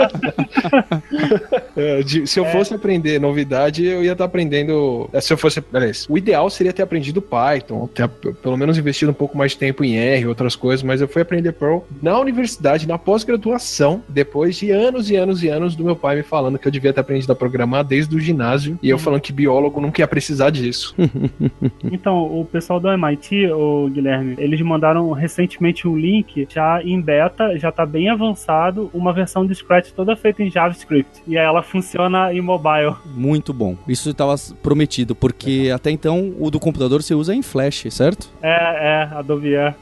é, 1.76 2.02
de, 2.04 2.28
se 2.28 2.40
eu 2.40 2.46
é. 2.46 2.52
fosse 2.52 2.74
aprender 2.74 3.20
novidade, 3.20 3.86
eu 3.86 4.04
ia 4.04 4.12
estar 4.12 4.24
tá 4.24 4.26
aprendendo. 4.26 5.10
É, 5.14 5.22
se 5.22 5.32
eu 5.34 5.38
fosse. 5.38 5.64
Aliás, 5.74 6.08
o 6.10 6.18
ideal 6.18 6.50
seria 6.50 6.74
ter 6.74 6.82
aprendido 6.82 7.22
Python, 7.22 7.88
ter 7.88 8.08
pelo 8.08 8.58
menos 8.58 8.78
investido 8.78 9.12
um 9.12 9.16
pouco 9.16 9.38
mais 9.38 9.52
de 9.52 9.58
tempo 9.58 9.84
em 9.84 9.96
R, 9.96 10.28
outras 10.28 10.56
coisas, 10.56 10.84
mas 10.84 11.02
eu 11.02 11.08
fui 11.08 11.22
aprender 11.22 11.52
Perl 11.54 11.84
na 12.02 12.20
universidade, 12.20 12.88
na 12.88 12.98
pós-graduação, 12.98 14.04
depois 14.08 14.56
de 14.56 14.72
anos 14.72 15.10
e 15.10 15.16
anos 15.16 15.44
e 15.44 15.50
anos 15.50 15.76
do 15.76 15.84
meu 15.84 15.96
pai 15.96 16.18
me 16.18 16.24
falando 16.24 16.58
que 16.58 16.68
eu 16.68 16.72
devia 16.72 16.94
ter 16.94 17.02
aprendido 17.02 17.32
a 17.32 17.36
programar 17.36 17.84
desde 17.84 18.16
o 18.16 18.20
ginásio 18.20 18.78
e 18.82 18.90
eu 18.90 18.98
falando 18.98 19.22
que 19.22 19.32
biólogo 19.32 19.82
não 19.82 19.92
quer 19.92 20.08
precisar 20.08 20.50
disso. 20.50 20.96
então, 21.92 22.40
o 22.40 22.46
pessoal 22.46 22.80
do 22.80 22.90
MIT, 22.90 23.48
o 23.52 23.90
Guilherme, 23.90 24.36
eles 24.38 24.62
mandaram 24.62 25.12
recentemente 25.12 25.88
um 25.88 25.98
link 25.98 26.48
já 26.50 26.82
em 26.84 27.00
beta, 27.02 27.58
já 27.58 27.72
tá 27.72 27.86
bem 27.86 28.10
avançado, 28.10 28.90
uma 28.94 29.14
versão 29.14 29.46
de 29.46 29.56
Scratch 29.56 29.81
toda 29.90 30.16
feita 30.16 30.44
em 30.44 30.52
JavaScript. 30.52 31.24
E 31.28 31.38
aí 31.38 31.46
ela 31.46 31.64
funciona 31.64 32.34
em 32.34 32.42
mobile. 32.42 32.96
Muito 33.06 33.54
bom. 33.54 33.78
Isso 33.88 34.10
estava 34.10 34.36
prometido, 34.62 35.16
porque 35.16 35.68
é. 35.68 35.72
até 35.72 35.92
então 35.92 36.34
o 36.40 36.52
do 36.52 36.60
computador 36.60 37.02
você 37.02 37.14
usa 37.14 37.34
em 37.34 37.42
Flash, 37.42 37.86
certo? 37.90 38.30
É, 38.42 38.50
é, 38.52 39.18
Adobe 39.18 39.56
Air. 39.56 39.76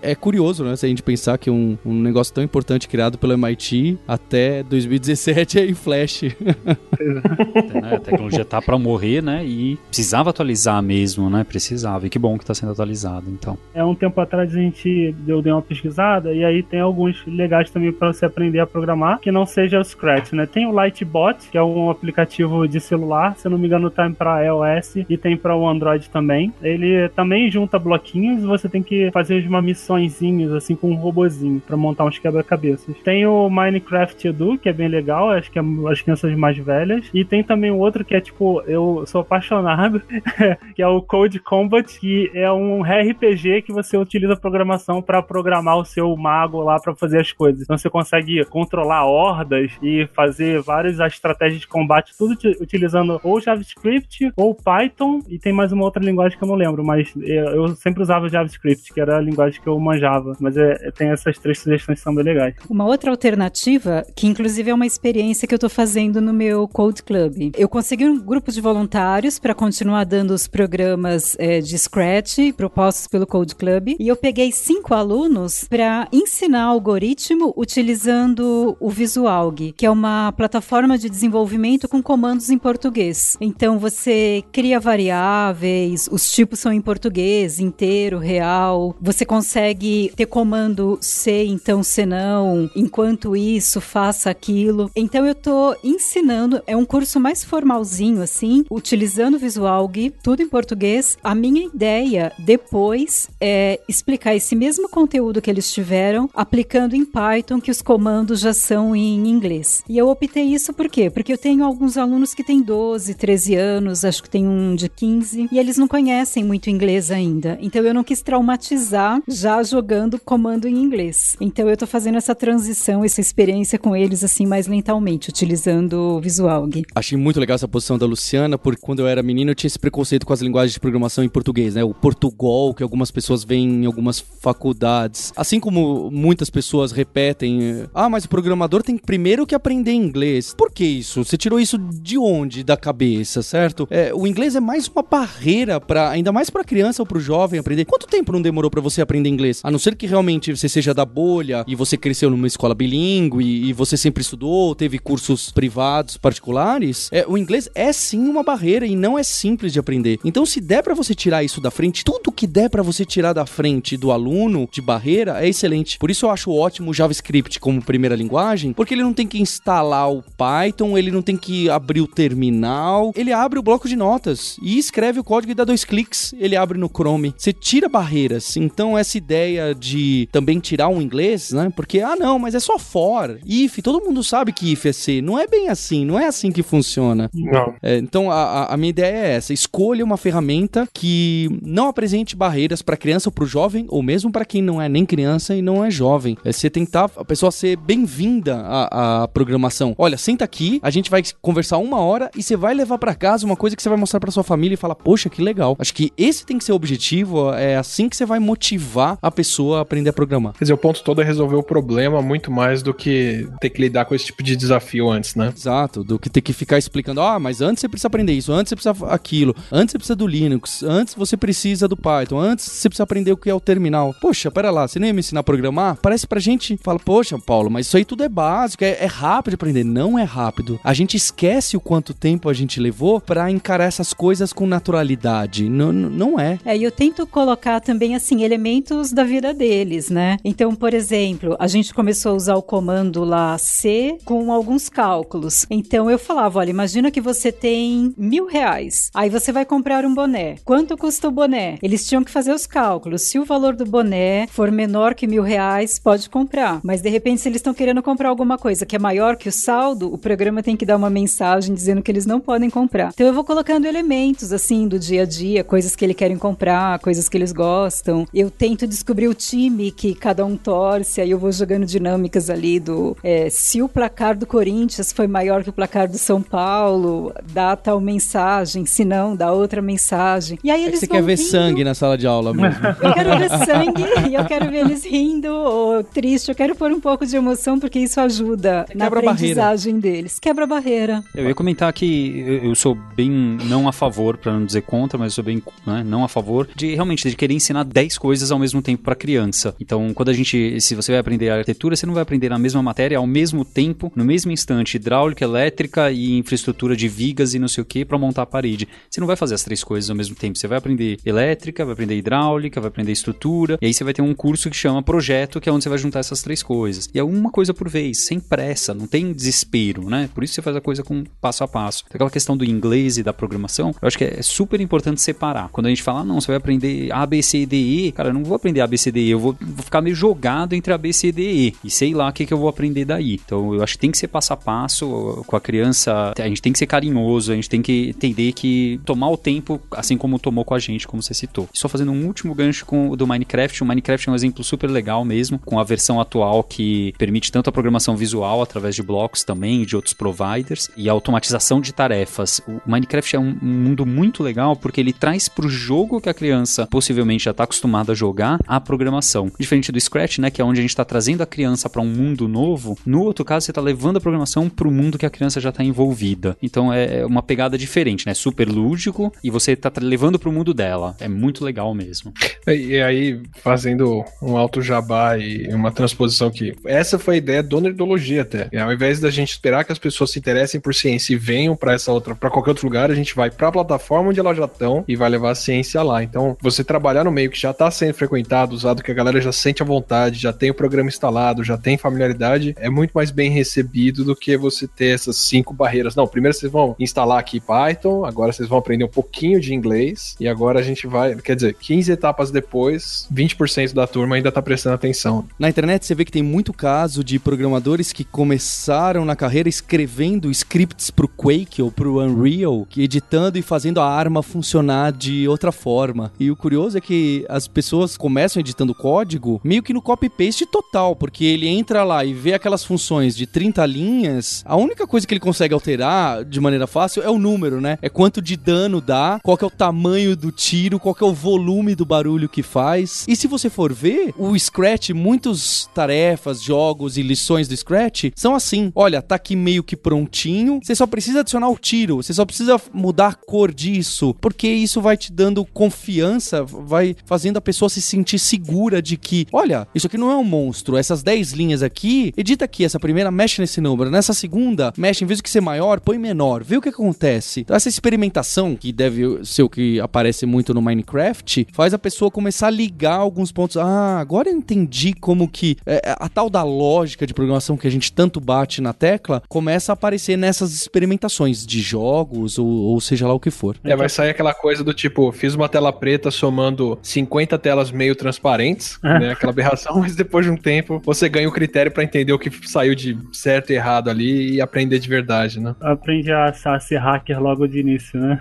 É 0.00 0.14
curioso, 0.14 0.64
né? 0.64 0.76
Se 0.76 0.86
a 0.86 0.88
gente 0.88 1.02
pensar 1.02 1.38
que 1.38 1.50
um, 1.50 1.76
um 1.84 1.94
negócio 1.94 2.34
tão 2.34 2.42
importante 2.42 2.88
criado 2.88 3.18
pelo 3.18 3.32
MIT 3.32 3.98
até 4.06 4.62
2017 4.62 5.58
é 5.58 5.66
em 5.66 5.74
Flash. 5.74 6.24
é, 6.32 7.94
a 7.94 8.00
tecnologia 8.00 8.44
tá 8.44 8.60
para 8.60 8.78
morrer, 8.78 9.22
né? 9.22 9.44
E 9.44 9.78
precisava 9.88 10.30
atualizar 10.30 10.82
mesmo, 10.82 11.30
né? 11.30 11.44
Precisava. 11.44 12.06
E 12.06 12.10
que 12.10 12.18
bom 12.18 12.38
que 12.38 12.44
tá 12.44 12.54
sendo 12.54 12.72
atualizado, 12.72 13.30
então. 13.30 13.58
É 13.74 13.84
um 13.84 13.94
tempo 13.94 14.20
atrás 14.20 14.54
a 14.54 14.58
gente 14.58 15.12
deu, 15.18 15.40
deu 15.40 15.54
uma 15.54 15.62
pesquisada 15.62 16.32
e 16.32 16.44
aí 16.44 16.62
tem 16.62 16.80
alguns 16.80 17.24
legais 17.26 17.70
também 17.70 17.92
para 17.92 18.12
você 18.12 18.26
aprender 18.26 18.60
a 18.60 18.66
programar 18.66 19.18
que 19.22 19.30
não 19.30 19.46
seja 19.46 19.78
o 19.78 19.84
Scratch, 19.84 20.32
né? 20.32 20.44
Tem 20.46 20.66
o 20.66 20.72
Lightbot, 20.72 21.48
que 21.50 21.56
é 21.56 21.62
um 21.62 21.88
aplicativo 21.88 22.66
de 22.66 22.80
celular, 22.80 23.36
se 23.36 23.48
não 23.48 23.56
me 23.56 23.66
engano, 23.66 23.88
tem 23.88 24.12
para 24.12 24.42
iOS 24.42 24.96
e 25.08 25.16
tem 25.16 25.36
para 25.36 25.56
o 25.56 25.66
Android 25.66 26.10
também. 26.10 26.52
Ele 26.60 27.08
também 27.10 27.50
junta 27.50 27.78
bloquinhos, 27.78 28.42
você 28.42 28.68
tem 28.68 28.82
que 28.82 29.10
fazer 29.12 29.46
uma 29.46 29.62
missõezinhas 29.62 30.52
assim 30.52 30.74
com 30.74 30.90
um 30.90 30.96
robozinho 30.96 31.60
para 31.60 31.76
montar 31.76 32.04
uns 32.04 32.18
quebra-cabeças. 32.18 32.96
Tem 33.04 33.24
o 33.26 33.48
Minecraft 33.48 34.26
Edu, 34.26 34.58
que 34.58 34.68
é 34.68 34.72
bem 34.72 34.88
legal, 34.88 35.30
acho 35.30 35.50
que 35.50 35.58
é 35.58 35.62
as 35.88 36.00
crianças 36.00 36.34
mais 36.34 36.58
velhas, 36.58 37.08
e 37.14 37.24
tem 37.24 37.42
também 37.42 37.70
um 37.70 37.78
outro 37.78 38.04
que 38.04 38.14
é 38.14 38.20
tipo, 38.20 38.62
eu 38.66 39.04
sou 39.06 39.20
apaixonado, 39.20 40.02
que 40.74 40.82
é 40.82 40.86
o 40.86 41.00
Code 41.00 41.38
Combat, 41.38 41.86
que 42.00 42.30
é 42.34 42.50
um 42.50 42.82
RPG 42.82 43.62
que 43.62 43.72
você 43.72 43.96
utiliza 43.96 44.36
programação 44.36 45.00
para 45.00 45.22
programar 45.22 45.78
o 45.78 45.84
seu 45.84 46.16
mago 46.16 46.60
lá 46.60 46.80
para 46.80 46.94
fazer 46.94 47.20
as 47.20 47.32
coisas. 47.32 47.62
Então 47.62 47.78
você 47.78 47.88
consegue 47.88 48.44
controlar 48.46 49.06
hordas 49.12 49.72
e 49.82 50.06
fazer 50.14 50.60
várias 50.62 50.98
estratégias 50.98 51.60
de 51.60 51.68
combate, 51.68 52.12
tudo 52.16 52.36
utilizando 52.60 53.20
ou 53.22 53.40
JavaScript 53.40 54.32
ou 54.36 54.54
Python, 54.54 55.20
e 55.28 55.38
tem 55.38 55.52
mais 55.52 55.72
uma 55.72 55.84
outra 55.84 56.02
linguagem 56.02 56.38
que 56.38 56.44
eu 56.44 56.48
não 56.48 56.54
lembro, 56.54 56.84
mas 56.84 57.12
eu 57.16 57.68
sempre 57.76 58.02
usava 58.02 58.28
JavaScript, 58.28 58.92
que 58.92 59.00
era 59.00 59.18
a 59.18 59.20
linguagem 59.20 59.60
que 59.60 59.68
eu 59.68 59.78
manjava. 59.78 60.36
Mas 60.40 60.56
é, 60.56 60.90
tem 60.92 61.08
essas 61.10 61.38
três 61.38 61.58
sugestões 61.58 61.98
que 61.98 62.04
são 62.04 62.14
bem 62.14 62.24
legais. 62.24 62.54
Uma 62.68 62.86
outra 62.86 63.10
alternativa, 63.10 64.04
que 64.16 64.26
inclusive 64.26 64.70
é 64.70 64.74
uma 64.74 64.86
experiência 64.86 65.46
que 65.46 65.54
eu 65.54 65.56
estou 65.56 65.70
fazendo 65.70 66.20
no 66.20 66.32
meu 66.32 66.66
Code 66.68 67.02
Club. 67.02 67.52
Eu 67.56 67.68
consegui 67.68 68.04
um 68.04 68.18
grupo 68.18 68.50
de 68.50 68.60
voluntários 68.60 69.38
para 69.38 69.54
continuar 69.54 70.04
dando 70.04 70.30
os 70.32 70.46
programas 70.48 71.36
é, 71.38 71.60
de 71.60 71.78
Scratch 71.78 72.52
propostos 72.56 73.06
pelo 73.06 73.26
Code 73.26 73.54
Club, 73.54 73.96
e 73.98 74.08
eu 74.08 74.16
peguei 74.16 74.52
cinco 74.52 74.94
alunos 74.94 75.64
para 75.64 76.08
ensinar 76.12 76.64
algoritmo 76.64 77.52
utilizando 77.56 78.76
o 78.80 78.88
Visualg, 79.02 79.72
que 79.76 79.84
é 79.84 79.90
uma 79.90 80.30
plataforma 80.30 80.96
de 80.96 81.10
desenvolvimento 81.10 81.88
com 81.88 82.00
comandos 82.00 82.50
em 82.50 82.56
português. 82.56 83.36
Então 83.40 83.76
você 83.76 84.44
cria 84.52 84.78
variáveis, 84.78 86.08
os 86.10 86.30
tipos 86.30 86.60
são 86.60 86.72
em 86.72 86.80
português, 86.80 87.58
inteiro, 87.58 88.18
real. 88.18 88.94
Você 89.00 89.24
consegue 89.24 90.12
ter 90.14 90.26
comando 90.26 90.98
C, 91.00 91.44
então 91.46 91.82
C 91.82 92.06
não, 92.06 92.70
enquanto 92.76 93.34
isso, 93.34 93.80
faça 93.80 94.30
aquilo. 94.30 94.88
Então 94.94 95.26
eu 95.26 95.34
tô 95.34 95.74
ensinando, 95.82 96.62
é 96.64 96.76
um 96.76 96.84
curso 96.84 97.18
mais 97.18 97.42
formalzinho 97.42 98.22
assim, 98.22 98.64
utilizando 98.70 99.34
o 99.34 99.38
Visualg, 99.38 100.14
tudo 100.22 100.42
em 100.42 100.48
português. 100.48 101.18
A 101.24 101.34
minha 101.34 101.64
ideia 101.64 102.32
depois 102.38 103.28
é 103.40 103.80
explicar 103.88 104.36
esse 104.36 104.54
mesmo 104.54 104.88
conteúdo 104.88 105.42
que 105.42 105.50
eles 105.50 105.72
tiveram 105.72 106.30
aplicando 106.32 106.94
em 106.94 107.04
Python, 107.04 107.60
que 107.60 107.70
os 107.70 107.82
comandos 107.82 108.38
já 108.38 108.52
são 108.52 108.91
em 109.00 109.28
inglês. 109.28 109.82
E 109.88 109.98
eu 109.98 110.08
optei 110.08 110.44
isso 110.44 110.72
Por 110.72 110.88
quê? 110.88 111.10
Porque 111.10 111.32
eu 111.32 111.38
tenho 111.38 111.64
alguns 111.64 111.96
alunos 111.96 112.34
que 112.34 112.42
têm 112.42 112.62
12, 112.62 113.14
13 113.14 113.54
anos, 113.54 114.04
acho 114.04 114.22
que 114.22 114.30
tem 114.30 114.46
um 114.46 114.74
de 114.74 114.88
15, 114.88 115.48
e 115.50 115.58
eles 115.58 115.76
não 115.76 115.86
conhecem 115.86 116.44
muito 116.44 116.70
inglês 116.70 117.10
ainda. 117.10 117.58
Então 117.60 117.82
eu 117.82 117.94
não 117.94 118.04
quis 118.04 118.22
traumatizar 118.22 119.22
já 119.28 119.62
jogando 119.62 120.18
comando 120.18 120.66
em 120.66 120.76
inglês. 120.76 121.36
Então 121.40 121.68
eu 121.68 121.76
tô 121.76 121.86
fazendo 121.86 122.18
essa 122.18 122.34
transição, 122.34 123.04
essa 123.04 123.20
experiência 123.20 123.78
com 123.78 123.94
eles 123.94 124.24
assim 124.24 124.46
mais 124.46 124.66
lentamente, 124.66 125.28
utilizando 125.28 126.16
o 126.16 126.20
Visual. 126.20 126.68
Achei 126.94 127.16
muito 127.16 127.38
legal 127.38 127.54
essa 127.54 127.68
posição 127.68 127.98
da 127.98 128.06
Luciana, 128.06 128.58
porque 128.58 128.80
quando 128.80 129.00
eu 129.00 129.06
era 129.06 129.22
menino 129.22 129.50
eu 129.50 129.54
tinha 129.54 129.68
esse 129.68 129.78
preconceito 129.78 130.26
com 130.26 130.32
as 130.32 130.40
linguagens 130.40 130.74
de 130.74 130.80
programação 130.80 131.22
em 131.24 131.28
português, 131.28 131.74
né? 131.74 131.84
O 131.84 131.94
Portugal, 131.94 132.74
que 132.74 132.82
algumas 132.82 133.10
pessoas 133.10 133.44
veem 133.44 133.82
em 133.82 133.86
algumas 133.86 134.20
faculdades. 134.20 135.32
Assim 135.36 135.60
como 135.60 136.10
muitas 136.10 136.50
pessoas 136.50 136.92
repetem, 136.92 137.84
ah, 137.94 138.08
mas 138.08 138.24
o 138.24 138.28
programador 138.28 138.81
tem 138.82 138.96
primeiro 138.96 139.46
que 139.46 139.54
aprender 139.54 139.92
inglês. 139.92 140.54
Por 140.56 140.70
que 140.70 140.84
isso? 140.84 141.24
Você 141.24 141.36
tirou 141.36 141.60
isso 141.60 141.78
de 141.78 142.18
onde 142.18 142.62
da 142.62 142.76
cabeça, 142.76 143.42
certo? 143.42 143.86
É, 143.90 144.12
o 144.14 144.26
inglês 144.26 144.56
é 144.56 144.60
mais 144.60 144.88
uma 144.88 145.02
barreira 145.02 145.80
para 145.80 146.10
ainda 146.10 146.32
mais 146.32 146.50
para 146.50 146.64
criança 146.64 147.02
ou 147.02 147.06
para 147.06 147.18
o 147.18 147.20
jovem 147.20 147.60
aprender. 147.60 147.84
Quanto 147.84 148.06
tempo 148.06 148.32
não 148.32 148.42
demorou 148.42 148.70
para 148.70 148.80
você 148.80 149.00
aprender 149.00 149.28
inglês? 149.28 149.60
A 149.62 149.70
não 149.70 149.78
ser 149.78 149.96
que 149.96 150.06
realmente 150.06 150.54
você 150.54 150.68
seja 150.68 150.94
da 150.94 151.04
bolha 151.04 151.64
e 151.66 151.74
você 151.74 151.96
cresceu 151.96 152.30
numa 152.30 152.46
escola 152.46 152.74
bilíngue 152.74 153.68
e 153.68 153.72
você 153.72 153.96
sempre 153.96 154.22
estudou, 154.22 154.74
teve 154.74 154.98
cursos 154.98 155.50
privados 155.50 156.16
particulares, 156.16 157.08
é, 157.12 157.24
o 157.26 157.36
inglês 157.36 157.68
é 157.74 157.92
sim 157.92 158.28
uma 158.28 158.42
barreira 158.42 158.86
e 158.86 158.96
não 158.96 159.18
é 159.18 159.22
simples 159.22 159.72
de 159.72 159.78
aprender. 159.78 160.18
Então, 160.24 160.44
se 160.46 160.60
der 160.60 160.82
para 160.82 160.94
você 160.94 161.14
tirar 161.14 161.42
isso 161.42 161.60
da 161.60 161.70
frente, 161.70 162.04
tudo 162.04 162.32
que 162.32 162.46
der 162.46 162.68
para 162.68 162.82
você 162.82 163.04
tirar 163.04 163.32
da 163.32 163.46
frente 163.46 163.96
do 163.96 164.10
aluno 164.10 164.68
de 164.70 164.80
barreira 164.80 165.44
é 165.44 165.48
excelente. 165.48 165.98
Por 165.98 166.10
isso 166.10 166.26
eu 166.26 166.30
acho 166.30 166.50
ótimo 166.50 166.90
o 166.90 166.94
JavaScript 166.94 167.60
como 167.60 167.82
primeira 167.82 168.16
linguagem, 168.16 168.71
porque 168.72 168.94
ele 168.94 169.02
não 169.02 169.12
tem 169.12 169.26
que 169.26 169.40
instalar 169.40 170.10
o 170.10 170.22
Python, 170.36 170.96
ele 170.96 171.10
não 171.10 171.22
tem 171.22 171.36
que 171.36 171.68
abrir 171.70 172.00
o 172.00 172.06
terminal, 172.06 173.12
ele 173.16 173.32
abre 173.32 173.58
o 173.58 173.62
bloco 173.62 173.88
de 173.88 173.96
notas 173.96 174.56
e 174.62 174.78
escreve 174.78 175.20
o 175.20 175.24
código 175.24 175.52
e 175.52 175.54
dá 175.54 175.64
dois 175.64 175.84
cliques, 175.84 176.34
ele 176.38 176.56
abre 176.56 176.78
no 176.78 176.88
Chrome. 176.88 177.34
Você 177.36 177.52
tira 177.52 177.88
barreiras. 177.88 178.56
Então 178.56 178.96
essa 178.96 179.16
ideia 179.16 179.74
de 179.74 180.28
também 180.32 180.58
tirar 180.60 180.88
um 180.88 181.00
inglês, 181.00 181.52
né? 181.52 181.72
Porque 181.74 182.00
ah 182.00 182.16
não, 182.16 182.38
mas 182.38 182.54
é 182.54 182.60
só 182.60 182.78
for, 182.78 183.38
if, 183.46 183.78
todo 183.82 184.04
mundo 184.04 184.22
sabe 184.22 184.52
que 184.52 184.72
if 184.72 184.86
é 184.86 184.92
C. 184.92 185.20
Não 185.20 185.38
é 185.38 185.46
bem 185.46 185.68
assim, 185.68 186.04
não 186.04 186.18
é 186.18 186.26
assim 186.26 186.50
que 186.50 186.62
funciona. 186.62 187.30
Não. 187.34 187.74
É, 187.82 187.96
então 187.96 188.30
a, 188.30 188.66
a 188.66 188.76
minha 188.76 188.90
ideia 188.90 189.16
é 189.16 189.34
essa: 189.34 189.52
escolha 189.52 190.04
uma 190.04 190.16
ferramenta 190.16 190.88
que 190.92 191.48
não 191.62 191.88
apresente 191.88 192.36
barreiras 192.36 192.82
para 192.82 192.96
criança 192.96 193.28
ou 193.28 193.32
para 193.32 193.44
o 193.44 193.46
jovem, 193.46 193.86
ou 193.88 194.02
mesmo 194.02 194.30
para 194.30 194.44
quem 194.44 194.62
não 194.62 194.80
é 194.80 194.88
nem 194.88 195.04
criança 195.04 195.54
e 195.54 195.62
não 195.62 195.84
é 195.84 195.90
jovem. 195.90 196.36
É 196.44 196.52
você 196.52 196.70
tentar 196.70 197.10
a 197.16 197.24
pessoa 197.24 197.50
ser 197.50 197.76
bem-vinda 197.76 198.61
à, 198.62 199.22
à 199.22 199.28
programação. 199.28 199.94
Olha, 199.98 200.16
senta 200.16 200.44
aqui, 200.44 200.80
a 200.82 200.90
gente 200.90 201.10
vai 201.10 201.22
conversar 201.40 201.78
uma 201.78 201.98
hora 201.98 202.30
e 202.36 202.42
você 202.42 202.56
vai 202.56 202.74
levar 202.74 202.98
para 202.98 203.14
casa 203.14 203.44
uma 203.46 203.56
coisa 203.56 203.76
que 203.76 203.82
você 203.82 203.88
vai 203.88 203.98
mostrar 203.98 204.20
para 204.20 204.30
sua 204.30 204.42
família 204.42 204.74
e 204.74 204.76
falar, 204.76 204.94
poxa, 204.94 205.28
que 205.28 205.42
legal. 205.42 205.76
Acho 205.78 205.94
que 205.94 206.12
esse 206.16 206.44
tem 206.44 206.58
que 206.58 206.64
ser 206.64 206.72
o 206.72 206.76
objetivo, 206.76 207.52
é 207.52 207.76
assim 207.76 208.08
que 208.08 208.16
você 208.16 208.24
vai 208.24 208.38
motivar 208.38 209.18
a 209.20 209.30
pessoa 209.30 209.78
a 209.78 209.80
aprender 209.82 210.10
a 210.10 210.12
programar. 210.12 210.52
Quer 210.54 210.64
dizer, 210.64 210.74
o 210.74 210.78
ponto 210.78 211.02
todo 211.02 211.20
é 211.20 211.24
resolver 211.24 211.56
o 211.56 211.62
problema 211.62 212.22
muito 212.22 212.50
mais 212.50 212.82
do 212.82 212.92
que 212.94 213.48
ter 213.60 213.70
que 213.70 213.80
lidar 213.80 214.04
com 214.04 214.14
esse 214.14 214.26
tipo 214.26 214.42
de 214.42 214.56
desafio 214.56 215.10
antes, 215.10 215.34
né? 215.34 215.52
Exato, 215.54 216.04
do 216.04 216.18
que 216.18 216.30
ter 216.30 216.40
que 216.40 216.52
ficar 216.52 216.78
explicando, 216.78 217.20
ah, 217.20 217.38
mas 217.38 217.60
antes 217.60 217.80
você 217.80 217.88
precisa 217.88 218.08
aprender 218.08 218.32
isso, 218.32 218.52
antes 218.52 218.70
você 218.70 218.76
precisa 218.76 219.06
aquilo, 219.06 219.54
antes 219.70 219.92
você 219.92 219.98
precisa 219.98 220.16
do 220.16 220.26
Linux, 220.26 220.82
antes 220.82 221.14
você 221.14 221.36
precisa 221.36 221.88
do 221.88 221.96
Python, 221.96 222.38
antes 222.38 222.64
você 222.64 222.88
precisa 222.88 223.02
aprender 223.04 223.32
o 223.32 223.36
que 223.36 223.50
é 223.50 223.54
o 223.54 223.60
terminal. 223.60 224.14
Poxa, 224.20 224.50
pera 224.50 224.70
lá, 224.70 224.86
você 224.86 224.98
nem 224.98 225.08
ia 225.08 225.14
me 225.14 225.20
ensinar 225.20 225.40
a 225.40 225.44
programar? 225.44 225.96
Parece 226.00 226.26
pra 226.26 226.40
gente, 226.40 226.78
fala, 226.82 226.98
poxa, 226.98 227.38
Paulo, 227.38 227.70
mas 227.70 227.86
isso 227.86 227.96
aí 227.96 228.04
tudo 228.04 228.22
é 228.22 228.28
básico, 228.28 228.51
é, 228.80 229.04
é 229.04 229.06
rápido 229.06 229.52
de 229.52 229.54
aprender. 229.54 229.84
Não 229.84 230.18
é 230.18 230.22
rápido. 230.22 230.80
A 230.82 230.94
gente 230.94 231.16
esquece 231.16 231.76
o 231.76 231.80
quanto 231.80 232.14
tempo 232.14 232.48
a 232.48 232.52
gente 232.52 232.80
levou 232.80 233.20
para 233.20 233.50
encarar 233.50 233.84
essas 233.84 234.12
coisas 234.12 234.52
com 234.52 234.66
naturalidade. 234.66 235.68
Não, 235.68 235.92
não 235.92 236.40
é. 236.40 236.58
É, 236.64 236.76
e 236.76 236.82
eu 236.82 236.90
tento 236.90 237.26
colocar 237.26 237.80
também, 237.80 238.14
assim, 238.14 238.42
elementos 238.42 239.12
da 239.12 239.24
vida 239.24 239.52
deles, 239.52 240.10
né? 240.10 240.36
Então, 240.44 240.74
por 240.74 240.94
exemplo, 240.94 241.56
a 241.58 241.66
gente 241.66 241.94
começou 241.94 242.32
a 242.32 242.36
usar 242.36 242.54
o 242.56 242.62
comando 242.62 243.24
lá 243.24 243.56
C 243.58 244.18
com 244.24 244.52
alguns 244.52 244.88
cálculos. 244.88 245.66
Então, 245.70 246.10
eu 246.10 246.18
falava, 246.18 246.58
olha, 246.58 246.70
imagina 246.70 247.10
que 247.10 247.20
você 247.20 247.52
tem 247.52 248.14
mil 248.16 248.46
reais. 248.46 249.10
Aí 249.14 249.28
você 249.28 249.52
vai 249.52 249.64
comprar 249.64 250.04
um 250.04 250.14
boné. 250.14 250.56
Quanto 250.64 250.96
custa 250.96 251.28
o 251.28 251.30
boné? 251.30 251.78
Eles 251.82 252.06
tinham 252.06 252.24
que 252.24 252.30
fazer 252.30 252.52
os 252.52 252.66
cálculos. 252.66 253.22
Se 253.22 253.38
o 253.38 253.44
valor 253.44 253.74
do 253.74 253.84
boné 253.84 254.46
for 254.48 254.70
menor 254.70 255.14
que 255.14 255.26
mil 255.26 255.42
reais, 255.42 255.98
pode 255.98 256.28
comprar. 256.28 256.80
Mas, 256.82 257.00
de 257.00 257.08
repente, 257.08 257.40
se 257.40 257.48
eles 257.48 257.58
estão 257.58 257.74
querendo 257.74 258.02
comprar 258.02 258.31
alguma 258.32 258.58
coisa 258.58 258.84
que 258.84 258.96
é 258.96 258.98
maior 258.98 259.36
que 259.36 259.48
o 259.48 259.52
saldo, 259.52 260.12
o 260.12 260.18
programa 260.18 260.62
tem 260.62 260.76
que 260.76 260.84
dar 260.84 260.96
uma 260.96 261.10
mensagem 261.10 261.74
dizendo 261.74 262.02
que 262.02 262.10
eles 262.10 262.26
não 262.26 262.40
podem 262.40 262.68
comprar. 262.68 263.10
Então, 263.14 263.26
eu 263.26 263.32
vou 263.32 263.44
colocando 263.44 263.86
elementos, 263.86 264.52
assim, 264.52 264.88
do 264.88 264.98
dia 264.98 265.22
a 265.22 265.24
dia, 265.24 265.62
coisas 265.62 265.94
que 265.94 266.04
eles 266.04 266.16
querem 266.16 266.36
comprar, 266.36 266.98
coisas 266.98 267.28
que 267.28 267.36
eles 267.36 267.52
gostam. 267.52 268.26
Eu 268.34 268.50
tento 268.50 268.86
descobrir 268.86 269.28
o 269.28 269.34
time 269.34 269.90
que 269.90 270.14
cada 270.14 270.44
um 270.44 270.56
torce, 270.56 271.20
aí 271.20 271.30
eu 271.30 271.38
vou 271.38 271.52
jogando 271.52 271.86
dinâmicas 271.86 272.50
ali 272.50 272.80
do 272.80 273.16
é, 273.22 273.48
se 273.50 273.80
o 273.82 273.88
placar 273.88 274.36
do 274.36 274.46
Corinthians 274.46 275.12
foi 275.12 275.26
maior 275.26 275.62
que 275.62 275.70
o 275.70 275.72
placar 275.72 276.08
do 276.08 276.18
São 276.18 276.42
Paulo, 276.42 277.32
dá 277.52 277.76
tal 277.76 278.00
mensagem, 278.00 278.86
se 278.86 279.04
não, 279.04 279.36
dá 279.36 279.52
outra 279.52 279.82
mensagem. 279.82 280.58
E 280.64 280.70
aí 280.70 280.80
É 280.80 280.84
que 280.84 280.90
eles 280.90 281.00
você 281.00 281.06
quer 281.06 281.22
ver 281.22 281.36
rindo. 281.36 281.48
sangue 281.50 281.84
na 281.84 281.94
sala 281.94 282.16
de 282.16 282.26
aula 282.26 282.52
mesmo. 282.54 282.78
Eu 283.02 283.12
quero 283.14 283.38
ver 283.38 283.48
sangue 283.66 284.04
e 284.30 284.34
eu 284.34 284.44
quero 284.44 284.70
ver 284.70 284.78
eles 284.86 285.04
rindo 285.04 285.48
ou 285.52 286.02
triste. 286.04 286.48
Eu 286.48 286.54
quero 286.54 286.74
pôr 286.74 286.90
um 286.92 287.00
pouco 287.00 287.26
de 287.26 287.36
emoção 287.36 287.78
porque 287.78 287.98
isso 287.98 288.20
ajuda 288.24 288.86
na 288.94 289.06
aprendizagem 289.06 290.00
deles. 290.00 290.38
Quebra 290.38 290.64
a 290.64 290.66
barreira. 290.66 291.22
Eu 291.34 291.46
ia 291.46 291.54
comentar 291.54 291.92
que 291.92 292.60
eu 292.62 292.72
eu 292.72 292.76
sou 292.76 292.94
bem 292.94 293.30
não 293.30 293.86
a 293.86 293.92
favor, 293.92 294.38
pra 294.38 294.50
não 294.50 294.64
dizer 294.64 294.80
contra, 294.80 295.18
mas 295.18 295.32
eu 295.32 295.34
sou 295.34 295.44
bem 295.44 295.62
né, 295.86 296.02
não 296.02 296.24
a 296.24 296.28
favor 296.28 296.66
de 296.74 296.94
realmente 296.94 297.28
de 297.28 297.36
querer 297.36 297.52
ensinar 297.52 297.84
10 297.84 298.16
coisas 298.16 298.50
ao 298.50 298.58
mesmo 298.58 298.80
tempo 298.80 299.02
pra 299.02 299.14
criança. 299.14 299.74
Então, 299.78 300.14
quando 300.14 300.30
a 300.30 300.32
gente, 300.32 300.80
se 300.80 300.94
você 300.94 301.12
vai 301.12 301.20
aprender 301.20 301.50
arquitetura, 301.50 301.94
você 301.94 302.06
não 302.06 302.14
vai 302.14 302.22
aprender 302.22 302.48
na 302.48 302.58
mesma 302.58 302.82
matéria 302.82 303.18
ao 303.18 303.26
mesmo 303.26 303.62
tempo, 303.62 304.10
no 304.16 304.24
mesmo 304.24 304.50
instante, 304.50 304.96
hidráulica, 304.96 305.44
elétrica 305.44 306.10
e 306.10 306.38
infraestrutura 306.38 306.96
de 306.96 307.08
vigas 307.08 307.52
e 307.52 307.58
não 307.58 307.68
sei 307.68 307.82
o 307.82 307.84
que 307.84 308.06
pra 308.06 308.16
montar 308.16 308.42
a 308.42 308.46
parede. 308.46 308.88
Você 309.10 309.20
não 309.20 309.26
vai 309.26 309.36
fazer 309.36 309.54
as 309.54 309.62
três 309.62 309.84
coisas 309.84 310.08
ao 310.08 310.16
mesmo 310.16 310.34
tempo. 310.34 310.56
Você 310.56 310.66
vai 310.66 310.78
aprender 310.78 311.18
elétrica, 311.26 311.84
vai 311.84 311.92
aprender 311.92 312.16
hidráulica, 312.16 312.80
vai 312.80 312.88
aprender 312.88 313.12
estrutura, 313.12 313.76
e 313.82 313.86
aí 313.86 313.92
você 313.92 314.02
vai 314.02 314.14
ter 314.14 314.22
um 314.22 314.34
curso 314.34 314.70
que 314.70 314.76
chama 314.76 315.02
projeto, 315.02 315.60
que 315.60 315.68
é 315.68 315.72
onde 315.72 315.82
você 315.82 315.90
vai 315.90 315.98
juntar 315.98 316.20
essas 316.20 316.40
três 316.40 316.62
coisas. 316.62 317.10
E 317.12 317.18
é 317.18 317.22
uma 317.22 317.50
coisa 317.50 317.74
por 317.74 317.90
vez, 317.90 318.11
sem 318.14 318.40
pressa, 318.40 318.94
não 318.94 319.06
tem 319.06 319.32
desespero, 319.32 320.08
né? 320.08 320.28
Por 320.34 320.44
isso 320.44 320.54
você 320.54 320.62
faz 320.62 320.76
a 320.76 320.80
coisa 320.80 321.02
com 321.02 321.24
passo 321.40 321.64
a 321.64 321.68
passo. 321.68 322.04
Então, 322.06 322.16
aquela 322.16 322.30
questão 322.30 322.56
do 322.56 322.64
inglês 322.64 323.18
e 323.18 323.22
da 323.22 323.32
programação, 323.32 323.94
eu 324.00 324.08
acho 324.08 324.18
que 324.18 324.24
é 324.24 324.42
super 324.42 324.80
importante 324.80 325.20
separar. 325.20 325.68
Quando 325.70 325.86
a 325.86 325.88
gente 325.88 326.02
fala, 326.02 326.20
ah, 326.20 326.24
não, 326.24 326.40
você 326.40 326.48
vai 326.48 326.56
aprender 326.56 327.12
A, 327.12 327.24
B, 327.26 327.42
C, 327.42 327.66
D, 327.66 327.76
E, 327.76 328.12
cara, 328.12 328.30
eu 328.30 328.34
não 328.34 328.44
vou 328.44 328.56
aprender 328.56 328.80
A, 328.80 328.86
B, 328.86 328.96
C, 328.96 329.10
D, 329.10 329.20
E, 329.20 329.30
eu 329.30 329.38
vou, 329.38 329.56
vou 329.60 329.84
ficar 329.84 330.00
meio 330.00 330.14
jogado 330.14 330.74
entre 330.74 330.92
A, 330.92 330.98
B, 330.98 331.12
C, 331.12 331.32
D, 331.32 331.42
E. 331.42 331.74
E 331.84 331.90
sei 331.90 332.14
lá 332.14 332.28
o 332.28 332.32
que, 332.32 332.46
que 332.46 332.52
eu 332.52 332.58
vou 332.58 332.68
aprender 332.68 333.04
daí. 333.04 333.40
Então, 333.44 333.74
eu 333.74 333.82
acho 333.82 333.94
que 333.94 334.00
tem 334.00 334.10
que 334.10 334.18
ser 334.18 334.28
passo 334.28 334.52
a 334.52 334.56
passo 334.56 335.44
com 335.46 335.56
a 335.56 335.60
criança, 335.60 336.32
a 336.36 336.48
gente 336.48 336.62
tem 336.62 336.72
que 336.72 336.78
ser 336.78 336.86
carinhoso, 336.86 337.52
a 337.52 337.54
gente 337.54 337.68
tem 337.68 337.82
que 337.82 338.10
entender 338.10 338.52
que 338.52 339.00
tomar 339.04 339.30
o 339.30 339.36
tempo, 339.36 339.80
assim 339.90 340.16
como 340.16 340.38
tomou 340.38 340.64
com 340.64 340.74
a 340.74 340.78
gente, 340.78 341.06
como 341.06 341.22
você 341.22 341.34
citou. 341.34 341.68
Só 341.72 341.88
fazendo 341.88 342.12
um 342.12 342.26
último 342.26 342.54
gancho 342.54 342.84
com 342.84 343.10
o 343.10 343.16
do 343.16 343.26
Minecraft, 343.26 343.82
o 343.82 343.86
Minecraft 343.86 344.28
é 344.28 344.32
um 344.32 344.34
exemplo 344.34 344.64
super 344.64 344.90
legal 344.90 345.24
mesmo, 345.24 345.58
com 345.58 345.78
a 345.78 345.84
versão 345.84 346.20
atual 346.20 346.62
que 346.62 347.14
permite 347.18 347.50
tanto 347.52 347.68
a 347.68 347.72
programação 347.72 348.01
visual 348.16 348.60
através 348.60 348.94
de 348.94 349.02
blocos 349.02 349.44
também, 349.44 349.84
de 349.84 349.94
outros 349.96 350.14
providers, 350.14 350.90
e 350.96 351.08
automatização 351.08 351.80
de 351.80 351.92
tarefas. 351.92 352.60
O 352.66 352.80
Minecraft 352.86 353.36
é 353.36 353.38
um 353.38 353.56
mundo 353.62 354.04
muito 354.04 354.42
legal 354.42 354.74
porque 354.74 355.00
ele 355.00 355.12
traz 355.12 355.48
pro 355.48 355.68
jogo 355.68 356.20
que 356.20 356.28
a 356.28 356.34
criança 356.34 356.86
possivelmente 356.86 357.44
já 357.44 357.52
está 357.52 357.64
acostumada 357.64 358.12
a 358.12 358.14
jogar 358.14 358.58
a 358.66 358.80
programação. 358.80 359.50
Diferente 359.58 359.92
do 359.92 360.00
Scratch, 360.00 360.38
né, 360.38 360.50
que 360.50 360.60
é 360.60 360.64
onde 360.64 360.80
a 360.80 360.82
gente 360.82 360.90
está 360.90 361.04
trazendo 361.04 361.42
a 361.42 361.46
criança 361.46 361.88
para 361.88 362.02
um 362.02 362.06
mundo 362.06 362.48
novo, 362.48 362.98
no 363.06 363.22
outro 363.22 363.44
caso 363.44 363.66
você 363.66 363.70
está 363.70 363.80
levando 363.80 364.16
a 364.16 364.20
programação 364.20 364.68
pro 364.68 364.90
mundo 364.90 365.18
que 365.18 365.26
a 365.26 365.30
criança 365.30 365.60
já 365.60 365.68
está 365.68 365.84
envolvida. 365.84 366.56
Então 366.62 366.92
é 366.92 367.24
uma 367.24 367.42
pegada 367.42 367.78
diferente, 367.78 368.26
né? 368.26 368.34
Super 368.34 368.68
lúdico 368.68 369.32
e 369.42 369.50
você 369.50 369.76
tá 369.76 369.90
tra- 369.90 370.04
levando 370.04 370.38
pro 370.38 370.52
mundo 370.52 370.74
dela. 370.74 371.16
É 371.20 371.28
muito 371.28 371.64
legal 371.64 371.94
mesmo. 371.94 372.32
E 372.66 373.00
aí, 373.00 373.40
fazendo 373.62 374.24
um 374.40 374.56
alto 374.56 374.80
jabá 374.80 375.38
e 375.38 375.68
uma 375.74 375.90
transposição 375.90 376.50
que. 376.50 376.74
Essa 376.84 377.18
foi 377.18 377.34
a 377.34 377.38
ideia 377.38 377.62
do 377.62 377.76
Nerdologia 377.92 378.42
até. 378.42 378.68
E 378.72 378.78
ao 378.78 378.92
invés 378.92 379.20
da 379.20 379.30
gente 379.30 379.50
esperar 379.50 379.84
que 379.84 379.92
as 379.92 379.98
pessoas 379.98 380.30
se 380.30 380.38
interessem 380.38 380.80
por 380.80 380.94
ciência 380.94 381.34
e 381.34 381.36
venham 381.36 381.76
para 381.76 381.92
essa 381.92 382.10
outra, 382.10 382.34
para 382.34 382.50
qualquer 382.50 382.70
outro 382.70 382.86
lugar, 382.86 383.10
a 383.10 383.14
gente 383.14 383.34
vai 383.34 383.50
para 383.50 383.68
a 383.68 383.72
plataforma 383.72 384.30
onde 384.30 384.40
elas 384.40 384.56
já 384.56 384.64
estão 384.64 385.04
e 385.06 385.14
vai 385.14 385.28
levar 385.28 385.50
a 385.50 385.54
ciência 385.54 386.02
lá. 386.02 386.22
Então, 386.22 386.56
você 386.60 386.82
trabalhar 386.82 387.24
no 387.24 387.30
meio 387.30 387.50
que 387.50 387.60
já 387.60 387.70
está 387.70 387.90
sendo 387.90 388.14
frequentado, 388.14 388.74
usado, 388.74 389.02
que 389.02 389.10
a 389.10 389.14
galera 389.14 389.40
já 389.40 389.52
sente 389.52 389.82
à 389.82 389.86
vontade, 389.86 390.38
já 390.38 390.52
tem 390.52 390.70
o 390.70 390.74
programa 390.74 391.08
instalado, 391.08 391.62
já 391.62 391.76
tem 391.76 391.98
familiaridade, 391.98 392.74
é 392.78 392.88
muito 392.88 393.12
mais 393.12 393.30
bem 393.30 393.50
recebido 393.50 394.24
do 394.24 394.34
que 394.34 394.56
você 394.56 394.88
ter 394.88 395.14
essas 395.14 395.36
cinco 395.36 395.74
barreiras. 395.74 396.14
Não, 396.14 396.26
primeiro 396.26 396.56
vocês 396.56 396.72
vão 396.72 396.96
instalar 396.98 397.38
aqui 397.38 397.60
Python, 397.60 398.24
agora 398.24 398.52
vocês 398.52 398.68
vão 398.68 398.78
aprender 398.78 399.04
um 399.04 399.08
pouquinho 399.08 399.60
de 399.60 399.74
inglês 399.74 400.34
e 400.40 400.48
agora 400.48 400.80
a 400.80 400.82
gente 400.82 401.06
vai, 401.06 401.34
quer 401.36 401.56
dizer, 401.56 401.74
15 401.74 402.10
etapas 402.12 402.50
depois, 402.50 403.28
20% 403.32 403.92
da 403.92 404.06
turma 404.06 404.36
ainda 404.36 404.48
está 404.48 404.62
prestando 404.62 404.94
atenção. 404.94 405.44
Na 405.58 405.68
internet 405.68 406.06
você 406.06 406.14
vê 406.14 406.24
que 406.24 406.32
tem 406.32 406.42
muito 406.42 406.72
caso 406.72 407.22
de 407.22 407.38
programadores 407.82 408.12
que 408.12 408.22
começaram 408.22 409.24
na 409.24 409.34
carreira 409.34 409.68
escrevendo 409.68 410.50
scripts 410.50 411.10
pro 411.10 411.26
Quake 411.26 411.82
ou 411.82 411.90
pro 411.90 412.22
Unreal, 412.22 412.86
editando 412.96 413.58
e 413.58 413.62
fazendo 413.62 414.00
a 414.00 414.08
arma 414.08 414.42
funcionar 414.42 415.12
de 415.12 415.48
outra 415.48 415.72
forma. 415.72 416.32
E 416.38 416.50
o 416.50 416.56
curioso 416.56 416.96
é 416.96 417.00
que 417.00 417.44
as 417.48 417.66
pessoas 417.66 418.16
começam 418.16 418.60
editando 418.60 418.94
código 418.94 419.60
meio 419.64 419.82
que 419.82 419.92
no 419.92 420.00
copy-paste 420.00 420.64
total, 420.64 421.16
porque 421.16 421.44
ele 421.44 421.66
entra 421.66 422.04
lá 422.04 422.24
e 422.24 422.32
vê 422.32 422.54
aquelas 422.54 422.84
funções 422.84 423.34
de 423.34 423.46
30 423.46 423.84
linhas, 423.84 424.62
a 424.64 424.76
única 424.76 425.06
coisa 425.06 425.26
que 425.26 425.34
ele 425.34 425.40
consegue 425.40 425.74
alterar 425.74 426.44
de 426.44 426.60
maneira 426.60 426.86
fácil 426.86 427.22
é 427.22 427.30
o 427.30 427.38
número, 427.38 427.80
né? 427.80 427.98
É 428.00 428.08
quanto 428.08 428.40
de 428.40 428.56
dano 428.56 429.00
dá, 429.00 429.40
qual 429.42 429.58
é 429.60 429.66
o 429.66 429.70
tamanho 429.70 430.36
do 430.36 430.52
tiro, 430.52 431.00
qual 431.00 431.16
é 431.20 431.24
o 431.24 431.34
volume 431.34 431.96
do 431.96 432.04
barulho 432.04 432.48
que 432.48 432.62
faz. 432.62 433.24
E 433.26 433.34
se 433.34 433.48
você 433.48 433.68
for 433.68 433.92
ver, 433.92 434.32
o 434.38 434.56
Scratch, 434.56 435.10
muitas 435.10 435.90
tarefas, 435.92 436.62
jogos 436.62 437.16
e 437.16 437.22
lições 437.22 437.71
do 437.72 437.76
Scratch 437.76 438.30
são 438.34 438.54
assim. 438.54 438.92
Olha, 438.94 439.20
tá 439.22 439.34
aqui 439.34 439.56
meio 439.56 439.82
que 439.82 439.96
prontinho, 439.96 440.80
você 440.82 440.94
só 440.94 441.06
precisa 441.06 441.40
adicionar 441.40 441.68
o 441.68 441.78
tiro, 441.78 442.16
você 442.16 442.32
só 442.32 442.44
precisa 442.44 442.80
mudar 442.92 443.28
a 443.28 443.34
cor 443.34 443.72
disso, 443.72 444.34
porque 444.40 444.68
isso 444.68 445.00
vai 445.00 445.16
te 445.16 445.32
dando 445.32 445.64
confiança, 445.64 446.62
vai 446.62 447.16
fazendo 447.24 447.56
a 447.56 447.60
pessoa 447.60 447.88
se 447.88 448.00
sentir 448.00 448.38
segura 448.38 449.00
de 449.02 449.16
que, 449.16 449.46
olha, 449.52 449.86
isso 449.94 450.06
aqui 450.06 450.18
não 450.18 450.30
é 450.30 450.36
um 450.36 450.44
monstro, 450.44 450.96
essas 450.96 451.22
10 451.22 451.52
linhas 451.52 451.82
aqui, 451.82 452.32
edita 452.36 452.64
aqui 452.64 452.84
essa 452.84 453.00
primeira, 453.00 453.30
mexe 453.30 453.60
nesse 453.60 453.80
número, 453.80 454.10
nessa 454.10 454.32
segunda, 454.32 454.92
mexe, 454.96 455.24
em 455.24 455.26
vez 455.26 455.40
de 455.40 455.48
ser 455.48 455.60
maior, 455.60 456.00
põe 456.00 456.18
menor, 456.18 456.62
vê 456.62 456.76
o 456.76 456.80
que 456.80 456.88
acontece. 456.88 457.60
Então, 457.60 457.76
essa 457.76 457.88
experimentação, 457.88 458.76
que 458.76 458.92
deve 458.92 459.44
ser 459.44 459.62
o 459.62 459.68
que 459.68 460.00
aparece 460.00 460.46
muito 460.46 460.74
no 460.74 460.82
Minecraft, 460.82 461.68
faz 461.72 461.94
a 461.94 461.98
pessoa 461.98 462.30
começar 462.30 462.68
a 462.68 462.70
ligar 462.70 463.16
alguns 463.16 463.52
pontos. 463.52 463.76
Ah, 463.76 464.18
agora 464.18 464.48
eu 464.48 464.56
entendi 464.56 465.12
como 465.12 465.48
que 465.48 465.76
é, 465.86 466.14
a 466.18 466.28
tal 466.28 466.48
da 466.48 466.62
lógica 466.62 467.26
de 467.26 467.34
programação 467.34 467.61
que 467.76 467.86
a 467.86 467.90
gente 467.90 468.12
tanto 468.12 468.40
bate 468.40 468.80
na 468.80 468.92
tecla 468.92 469.42
começa 469.48 469.92
a 469.92 469.94
aparecer 469.94 470.36
nessas 470.36 470.72
experimentações 470.72 471.66
de 471.66 471.80
jogos 471.80 472.58
ou, 472.58 472.66
ou 472.66 473.00
seja 473.00 473.26
lá 473.26 473.34
o 473.34 473.40
que 473.40 473.50
for. 473.50 473.76
É, 473.84 473.96
vai 473.96 474.08
sair 474.08 474.30
aquela 474.30 474.54
coisa 474.54 474.82
do 474.82 474.92
tipo, 474.92 475.30
fiz 475.32 475.54
uma 475.54 475.68
tela 475.68 475.92
preta 475.92 476.30
somando 476.30 476.98
50 477.02 477.58
telas 477.58 477.90
meio 477.90 478.14
transparentes, 478.14 478.98
é. 479.02 479.18
né? 479.18 479.32
Aquela 479.32 479.52
aberração, 479.52 479.98
mas 480.00 480.16
depois 480.16 480.44
de 480.44 480.50
um 480.50 480.56
tempo 480.56 481.00
você 481.04 481.28
ganha 481.28 481.48
o 481.48 481.52
critério 481.52 481.90
para 481.90 482.04
entender 482.04 482.32
o 482.32 482.38
que 482.38 482.50
saiu 482.68 482.94
de 482.94 483.16
certo 483.32 483.70
e 483.72 483.76
errado 483.76 484.10
ali 484.10 484.54
e 484.54 484.60
aprender 484.60 484.98
de 484.98 485.08
verdade, 485.08 485.60
né? 485.60 485.74
Aprende 485.80 486.32
a, 486.32 486.46
a 486.46 486.80
ser 486.80 486.98
hacker 486.98 487.40
logo 487.40 487.66
de 487.66 487.80
início, 487.80 488.18
né? 488.18 488.40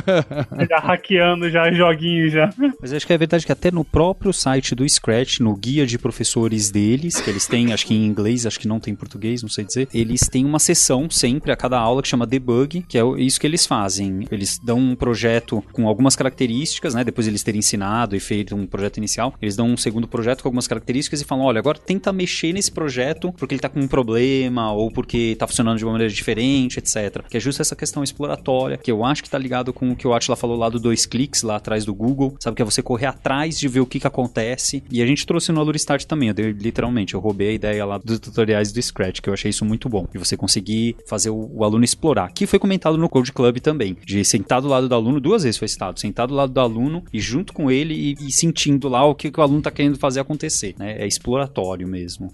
já 0.68 0.78
hackeando 0.78 1.50
já 1.50 1.70
joguinhos 1.70 2.32
já. 2.32 2.50
Mas 2.80 2.92
acho 2.92 3.06
que 3.06 3.12
é 3.12 3.18
verdade 3.18 3.44
que 3.44 3.52
até 3.52 3.70
no 3.70 3.84
próprio 3.84 4.32
site 4.32 4.74
do 4.74 4.88
Scratch, 4.88 5.40
no 5.40 5.54
guia 5.54 5.86
de 5.86 5.98
professores 5.98 6.70
deles, 6.70 7.20
que 7.20 7.30
eles 7.30 7.46
têm, 7.46 7.72
acho 7.72 7.86
que 7.86 7.94
em 7.94 8.04
inglês, 8.04 8.45
acho 8.46 8.58
que 8.58 8.68
não 8.68 8.80
tem 8.80 8.92
em 8.92 8.96
português, 8.96 9.42
não 9.42 9.48
sei 9.48 9.64
dizer, 9.64 9.88
eles 9.92 10.22
têm 10.28 10.44
uma 10.44 10.58
sessão 10.58 11.08
sempre 11.10 11.52
a 11.52 11.56
cada 11.56 11.78
aula 11.78 12.02
que 12.02 12.08
chama 12.08 12.26
debug, 12.26 12.82
que 12.88 12.98
é 12.98 13.02
isso 13.18 13.40
que 13.40 13.46
eles 13.46 13.66
fazem. 13.66 14.26
Eles 14.30 14.58
dão 14.58 14.78
um 14.78 14.94
projeto 14.94 15.62
com 15.72 15.88
algumas 15.88 16.16
características, 16.16 16.94
né? 16.94 17.04
Depois 17.04 17.26
eles 17.26 17.42
terem 17.42 17.58
ensinado 17.58 18.16
e 18.16 18.20
feito 18.20 18.54
um 18.54 18.66
projeto 18.66 18.98
inicial, 18.98 19.34
eles 19.40 19.56
dão 19.56 19.68
um 19.68 19.76
segundo 19.76 20.08
projeto 20.08 20.42
com 20.42 20.48
algumas 20.48 20.66
características 20.66 21.20
e 21.20 21.24
falam: 21.24 21.44
olha, 21.44 21.58
agora 21.58 21.78
tenta 21.78 22.12
mexer 22.12 22.52
nesse 22.52 22.70
projeto 22.70 23.32
porque 23.32 23.54
ele 23.54 23.60
tá 23.60 23.68
com 23.68 23.80
um 23.80 23.88
problema 23.88 24.72
ou 24.72 24.90
porque 24.90 25.36
tá 25.38 25.46
funcionando 25.46 25.78
de 25.78 25.84
uma 25.84 25.92
maneira 25.92 26.12
diferente, 26.12 26.78
etc. 26.78 27.24
Que 27.28 27.36
é 27.36 27.40
justo 27.40 27.62
essa 27.62 27.76
questão 27.76 28.02
exploratória, 28.02 28.76
que 28.76 28.90
eu 28.90 29.04
acho 29.04 29.22
que 29.22 29.30
tá 29.30 29.38
ligado 29.38 29.72
com 29.72 29.90
o 29.90 29.96
que 29.96 30.06
o 30.06 30.14
Atila 30.14 30.36
falou 30.36 30.56
lá 30.56 30.68
do 30.68 30.78
dois 30.78 31.06
cliques 31.06 31.42
lá 31.42 31.56
atrás 31.56 31.84
do 31.84 31.94
Google, 31.94 32.36
sabe? 32.40 32.56
Que 32.56 32.62
é 32.62 32.64
você 32.64 32.82
correr 32.82 33.06
atrás 33.06 33.58
de 33.58 33.68
ver 33.68 33.80
o 33.80 33.86
que 33.86 34.00
que 34.00 34.06
acontece. 34.06 34.82
E 34.90 35.02
a 35.02 35.06
gente 35.06 35.26
trouxe 35.26 35.52
no 35.52 35.60
Alura 35.60 35.76
Start 35.76 36.04
também, 36.04 36.28
eu 36.28 36.34
dei, 36.34 36.52
literalmente, 36.52 37.14
eu 37.14 37.20
roubei 37.20 37.48
a 37.48 37.52
ideia 37.52 37.84
lá 37.84 37.98
dos 37.98 38.18
tutoriais 38.36 38.70
do 38.70 38.82
Scratch, 38.82 39.20
que 39.20 39.28
eu 39.28 39.34
achei 39.34 39.50
isso 39.50 39.64
muito 39.64 39.88
bom. 39.88 40.06
De 40.12 40.18
você 40.18 40.36
conseguir 40.36 40.96
fazer 41.06 41.30
o, 41.30 41.50
o 41.54 41.64
aluno 41.64 41.84
explorar. 41.84 42.30
Que 42.32 42.46
foi 42.46 42.58
comentado 42.58 42.98
no 42.98 43.08
Code 43.08 43.32
Club 43.32 43.58
também, 43.58 43.96
de 44.04 44.24
sentar 44.24 44.60
do 44.60 44.68
lado 44.68 44.88
do 44.88 44.94
aluno, 44.94 45.20
duas 45.20 45.42
vezes 45.42 45.58
foi 45.58 45.68
citado, 45.68 45.98
sentar 45.98 46.26
do 46.26 46.34
lado 46.34 46.52
do 46.52 46.60
aluno 46.60 47.02
e 47.12 47.20
junto 47.20 47.52
com 47.52 47.70
ele 47.70 47.94
e, 47.94 48.26
e 48.28 48.32
sentindo 48.32 48.88
lá 48.88 49.04
o 49.04 49.14
que, 49.14 49.30
que 49.30 49.40
o 49.40 49.42
aluno 49.42 49.62
tá 49.62 49.70
querendo 49.70 49.98
fazer 49.98 50.20
acontecer, 50.20 50.74
né? 50.78 50.96
É 50.98 51.06
exploratório 51.06 51.88
mesmo. 51.88 52.30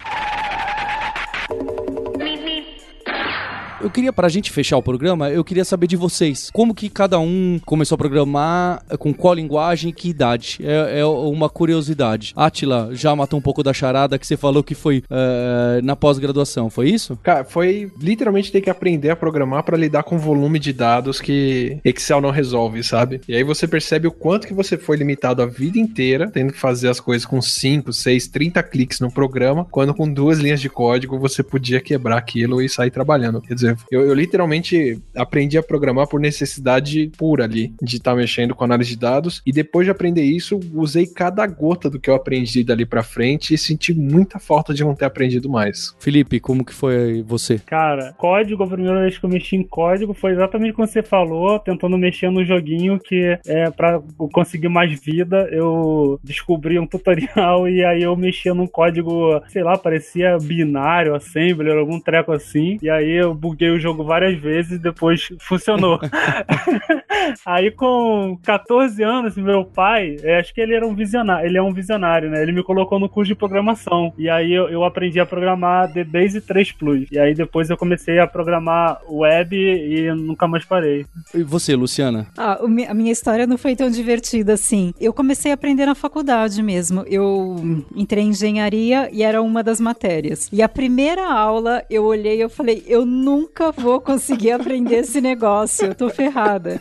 Eu 3.83 3.89
queria, 3.89 4.13
pra 4.13 4.29
gente 4.29 4.49
fechar 4.49 4.77
o 4.77 4.81
programa, 4.81 5.29
eu 5.29 5.43
queria 5.43 5.65
saber 5.65 5.87
de 5.87 5.97
vocês. 5.97 6.49
Como 6.53 6.73
que 6.73 6.89
cada 6.89 7.19
um 7.19 7.59
começou 7.65 7.95
a 7.95 7.97
programar, 7.97 8.81
com 8.97 9.13
qual 9.13 9.33
linguagem 9.33 9.89
e 9.89 9.93
que 9.93 10.07
idade? 10.07 10.59
É, 10.63 11.01
é 11.01 11.05
uma 11.05 11.49
curiosidade. 11.49 12.31
Atila 12.33 12.91
já 12.93 13.13
matou 13.13 13.37
um 13.37 13.41
pouco 13.41 13.61
da 13.61 13.73
charada 13.73 14.17
que 14.17 14.25
você 14.25 14.37
falou 14.37 14.63
que 14.63 14.73
foi 14.73 14.99
uh, 14.99 15.83
na 15.83 15.97
pós-graduação, 15.97 16.69
foi 16.69 16.91
isso? 16.91 17.19
Cara, 17.21 17.43
foi 17.43 17.91
literalmente 17.99 18.53
ter 18.53 18.61
que 18.61 18.69
aprender 18.69 19.09
a 19.09 19.17
programar 19.17 19.63
para 19.63 19.75
lidar 19.75 20.03
com 20.03 20.15
o 20.15 20.19
volume 20.19 20.59
de 20.59 20.71
dados 20.71 21.19
que 21.19 21.77
Excel 21.83 22.21
não 22.21 22.31
resolve, 22.31 22.81
sabe? 22.85 23.19
E 23.27 23.35
aí 23.35 23.43
você 23.43 23.67
percebe 23.67 24.07
o 24.07 24.13
quanto 24.13 24.47
que 24.47 24.53
você 24.53 24.77
foi 24.77 24.95
limitado 24.95 25.41
a 25.41 25.45
vida 25.45 25.77
inteira, 25.77 26.31
tendo 26.31 26.53
que 26.53 26.59
fazer 26.59 26.87
as 26.87 27.01
coisas 27.01 27.25
com 27.25 27.41
5, 27.41 27.91
6, 27.91 28.27
30 28.29 28.63
cliques 28.63 29.01
no 29.01 29.11
programa, 29.11 29.67
quando 29.69 29.93
com 29.93 30.09
duas 30.09 30.39
linhas 30.39 30.61
de 30.61 30.69
código 30.69 31.19
você 31.19 31.43
podia 31.43 31.81
quebrar 31.81 32.17
aquilo 32.17 32.61
e 32.61 32.69
sair 32.69 32.89
trabalhando. 32.89 33.41
Quer 33.41 33.55
dizer, 33.55 33.72
eu, 33.91 34.01
eu 34.01 34.13
literalmente 34.13 35.01
aprendi 35.15 35.57
a 35.57 35.63
programar 35.63 36.07
por 36.07 36.19
necessidade 36.19 37.11
pura 37.17 37.43
ali, 37.43 37.73
de 37.81 37.97
estar 37.97 38.11
tá 38.11 38.17
mexendo 38.17 38.55
com 38.55 38.63
análise 38.63 38.91
de 38.91 38.97
dados. 38.97 39.41
E 39.45 39.51
depois 39.51 39.85
de 39.85 39.91
aprender 39.91 40.23
isso, 40.23 40.59
usei 40.73 41.05
cada 41.05 41.45
gota 41.47 41.89
do 41.89 41.99
que 41.99 42.09
eu 42.09 42.15
aprendi 42.15 42.63
dali 42.63 42.85
pra 42.85 43.03
frente 43.03 43.53
e 43.53 43.57
senti 43.57 43.93
muita 43.93 44.39
falta 44.39 44.73
de 44.73 44.83
não 44.83 44.95
ter 44.95 45.05
aprendido 45.05 45.49
mais. 45.49 45.95
Felipe, 45.99 46.39
como 46.39 46.65
que 46.65 46.73
foi 46.73 47.23
você? 47.23 47.59
Cara, 47.59 48.13
código, 48.17 48.63
a 48.63 48.67
primeira 48.67 49.01
vez 49.01 49.17
que 49.17 49.25
eu 49.25 49.29
mexi 49.29 49.55
em 49.55 49.63
código 49.63 50.13
foi 50.13 50.31
exatamente 50.31 50.73
como 50.73 50.87
você 50.87 51.03
falou, 51.03 51.59
tentando 51.59 51.97
mexer 51.97 52.29
no 52.29 52.43
joguinho 52.43 52.99
que 52.99 53.37
é 53.45 53.69
para 53.69 54.01
conseguir 54.31 54.69
mais 54.69 54.99
vida. 54.99 55.47
Eu 55.51 56.19
descobri 56.23 56.79
um 56.79 56.87
tutorial 56.87 57.67
e 57.69 57.83
aí 57.83 58.03
eu 58.03 58.15
mexia 58.15 58.53
num 58.53 58.67
código, 58.67 59.41
sei 59.49 59.63
lá, 59.63 59.77
parecia 59.77 60.37
binário, 60.37 61.15
assembler, 61.15 61.77
algum 61.77 61.99
treco 61.99 62.31
assim. 62.31 62.77
E 62.81 62.89
aí 62.89 63.11
eu 63.11 63.33
buguei 63.33 63.62
joguei 63.63 63.69
o 63.71 63.79
jogo 63.79 64.03
várias 64.03 64.39
vezes 64.39 64.73
e 64.73 64.77
depois 64.77 65.29
funcionou. 65.39 65.99
Aí 67.45 67.71
com 67.71 68.37
14 68.43 69.01
anos, 69.03 69.37
meu 69.37 69.63
pai, 69.63 70.17
é, 70.23 70.39
acho 70.39 70.53
que 70.53 70.59
ele 70.59 70.75
era 70.75 70.85
um 70.85 70.93
visionário, 70.93 71.47
ele 71.47 71.57
é 71.57 71.61
um 71.61 71.73
visionário, 71.73 72.29
né? 72.29 72.41
Ele 72.41 72.51
me 72.51 72.63
colocou 72.63 72.99
no 72.99 73.07
curso 73.07 73.29
de 73.29 73.35
programação. 73.35 74.13
E 74.17 74.29
aí 74.29 74.51
eu, 74.51 74.69
eu 74.69 74.83
aprendi 74.83 75.19
a 75.19 75.25
programar 75.25 75.91
DBase 75.91 76.41
3 76.41 76.71
Plus. 76.73 77.07
E 77.11 77.17
aí 77.17 77.33
depois 77.33 77.69
eu 77.69 77.77
comecei 77.77 78.19
a 78.19 78.27
programar 78.27 78.99
web 79.09 79.55
e 79.55 80.11
nunca 80.13 80.47
mais 80.47 80.65
parei. 80.65 81.05
E 81.33 81.43
você, 81.43 81.75
Luciana? 81.75 82.27
Ah, 82.37 82.59
a 82.87 82.93
minha 82.93 83.11
história 83.11 83.47
não 83.47 83.57
foi 83.57 83.75
tão 83.75 83.89
divertida 83.89 84.53
assim. 84.53 84.93
Eu 84.99 85.13
comecei 85.13 85.51
a 85.51 85.53
aprender 85.55 85.85
na 85.85 85.95
faculdade 85.95 86.61
mesmo. 86.61 87.03
Eu 87.07 87.85
entrei 87.95 88.23
em 88.23 88.29
engenharia 88.29 89.09
e 89.11 89.23
era 89.23 89.41
uma 89.41 89.63
das 89.63 89.79
matérias. 89.79 90.49
E 90.51 90.61
a 90.61 90.67
primeira 90.67 91.31
aula 91.31 91.83
eu 91.89 92.03
olhei 92.03 92.37
e 92.37 92.41
eu 92.41 92.49
falei, 92.49 92.83
eu 92.87 93.05
nunca 93.05 93.52
nunca 93.53 93.71
vou 93.71 94.01
conseguir 94.01 94.51
aprender 94.51 94.95
esse 94.95 95.21
negócio, 95.21 95.85
eu 95.85 95.95
tô 95.95 96.09
ferrada. 96.09 96.79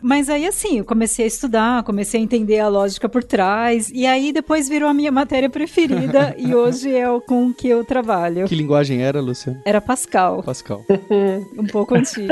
Mas 0.00 0.30
aí, 0.30 0.46
assim, 0.46 0.78
eu 0.78 0.84
comecei 0.84 1.24
a 1.24 1.28
estudar, 1.28 1.82
comecei 1.82 2.20
a 2.20 2.22
entender 2.22 2.60
a 2.60 2.68
lógica 2.68 3.08
por 3.08 3.24
trás, 3.24 3.90
e 3.92 4.06
aí 4.06 4.32
depois 4.32 4.68
virou 4.68 4.88
a 4.88 4.94
minha 4.94 5.10
matéria 5.10 5.50
preferida, 5.50 6.34
e 6.38 6.54
hoje 6.54 6.94
é 6.94 7.10
o 7.10 7.20
com 7.20 7.52
que 7.52 7.68
eu 7.68 7.84
trabalho. 7.84 8.46
Que 8.46 8.54
linguagem 8.54 9.02
era, 9.02 9.20
Luciano? 9.20 9.60
Era 9.64 9.80
Pascal. 9.80 10.42
Pascal. 10.44 10.84
um 11.58 11.66
pouco 11.66 11.96
antigo. 11.96 12.28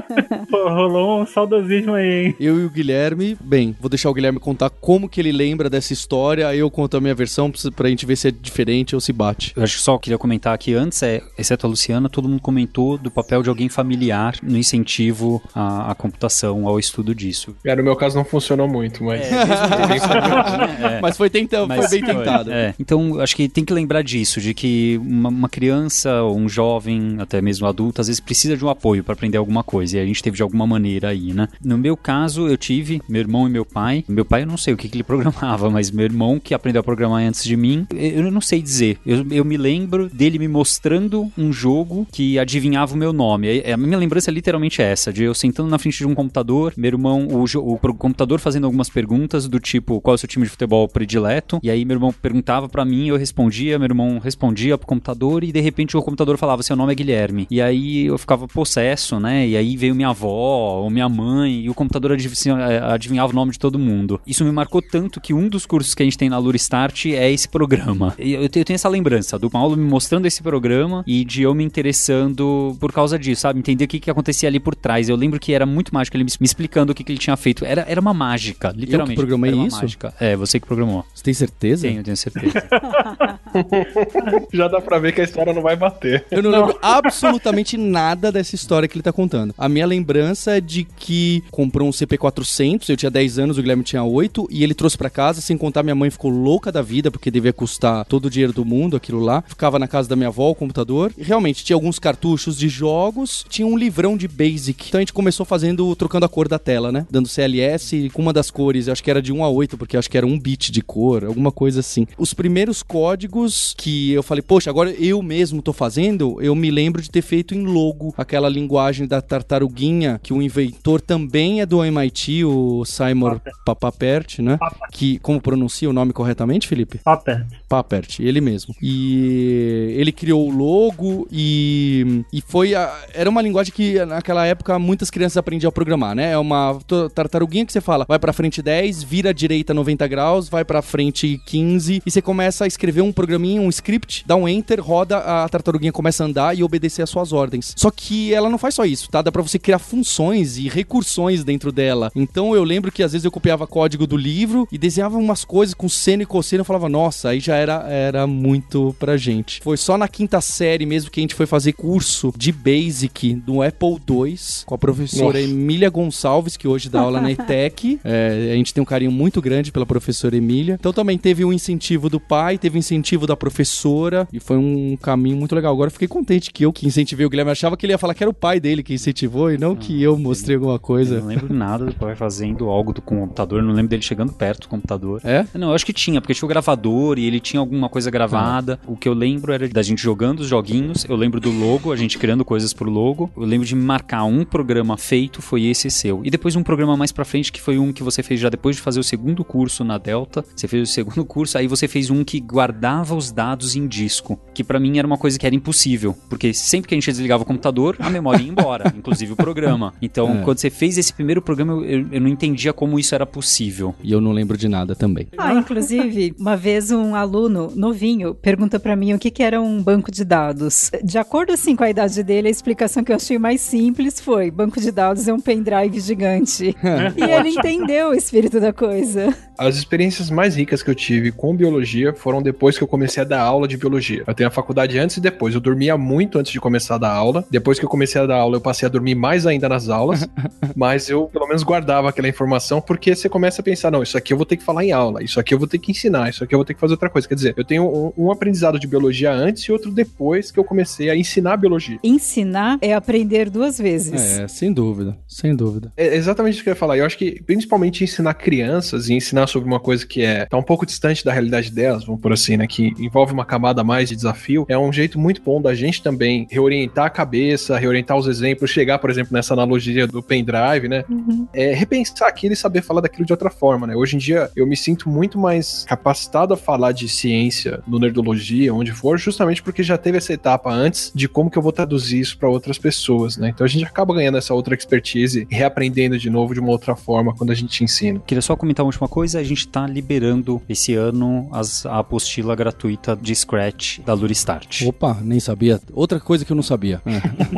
Pô, 0.50 0.68
rolou 0.70 1.20
um 1.20 1.26
saudosismo 1.26 1.94
aí, 1.94 2.26
hein? 2.26 2.36
Eu 2.40 2.58
e 2.58 2.64
o 2.64 2.70
Guilherme, 2.70 3.36
bem, 3.40 3.76
vou 3.78 3.90
deixar 3.90 4.08
o 4.08 4.14
Guilherme 4.14 4.40
contar 4.40 4.70
como 4.70 5.08
que 5.08 5.20
ele 5.20 5.32
lembra 5.32 5.68
dessa 5.68 5.92
história, 5.92 6.48
aí 6.48 6.60
eu 6.60 6.70
conto 6.70 6.96
a 6.96 7.00
minha 7.00 7.14
versão 7.14 7.52
pra 7.74 7.88
gente 7.88 8.06
ver 8.06 8.16
se 8.16 8.28
é 8.28 8.30
diferente 8.30 8.94
ou 8.94 9.00
se 9.00 9.12
bate. 9.12 9.52
Eu 9.54 9.62
acho 9.62 9.76
que 9.76 9.82
só 9.82 9.98
queria 9.98 10.16
comentar 10.16 10.54
aqui 10.54 10.72
antes, 10.72 11.02
é, 11.02 11.20
exceto 11.36 11.66
a 11.66 11.68
Luciana, 11.68 12.08
todo 12.08 12.28
mundo 12.28 12.40
comentou 12.40 12.96
do 12.96 13.10
papel 13.16 13.42
de 13.42 13.48
alguém 13.48 13.70
familiar 13.70 14.34
no 14.42 14.58
incentivo 14.58 15.42
à, 15.54 15.90
à 15.90 15.94
computação, 15.94 16.68
ao 16.68 16.78
estudo 16.78 17.14
disso. 17.14 17.56
É, 17.64 17.74
no 17.74 17.82
meu 17.82 17.96
caso 17.96 18.14
não 18.16 18.24
funcionou 18.24 18.68
muito, 18.68 19.02
mas. 19.02 19.22
É, 19.22 19.32
é. 20.96 21.00
Mas 21.00 21.16
foi, 21.16 21.30
tentando, 21.30 21.66
mas 21.66 21.88
foi 21.88 22.00
bem 22.00 22.14
tentado. 22.14 22.52
É. 22.52 22.74
Então, 22.78 23.18
acho 23.20 23.34
que 23.34 23.48
tem 23.48 23.64
que 23.64 23.72
lembrar 23.72 24.02
disso, 24.02 24.38
de 24.38 24.52
que 24.52 25.00
uma, 25.02 25.30
uma 25.30 25.48
criança, 25.48 26.22
ou 26.22 26.36
um 26.36 26.46
jovem, 26.48 27.16
até 27.18 27.40
mesmo 27.40 27.66
adulto, 27.66 28.02
às 28.02 28.08
vezes 28.08 28.20
precisa 28.20 28.54
de 28.54 28.64
um 28.64 28.68
apoio 28.68 29.02
para 29.02 29.14
aprender 29.14 29.38
alguma 29.38 29.64
coisa. 29.64 29.96
E 29.96 30.00
a 30.00 30.04
gente 30.04 30.22
teve 30.22 30.36
de 30.36 30.42
alguma 30.42 30.66
maneira 30.66 31.08
aí, 31.08 31.32
né? 31.32 31.48
No 31.64 31.78
meu 31.78 31.96
caso, 31.96 32.48
eu 32.48 32.56
tive 32.58 33.00
meu 33.08 33.20
irmão 33.20 33.46
e 33.46 33.50
meu 33.50 33.64
pai. 33.64 34.04
Meu 34.06 34.24
pai, 34.24 34.42
eu 34.42 34.46
não 34.46 34.58
sei 34.58 34.74
o 34.74 34.76
que, 34.76 34.88
que 34.88 34.96
ele 34.96 35.04
programava, 35.04 35.70
mas 35.70 35.90
meu 35.90 36.04
irmão, 36.04 36.38
que 36.38 36.52
aprendeu 36.52 36.80
a 36.80 36.84
programar 36.84 37.22
antes 37.22 37.42
de 37.42 37.56
mim, 37.56 37.86
eu 37.94 38.30
não 38.30 38.42
sei 38.42 38.60
dizer. 38.60 38.98
Eu, 39.06 39.26
eu 39.30 39.44
me 39.44 39.56
lembro 39.56 40.10
dele 40.10 40.38
me 40.38 40.48
mostrando 40.48 41.30
um 41.38 41.50
jogo 41.50 42.06
que 42.12 42.38
adivinhava 42.38 42.94
o 42.94 42.98
meu 42.98 43.05
nome. 43.12 43.62
A 43.62 43.76
minha 43.76 43.98
lembrança 43.98 44.30
é 44.30 44.32
literalmente 44.32 44.82
essa, 44.82 45.12
de 45.12 45.24
eu 45.24 45.34
sentando 45.34 45.68
na 45.68 45.78
frente 45.78 45.98
de 45.98 46.06
um 46.06 46.14
computador 46.14 46.66
meu 46.76 46.88
irmão, 46.88 47.26
o, 47.28 47.44
o, 47.44 47.78
computador 47.94 48.38
fazendo 48.38 48.64
algumas 48.64 48.88
perguntas 48.88 49.48
do 49.48 49.58
tipo, 49.58 50.00
qual 50.00 50.14
é 50.14 50.16
o 50.16 50.18
seu 50.18 50.28
time 50.28 50.44
de 50.44 50.50
futebol 50.50 50.86
predileto? 50.88 51.58
E 51.62 51.70
aí 51.70 51.84
meu 51.84 51.96
irmão 51.96 52.12
perguntava 52.12 52.68
para 52.68 52.84
mim, 52.84 53.08
eu 53.08 53.16
respondia, 53.16 53.78
meu 53.78 53.86
irmão 53.86 54.18
respondia 54.18 54.76
pro 54.76 54.86
computador 54.86 55.44
e 55.44 55.52
de 55.52 55.60
repente 55.60 55.96
o 55.96 56.02
computador 56.02 56.36
falava, 56.36 56.62
seu 56.62 56.76
nome 56.76 56.92
é 56.92 56.94
Guilherme. 56.94 57.46
E 57.50 57.60
aí 57.60 58.06
eu 58.06 58.18
ficava 58.18 58.46
possesso, 58.46 59.18
né? 59.20 59.46
E 59.46 59.56
aí 59.56 59.76
veio 59.76 59.94
minha 59.94 60.08
avó 60.08 60.82
ou 60.82 60.90
minha 60.90 61.08
mãe 61.08 61.62
e 61.62 61.70
o 61.70 61.74
computador 61.74 62.12
adivinhava 62.12 63.32
o 63.32 63.34
nome 63.34 63.52
de 63.52 63.58
todo 63.58 63.78
mundo. 63.78 64.20
Isso 64.26 64.44
me 64.44 64.52
marcou 64.52 64.82
tanto 64.82 65.20
que 65.20 65.32
um 65.32 65.48
dos 65.48 65.66
cursos 65.66 65.94
que 65.94 66.02
a 66.02 66.06
gente 66.06 66.18
tem 66.18 66.28
na 66.28 66.38
Lura 66.38 66.56
Start 66.56 67.06
é 67.06 67.30
esse 67.30 67.48
programa. 67.48 68.14
Eu 68.18 68.48
tenho 68.48 68.74
essa 68.74 68.88
lembrança 68.88 69.38
do 69.38 69.50
Paulo 69.50 69.76
me 69.76 69.84
mostrando 69.84 70.26
esse 70.26 70.42
programa 70.42 71.04
e 71.06 71.24
de 71.24 71.42
eu 71.42 71.54
me 71.54 71.64
interessando 71.64 72.76
por 72.78 72.92
causa 72.96 73.18
disso, 73.18 73.42
sabe? 73.42 73.58
Entender 73.58 73.84
o 73.84 73.88
que, 73.88 74.00
que 74.00 74.10
acontecia 74.10 74.48
ali 74.48 74.58
por 74.58 74.74
trás. 74.74 75.08
Eu 75.08 75.16
lembro 75.16 75.38
que 75.38 75.52
era 75.52 75.66
muito 75.66 75.94
mágico 75.94 76.16
ele 76.16 76.24
me 76.24 76.30
explicando 76.40 76.92
o 76.92 76.94
que, 76.94 77.04
que 77.04 77.12
ele 77.12 77.18
tinha 77.18 77.36
feito. 77.36 77.62
Era, 77.62 77.84
era 77.86 78.00
uma 78.00 78.14
mágica, 78.14 78.72
literalmente. 78.74 79.10
Eu 79.10 79.14
que 79.14 79.14
programei 79.14 79.52
era 79.52 79.68
isso? 79.68 79.76
Mágica. 79.76 80.14
É, 80.18 80.34
você 80.34 80.58
que 80.58 80.66
programou. 80.66 81.04
Você 81.14 81.22
tem 81.22 81.34
certeza? 81.34 81.86
Tenho, 81.86 82.02
tenho 82.02 82.16
certeza. 82.16 82.54
Já 84.52 84.68
dá 84.68 84.80
pra 84.80 84.98
ver 84.98 85.12
que 85.12 85.20
a 85.20 85.24
história 85.24 85.52
não 85.52 85.60
vai 85.60 85.76
bater. 85.76 86.24
Eu 86.30 86.42
não, 86.42 86.50
não. 86.50 86.60
lembro 86.60 86.78
absolutamente 86.80 87.76
nada 87.76 88.32
dessa 88.32 88.54
história 88.54 88.88
que 88.88 88.96
ele 88.96 89.02
tá 89.02 89.12
contando. 89.12 89.54
A 89.58 89.68
minha 89.68 89.86
lembrança 89.86 90.56
é 90.56 90.60
de 90.60 90.84
que 90.84 91.44
comprou 91.50 91.86
um 91.86 91.90
CP400, 91.90 92.88
eu 92.88 92.96
tinha 92.96 93.10
10 93.10 93.38
anos, 93.38 93.58
o 93.58 93.60
Guilherme 93.60 93.82
tinha 93.82 94.02
8, 94.02 94.48
e 94.50 94.64
ele 94.64 94.74
trouxe 94.74 94.96
para 94.96 95.10
casa, 95.10 95.42
sem 95.42 95.58
contar 95.58 95.82
minha 95.82 95.94
mãe 95.94 96.08
ficou 96.08 96.30
louca 96.30 96.72
da 96.72 96.80
vida, 96.80 97.10
porque 97.10 97.30
devia 97.30 97.52
custar 97.52 98.06
todo 98.06 98.24
o 98.26 98.30
dinheiro 98.30 98.54
do 98.54 98.64
mundo 98.64 98.96
aquilo 98.96 99.20
lá. 99.20 99.44
Ficava 99.46 99.78
na 99.78 99.86
casa 99.86 100.08
da 100.08 100.16
minha 100.16 100.28
avó 100.28 100.50
o 100.50 100.54
computador. 100.54 101.12
E 101.18 101.22
realmente 101.22 101.62
tinha 101.62 101.76
alguns 101.76 101.98
cartuchos 101.98 102.56
de 102.56 102.68
jogos, 102.86 103.44
tinha 103.48 103.66
um 103.66 103.76
livrão 103.76 104.16
de 104.16 104.28
Basic. 104.28 104.86
Então 104.86 104.98
a 104.98 105.02
gente 105.02 105.12
começou 105.12 105.44
fazendo, 105.44 105.96
trocando 105.96 106.24
a 106.24 106.28
cor 106.28 106.46
da 106.46 106.56
tela, 106.56 106.92
né? 106.92 107.04
Dando 107.10 107.28
CLS 107.28 108.08
com 108.12 108.22
uma 108.22 108.32
das 108.32 108.48
cores, 108.48 108.88
acho 108.88 109.02
que 109.02 109.10
era 109.10 109.20
de 109.20 109.32
1 109.32 109.42
a 109.42 109.48
8, 109.48 109.76
porque 109.76 109.96
acho 109.96 110.08
que 110.08 110.16
era 110.16 110.24
um 110.24 110.38
bit 110.38 110.70
de 110.70 110.82
cor, 110.82 111.24
alguma 111.24 111.50
coisa 111.50 111.80
assim. 111.80 112.06
Os 112.16 112.32
primeiros 112.32 112.84
códigos 112.84 113.74
que 113.76 114.12
eu 114.12 114.22
falei, 114.22 114.40
poxa, 114.40 114.70
agora 114.70 114.90
eu 114.92 115.20
mesmo 115.20 115.60
tô 115.60 115.72
fazendo, 115.72 116.40
eu 116.40 116.54
me 116.54 116.70
lembro 116.70 117.02
de 117.02 117.10
ter 117.10 117.22
feito 117.22 117.56
em 117.56 117.64
logo, 117.64 118.14
aquela 118.16 118.48
linguagem 118.48 119.04
da 119.04 119.20
tartaruguinha, 119.20 120.20
que 120.22 120.32
o 120.32 120.40
inventor 120.40 121.00
também 121.00 121.60
é 121.60 121.66
do 121.66 121.84
MIT, 121.84 122.44
o 122.44 122.84
Simon 122.84 123.40
Papapert, 123.64 124.38
né? 124.38 124.58
Que, 124.92 125.18
como 125.18 125.40
pronuncia 125.40 125.90
o 125.90 125.92
nome 125.92 126.12
corretamente, 126.12 126.68
Felipe? 126.68 126.98
Papert. 126.98 127.46
Papert, 127.68 128.20
ele 128.20 128.40
mesmo. 128.40 128.72
E 128.80 129.92
ele 129.96 130.12
criou 130.12 130.48
o 130.48 130.56
logo 130.56 131.26
e, 131.32 132.22
e 132.32 132.40
foi. 132.40 132.75
A, 132.76 133.06
era 133.12 133.28
uma 133.28 133.42
linguagem 133.42 133.72
que 133.72 134.04
naquela 134.04 134.46
época 134.46 134.78
muitas 134.78 135.10
crianças 135.10 135.36
aprendiam 135.36 135.68
a 135.68 135.72
programar, 135.72 136.14
né? 136.14 136.32
É 136.32 136.38
uma 136.38 136.78
tartaruguinha 137.14 137.64
que 137.64 137.72
você 137.72 137.80
fala, 137.80 138.04
vai 138.08 138.18
pra 138.18 138.32
frente 138.32 138.62
10, 138.62 139.02
vira 139.02 139.30
à 139.30 139.32
direita 139.32 139.72
90 139.74 140.06
graus, 140.06 140.48
vai 140.48 140.64
pra 140.64 140.82
frente 140.82 141.40
15 141.46 142.02
e 142.04 142.10
você 142.10 142.22
começa 142.22 142.64
a 142.64 142.66
escrever 142.66 143.00
um 143.00 143.12
programinha, 143.12 143.60
um 143.60 143.68
script, 143.68 144.24
dá 144.26 144.36
um 144.36 144.48
enter, 144.48 144.80
roda, 144.80 145.18
a 145.18 145.48
tartaruguinha 145.48 145.92
começa 145.92 146.22
a 146.22 146.26
andar 146.26 146.56
e 146.56 146.62
obedecer 146.62 147.02
às 147.02 147.10
suas 147.10 147.32
ordens. 147.32 147.74
Só 147.76 147.90
que 147.90 148.32
ela 148.32 148.50
não 148.50 148.58
faz 148.58 148.74
só 148.74 148.84
isso, 148.84 149.08
tá? 149.10 149.22
Dá 149.22 149.32
pra 149.32 149.42
você 149.42 149.58
criar 149.58 149.78
funções 149.78 150.58
e 150.58 150.68
recursões 150.68 151.44
dentro 151.44 151.72
dela. 151.72 152.10
Então 152.14 152.54
eu 152.54 152.64
lembro 152.64 152.92
que 152.92 153.02
às 153.02 153.12
vezes 153.12 153.24
eu 153.24 153.30
copiava 153.30 153.66
código 153.66 154.06
do 154.06 154.16
livro 154.16 154.68
e 154.70 154.78
desenhava 154.78 155.16
umas 155.16 155.44
coisas 155.44 155.74
com 155.74 155.88
seno 155.88 156.22
e 156.22 156.26
cosseno. 156.26 156.60
Eu 156.60 156.64
falava, 156.64 156.88
nossa, 156.88 157.30
aí 157.30 157.40
já 157.40 157.56
era, 157.56 157.86
era 157.88 158.26
muito 158.26 158.94
pra 158.98 159.16
gente. 159.16 159.60
Foi 159.62 159.76
só 159.76 159.96
na 159.96 160.08
quinta 160.08 160.40
série 160.40 160.86
mesmo 160.86 161.10
que 161.10 161.20
a 161.20 161.22
gente 161.22 161.34
foi 161.34 161.46
fazer 161.46 161.72
curso 161.72 162.32
de 162.36 162.52
Basic 162.66 163.34
do 163.36 163.62
Apple 163.62 163.96
II 164.10 164.36
com 164.66 164.74
a 164.74 164.78
professora 164.78 165.38
nossa. 165.38 165.52
Emília 165.52 165.88
Gonçalves, 165.88 166.56
que 166.56 166.66
hoje 166.66 166.90
dá 166.90 167.00
aula 167.00 167.20
na 167.20 167.30
ETEC. 167.32 168.00
É, 168.02 168.50
a 168.52 168.56
gente 168.56 168.74
tem 168.74 168.82
um 168.82 168.84
carinho 168.84 169.12
muito 169.12 169.40
grande 169.40 169.70
pela 169.70 169.86
professora 169.86 170.36
Emília. 170.36 170.74
Então 170.74 170.92
também 170.92 171.16
teve 171.16 171.44
o 171.44 171.48
um 171.48 171.52
incentivo 171.52 172.10
do 172.10 172.18
pai, 172.18 172.58
teve 172.58 172.74
o 172.74 172.78
um 172.78 172.80
incentivo 172.80 173.24
da 173.24 173.36
professora 173.36 174.26
e 174.32 174.40
foi 174.40 174.56
um 174.56 174.96
caminho 175.00 175.36
muito 175.36 175.54
legal. 175.54 175.72
Agora 175.72 175.86
eu 175.86 175.92
fiquei 175.92 176.08
contente 176.08 176.50
que 176.52 176.64
eu 176.64 176.72
que 176.72 176.84
incentivei 176.88 177.24
o 177.24 177.30
Guilherme. 177.30 177.52
Achava 177.52 177.76
que 177.76 177.86
ele 177.86 177.92
ia 177.92 177.98
falar 177.98 178.14
que 178.14 178.24
era 178.24 178.30
o 178.30 178.34
pai 178.34 178.58
dele 178.58 178.82
que 178.82 178.92
incentivou 178.92 179.52
e 179.52 179.58
não, 179.58 179.68
não 179.68 179.76
que 179.76 180.02
eu 180.02 180.18
mostrei 180.18 180.56
alguma 180.56 180.78
coisa. 180.80 181.16
Eu 181.16 181.20
não 181.20 181.28
lembro 181.28 181.54
nada 181.54 181.84
do 181.84 181.94
pai 181.94 182.16
fazendo 182.16 182.68
algo 182.68 182.92
do 182.92 183.00
computador, 183.00 183.62
não 183.62 183.74
lembro 183.74 183.90
dele 183.90 184.02
chegando 184.02 184.32
perto 184.32 184.62
do 184.62 184.68
computador. 184.68 185.20
É? 185.22 185.46
Não, 185.54 185.68
eu 185.68 185.74
acho 185.74 185.86
que 185.86 185.92
tinha, 185.92 186.20
porque 186.20 186.34
tinha 186.34 186.46
o 186.46 186.48
gravador 186.48 187.16
e 187.16 187.26
ele 187.26 187.38
tinha 187.38 187.60
alguma 187.60 187.88
coisa 187.88 188.10
gravada. 188.10 188.80
Ah. 188.82 188.90
O 188.90 188.96
que 188.96 189.08
eu 189.08 189.14
lembro 189.14 189.52
era 189.52 189.68
da 189.68 189.82
gente 189.82 190.02
jogando 190.02 190.40
os 190.40 190.48
joguinhos, 190.48 191.06
eu 191.08 191.14
lembro 191.14 191.38
do 191.40 191.52
logo, 191.52 191.92
a 191.92 191.96
gente 191.96 192.18
criando 192.18 192.44
coisas 192.44 192.55
pro 192.72 192.90
logo. 192.90 193.30
Eu 193.36 193.44
lembro 193.44 193.66
de 193.66 193.74
marcar 193.74 194.24
um 194.24 194.44
programa 194.44 194.96
feito, 194.96 195.42
foi 195.42 195.64
esse 195.64 195.90
seu. 195.90 196.20
E 196.24 196.30
depois 196.30 196.56
um 196.56 196.62
programa 196.62 196.96
mais 196.96 197.12
pra 197.12 197.24
frente 197.24 197.52
que 197.52 197.60
foi 197.60 197.78
um 197.78 197.92
que 197.92 198.02
você 198.02 198.22
fez 198.22 198.40
já 198.40 198.48
depois 198.48 198.76
de 198.76 198.82
fazer 198.82 199.00
o 199.00 199.04
segundo 199.04 199.44
curso 199.44 199.84
na 199.84 199.98
Delta. 199.98 200.44
Você 200.54 200.68
fez 200.68 200.88
o 200.88 200.92
segundo 200.92 201.24
curso, 201.26 201.58
aí 201.58 201.66
você 201.66 201.88
fez 201.88 202.10
um 202.10 202.24
que 202.24 202.40
guardava 202.40 203.14
os 203.14 203.30
dados 203.30 203.76
em 203.76 203.86
disco, 203.86 204.38
que 204.54 204.64
para 204.64 204.80
mim 204.80 204.98
era 204.98 205.06
uma 205.06 205.18
coisa 205.18 205.38
que 205.38 205.46
era 205.46 205.54
impossível, 205.54 206.16
porque 206.28 206.52
sempre 206.52 206.88
que 206.88 206.94
a 206.94 206.96
gente 206.96 207.10
desligava 207.10 207.42
o 207.42 207.46
computador, 207.46 207.96
a 207.98 208.10
memória 208.10 208.42
ia 208.42 208.48
embora, 208.48 208.92
inclusive 208.96 209.32
o 209.32 209.36
programa. 209.36 209.94
Então, 210.00 210.40
é. 210.40 210.42
quando 210.42 210.58
você 210.58 210.70
fez 210.70 210.98
esse 210.98 211.12
primeiro 211.12 211.42
programa, 211.42 211.72
eu, 211.84 212.06
eu, 212.10 212.20
não 212.20 212.28
entendia 212.28 212.72
como 212.72 212.98
isso 212.98 213.14
era 213.14 213.26
possível. 213.26 213.94
E 214.02 214.12
eu 214.12 214.20
não 214.20 214.32
lembro 214.32 214.56
de 214.56 214.68
nada 214.68 214.94
também. 214.94 215.28
Ah, 215.36 215.54
inclusive, 215.54 216.34
uma 216.38 216.56
vez 216.56 216.90
um 216.90 217.14
aluno 217.14 217.72
novinho 217.74 218.34
pergunta 218.34 218.78
para 218.78 218.96
mim 218.96 219.12
o 219.12 219.18
que, 219.18 219.30
que 219.30 219.42
era 219.42 219.60
um 219.60 219.82
banco 219.82 220.10
de 220.10 220.24
dados. 220.24 220.90
De 221.02 221.18
acordo 221.18 221.52
assim 221.52 221.76
com 221.76 221.84
a 221.84 221.90
idade 221.90 222.22
dele, 222.22 222.45
a 222.46 222.50
explicação 222.50 223.02
que 223.02 223.12
eu 223.12 223.16
achei 223.16 223.38
mais 223.38 223.60
simples 223.60 224.20
foi: 224.20 224.50
banco 224.50 224.80
de 224.80 224.90
dados 224.90 225.26
é 225.28 225.32
um 225.32 225.40
pendrive 225.40 225.98
gigante. 226.00 226.76
e 227.16 227.22
ele 227.22 227.50
entendeu 227.50 228.10
o 228.10 228.14
espírito 228.14 228.60
da 228.60 228.72
coisa. 228.72 229.34
As 229.58 229.76
experiências 229.76 230.30
mais 230.30 230.56
ricas 230.56 230.82
que 230.82 230.90
eu 230.90 230.94
tive 230.94 231.32
com 231.32 231.56
biologia 231.56 232.12
foram 232.12 232.42
depois 232.42 232.76
que 232.76 232.84
eu 232.84 232.88
comecei 232.88 233.22
a 233.22 233.26
dar 233.26 233.40
aula 233.40 233.66
de 233.66 233.76
biologia. 233.76 234.22
Eu 234.26 234.34
tenho 234.34 234.48
a 234.48 234.52
faculdade 234.52 234.98
antes 234.98 235.16
e 235.16 235.20
depois. 235.20 235.54
Eu 235.54 235.60
dormia 235.60 235.96
muito 235.96 236.38
antes 236.38 236.52
de 236.52 236.60
começar 236.60 236.96
a 236.96 236.98
dar 236.98 237.12
aula. 237.12 237.44
Depois 237.50 237.78
que 237.78 237.84
eu 237.84 237.88
comecei 237.88 238.20
a 238.20 238.26
dar 238.26 238.36
aula, 238.36 238.56
eu 238.56 238.60
passei 238.60 238.86
a 238.86 238.90
dormir 238.90 239.14
mais 239.14 239.46
ainda 239.46 239.68
nas 239.68 239.88
aulas. 239.88 240.28
mas 240.76 241.08
eu, 241.08 241.24
pelo 241.32 241.46
menos, 241.46 241.62
guardava 241.62 242.10
aquela 242.10 242.28
informação 242.28 242.80
porque 242.80 243.14
você 243.14 243.28
começa 243.28 243.60
a 243.60 243.64
pensar: 243.64 243.90
não, 243.90 244.02
isso 244.02 244.16
aqui 244.16 244.32
eu 244.32 244.36
vou 244.36 244.46
ter 244.46 244.56
que 244.56 244.62
falar 244.62 244.84
em 244.84 244.92
aula, 244.92 245.22
isso 245.22 245.40
aqui 245.40 245.54
eu 245.54 245.58
vou 245.58 245.66
ter 245.66 245.78
que 245.78 245.90
ensinar, 245.90 246.28
isso 246.28 246.44
aqui 246.44 246.54
eu 246.54 246.58
vou 246.58 246.64
ter 246.64 246.74
que 246.74 246.80
fazer 246.80 246.92
outra 246.92 247.08
coisa. 247.08 247.26
Quer 247.26 247.34
dizer, 247.34 247.54
eu 247.56 247.64
tenho 247.64 247.84
um, 247.84 248.26
um 248.26 248.30
aprendizado 248.30 248.78
de 248.78 248.86
biologia 248.86 249.32
antes 249.32 249.62
e 249.64 249.72
outro 249.72 249.90
depois 249.90 250.50
que 250.50 250.60
eu 250.60 250.64
comecei 250.64 251.08
a 251.08 251.16
ensinar 251.16 251.56
biologia. 251.56 251.98
Ensinar 252.04 252.35
é 252.80 252.92
aprender 252.92 253.50
duas 253.50 253.78
vezes. 253.78 254.38
É, 254.38 254.48
sem 254.48 254.72
dúvida, 254.72 255.16
sem 255.26 255.54
dúvida. 255.54 255.92
É 255.96 256.14
exatamente 256.16 256.54
isso 256.54 256.62
que 256.62 256.68
eu 256.68 256.72
ia 256.72 256.76
falar. 256.76 256.98
Eu 256.98 257.04
acho 257.04 257.18
que, 257.18 257.42
principalmente, 257.42 258.04
ensinar 258.04 258.34
crianças 258.34 259.08
e 259.08 259.14
ensinar 259.14 259.46
sobre 259.46 259.68
uma 259.68 259.80
coisa 259.80 260.06
que 260.06 260.22
é 260.22 260.46
tá 260.46 260.56
um 260.56 260.62
pouco 260.62 260.86
distante 260.86 261.24
da 261.24 261.32
realidade 261.32 261.70
delas, 261.70 262.04
vamos 262.04 262.20
por 262.20 262.32
assim, 262.32 262.56
né? 262.56 262.66
Que 262.66 262.92
envolve 262.98 263.32
uma 263.32 263.44
camada 263.44 263.82
mais 263.84 264.08
de 264.08 264.16
desafio, 264.16 264.66
é 264.68 264.78
um 264.78 264.92
jeito 264.92 265.18
muito 265.18 265.40
bom 265.42 265.60
da 265.60 265.74
gente 265.74 266.02
também 266.02 266.46
reorientar 266.50 267.06
a 267.06 267.10
cabeça, 267.10 267.78
reorientar 267.78 268.16
os 268.16 268.26
exemplos, 268.26 268.70
chegar, 268.70 268.98
por 268.98 269.10
exemplo, 269.10 269.32
nessa 269.32 269.54
analogia 269.54 270.06
do 270.06 270.22
pendrive, 270.22 270.88
né? 270.88 271.04
Uhum. 271.08 271.46
É, 271.54 271.74
repensar 271.74 272.28
aquilo 272.28 272.52
e 272.52 272.56
saber 272.56 272.82
falar 272.82 273.00
daquilo 273.00 273.26
de 273.26 273.32
outra 273.32 273.50
forma, 273.50 273.86
né? 273.86 273.94
Hoje 273.94 274.16
em 274.16 274.18
dia 274.18 274.50
eu 274.56 274.66
me 274.66 274.76
sinto 274.76 275.08
muito 275.08 275.38
mais 275.38 275.84
capacitado 275.88 276.54
a 276.54 276.56
falar 276.56 276.92
de 276.92 277.08
ciência 277.08 277.80
no 277.86 277.98
Nerdologia, 277.98 278.74
onde 278.74 278.92
for, 278.92 279.18
justamente 279.18 279.62
porque 279.62 279.82
já 279.82 279.98
teve 279.98 280.18
essa 280.18 280.32
etapa 280.32 280.70
antes 280.70 281.12
de 281.14 281.28
como 281.28 281.50
que 281.50 281.58
eu 281.58 281.62
vou 281.62 281.72
traduzir 281.72 282.15
isso 282.20 282.38
para 282.38 282.48
outras 282.48 282.78
pessoas, 282.78 283.36
né? 283.36 283.50
Então 283.50 283.64
a 283.64 283.68
gente 283.68 283.84
acaba 283.84 284.14
ganhando 284.14 284.38
essa 284.38 284.54
outra 284.54 284.74
expertise 284.74 285.46
e 285.50 285.54
reaprendendo 285.54 286.18
de 286.18 286.30
novo 286.30 286.54
de 286.54 286.60
uma 286.60 286.70
outra 286.70 286.94
forma 286.96 287.34
quando 287.34 287.50
a 287.50 287.54
gente 287.54 287.82
ensina. 287.82 288.20
Queria 288.26 288.42
só 288.42 288.56
comentar 288.56 288.84
uma 288.84 288.88
última 288.88 289.08
coisa, 289.08 289.38
a 289.38 289.44
gente 289.44 289.60
está 289.60 289.86
liberando 289.86 290.60
esse 290.68 290.94
ano 290.94 291.48
as, 291.52 291.84
a 291.86 291.98
apostila 291.98 292.54
gratuita 292.54 293.16
de 293.20 293.34
Scratch 293.34 294.00
da 294.00 294.14
Luristart. 294.14 294.82
Opa, 294.86 295.18
nem 295.22 295.40
sabia. 295.40 295.80
Outra 295.92 296.20
coisa 296.20 296.44
que 296.44 296.52
eu 296.52 296.56
não 296.56 296.62
sabia. 296.62 297.02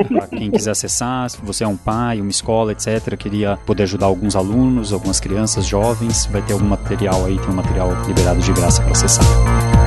pra 0.08 0.26
quem 0.26 0.50
quiser 0.50 0.70
acessar, 0.70 1.28
se 1.30 1.38
você 1.42 1.64
é 1.64 1.68
um 1.68 1.76
pai, 1.76 2.20
uma 2.20 2.30
escola, 2.30 2.72
etc., 2.72 3.16
queria 3.16 3.56
poder 3.66 3.84
ajudar 3.84 4.06
alguns 4.06 4.36
alunos, 4.36 4.92
algumas 4.92 5.20
crianças, 5.20 5.66
jovens, 5.66 6.26
vai 6.26 6.42
ter 6.42 6.52
algum 6.52 6.66
material 6.66 7.24
aí, 7.24 7.38
tem 7.38 7.50
um 7.50 7.54
material 7.54 7.90
liberado 8.06 8.40
de 8.40 8.52
graça 8.52 8.82
para 8.82 8.92
acessar. 8.92 9.77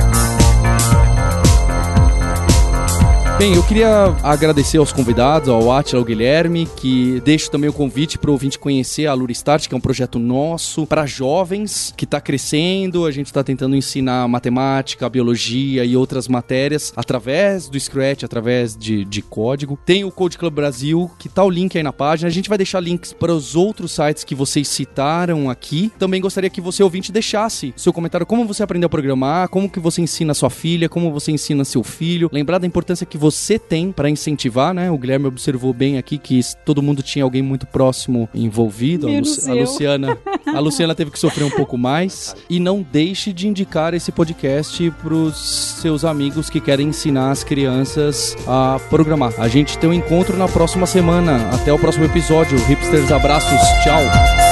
Bem, 3.42 3.54
eu 3.54 3.62
queria 3.64 4.16
agradecer 4.22 4.78
aos 4.78 4.92
convidados, 4.92 5.48
ao 5.48 5.72
Atila, 5.72 6.00
ao 6.00 6.04
Guilherme, 6.04 6.64
que 6.76 7.20
deixo 7.24 7.50
também 7.50 7.68
o 7.68 7.72
convite 7.72 8.16
para 8.16 8.30
o 8.30 8.34
ouvinte 8.34 8.56
conhecer 8.56 9.08
a 9.08 9.14
Luristart, 9.14 9.66
que 9.66 9.74
é 9.74 9.76
um 9.76 9.80
projeto 9.80 10.16
nosso 10.16 10.86
para 10.86 11.06
jovens, 11.06 11.92
que 11.96 12.04
está 12.04 12.20
crescendo. 12.20 13.04
A 13.04 13.10
gente 13.10 13.26
está 13.26 13.42
tentando 13.42 13.74
ensinar 13.74 14.28
matemática, 14.28 15.08
biologia 15.08 15.84
e 15.84 15.96
outras 15.96 16.28
matérias 16.28 16.92
através 16.94 17.68
do 17.68 17.80
Scratch, 17.80 18.22
através 18.22 18.76
de, 18.76 19.04
de 19.04 19.20
código. 19.20 19.76
Tem 19.84 20.04
o 20.04 20.12
Code 20.12 20.38
Club 20.38 20.54
Brasil, 20.54 21.10
que 21.18 21.28
tá 21.28 21.42
o 21.42 21.50
link 21.50 21.76
aí 21.76 21.82
na 21.82 21.92
página. 21.92 22.28
A 22.28 22.32
gente 22.32 22.48
vai 22.48 22.56
deixar 22.56 22.78
links 22.78 23.12
para 23.12 23.34
os 23.34 23.56
outros 23.56 23.90
sites 23.90 24.22
que 24.22 24.36
vocês 24.36 24.68
citaram 24.68 25.50
aqui. 25.50 25.90
Também 25.98 26.20
gostaria 26.20 26.48
que 26.48 26.60
você, 26.60 26.80
ouvinte, 26.80 27.10
deixasse 27.10 27.74
seu 27.76 27.92
comentário 27.92 28.24
como 28.24 28.46
você 28.46 28.62
aprendeu 28.62 28.86
a 28.86 28.90
programar, 28.90 29.48
como 29.48 29.68
que 29.68 29.80
você 29.80 30.00
ensina 30.00 30.32
sua 30.32 30.48
filha, 30.48 30.88
como 30.88 31.10
você 31.10 31.32
ensina 31.32 31.64
seu 31.64 31.82
filho. 31.82 32.30
Lembrar 32.32 32.58
da 32.58 32.68
importância 32.68 33.04
que 33.04 33.18
você 33.18 33.31
você 33.32 33.58
tem 33.58 33.90
para 33.90 34.08
incentivar, 34.08 34.72
né? 34.74 34.90
O 34.90 34.98
Guilherme 34.98 35.26
observou 35.26 35.72
bem 35.72 35.98
aqui 35.98 36.18
que 36.18 36.40
todo 36.64 36.82
mundo 36.82 37.02
tinha 37.02 37.24
alguém 37.24 37.42
muito 37.42 37.66
próximo 37.66 38.28
envolvido. 38.34 39.08
A, 39.08 39.10
Lu 39.10 39.16
a, 39.16 39.54
Luciana, 39.54 40.18
a 40.46 40.60
Luciana 40.60 40.94
teve 40.94 41.10
que 41.10 41.18
sofrer 41.18 41.44
um 41.44 41.50
pouco 41.50 41.76
mais. 41.76 42.34
E 42.48 42.60
não 42.60 42.82
deixe 42.82 43.32
de 43.32 43.48
indicar 43.48 43.94
esse 43.94 44.12
podcast 44.12 44.90
pros 45.02 45.36
seus 45.80 46.04
amigos 46.04 46.50
que 46.50 46.60
querem 46.60 46.88
ensinar 46.88 47.30
as 47.30 47.42
crianças 47.42 48.36
a 48.46 48.80
programar. 48.90 49.32
A 49.38 49.48
gente 49.48 49.78
tem 49.78 49.90
um 49.90 49.94
encontro 49.94 50.36
na 50.36 50.48
próxima 50.48 50.86
semana. 50.86 51.50
Até 51.50 51.72
o 51.72 51.78
próximo 51.78 52.04
episódio. 52.04 52.58
Hipsters, 52.66 53.10
abraços. 53.10 53.60
Tchau. 53.82 54.51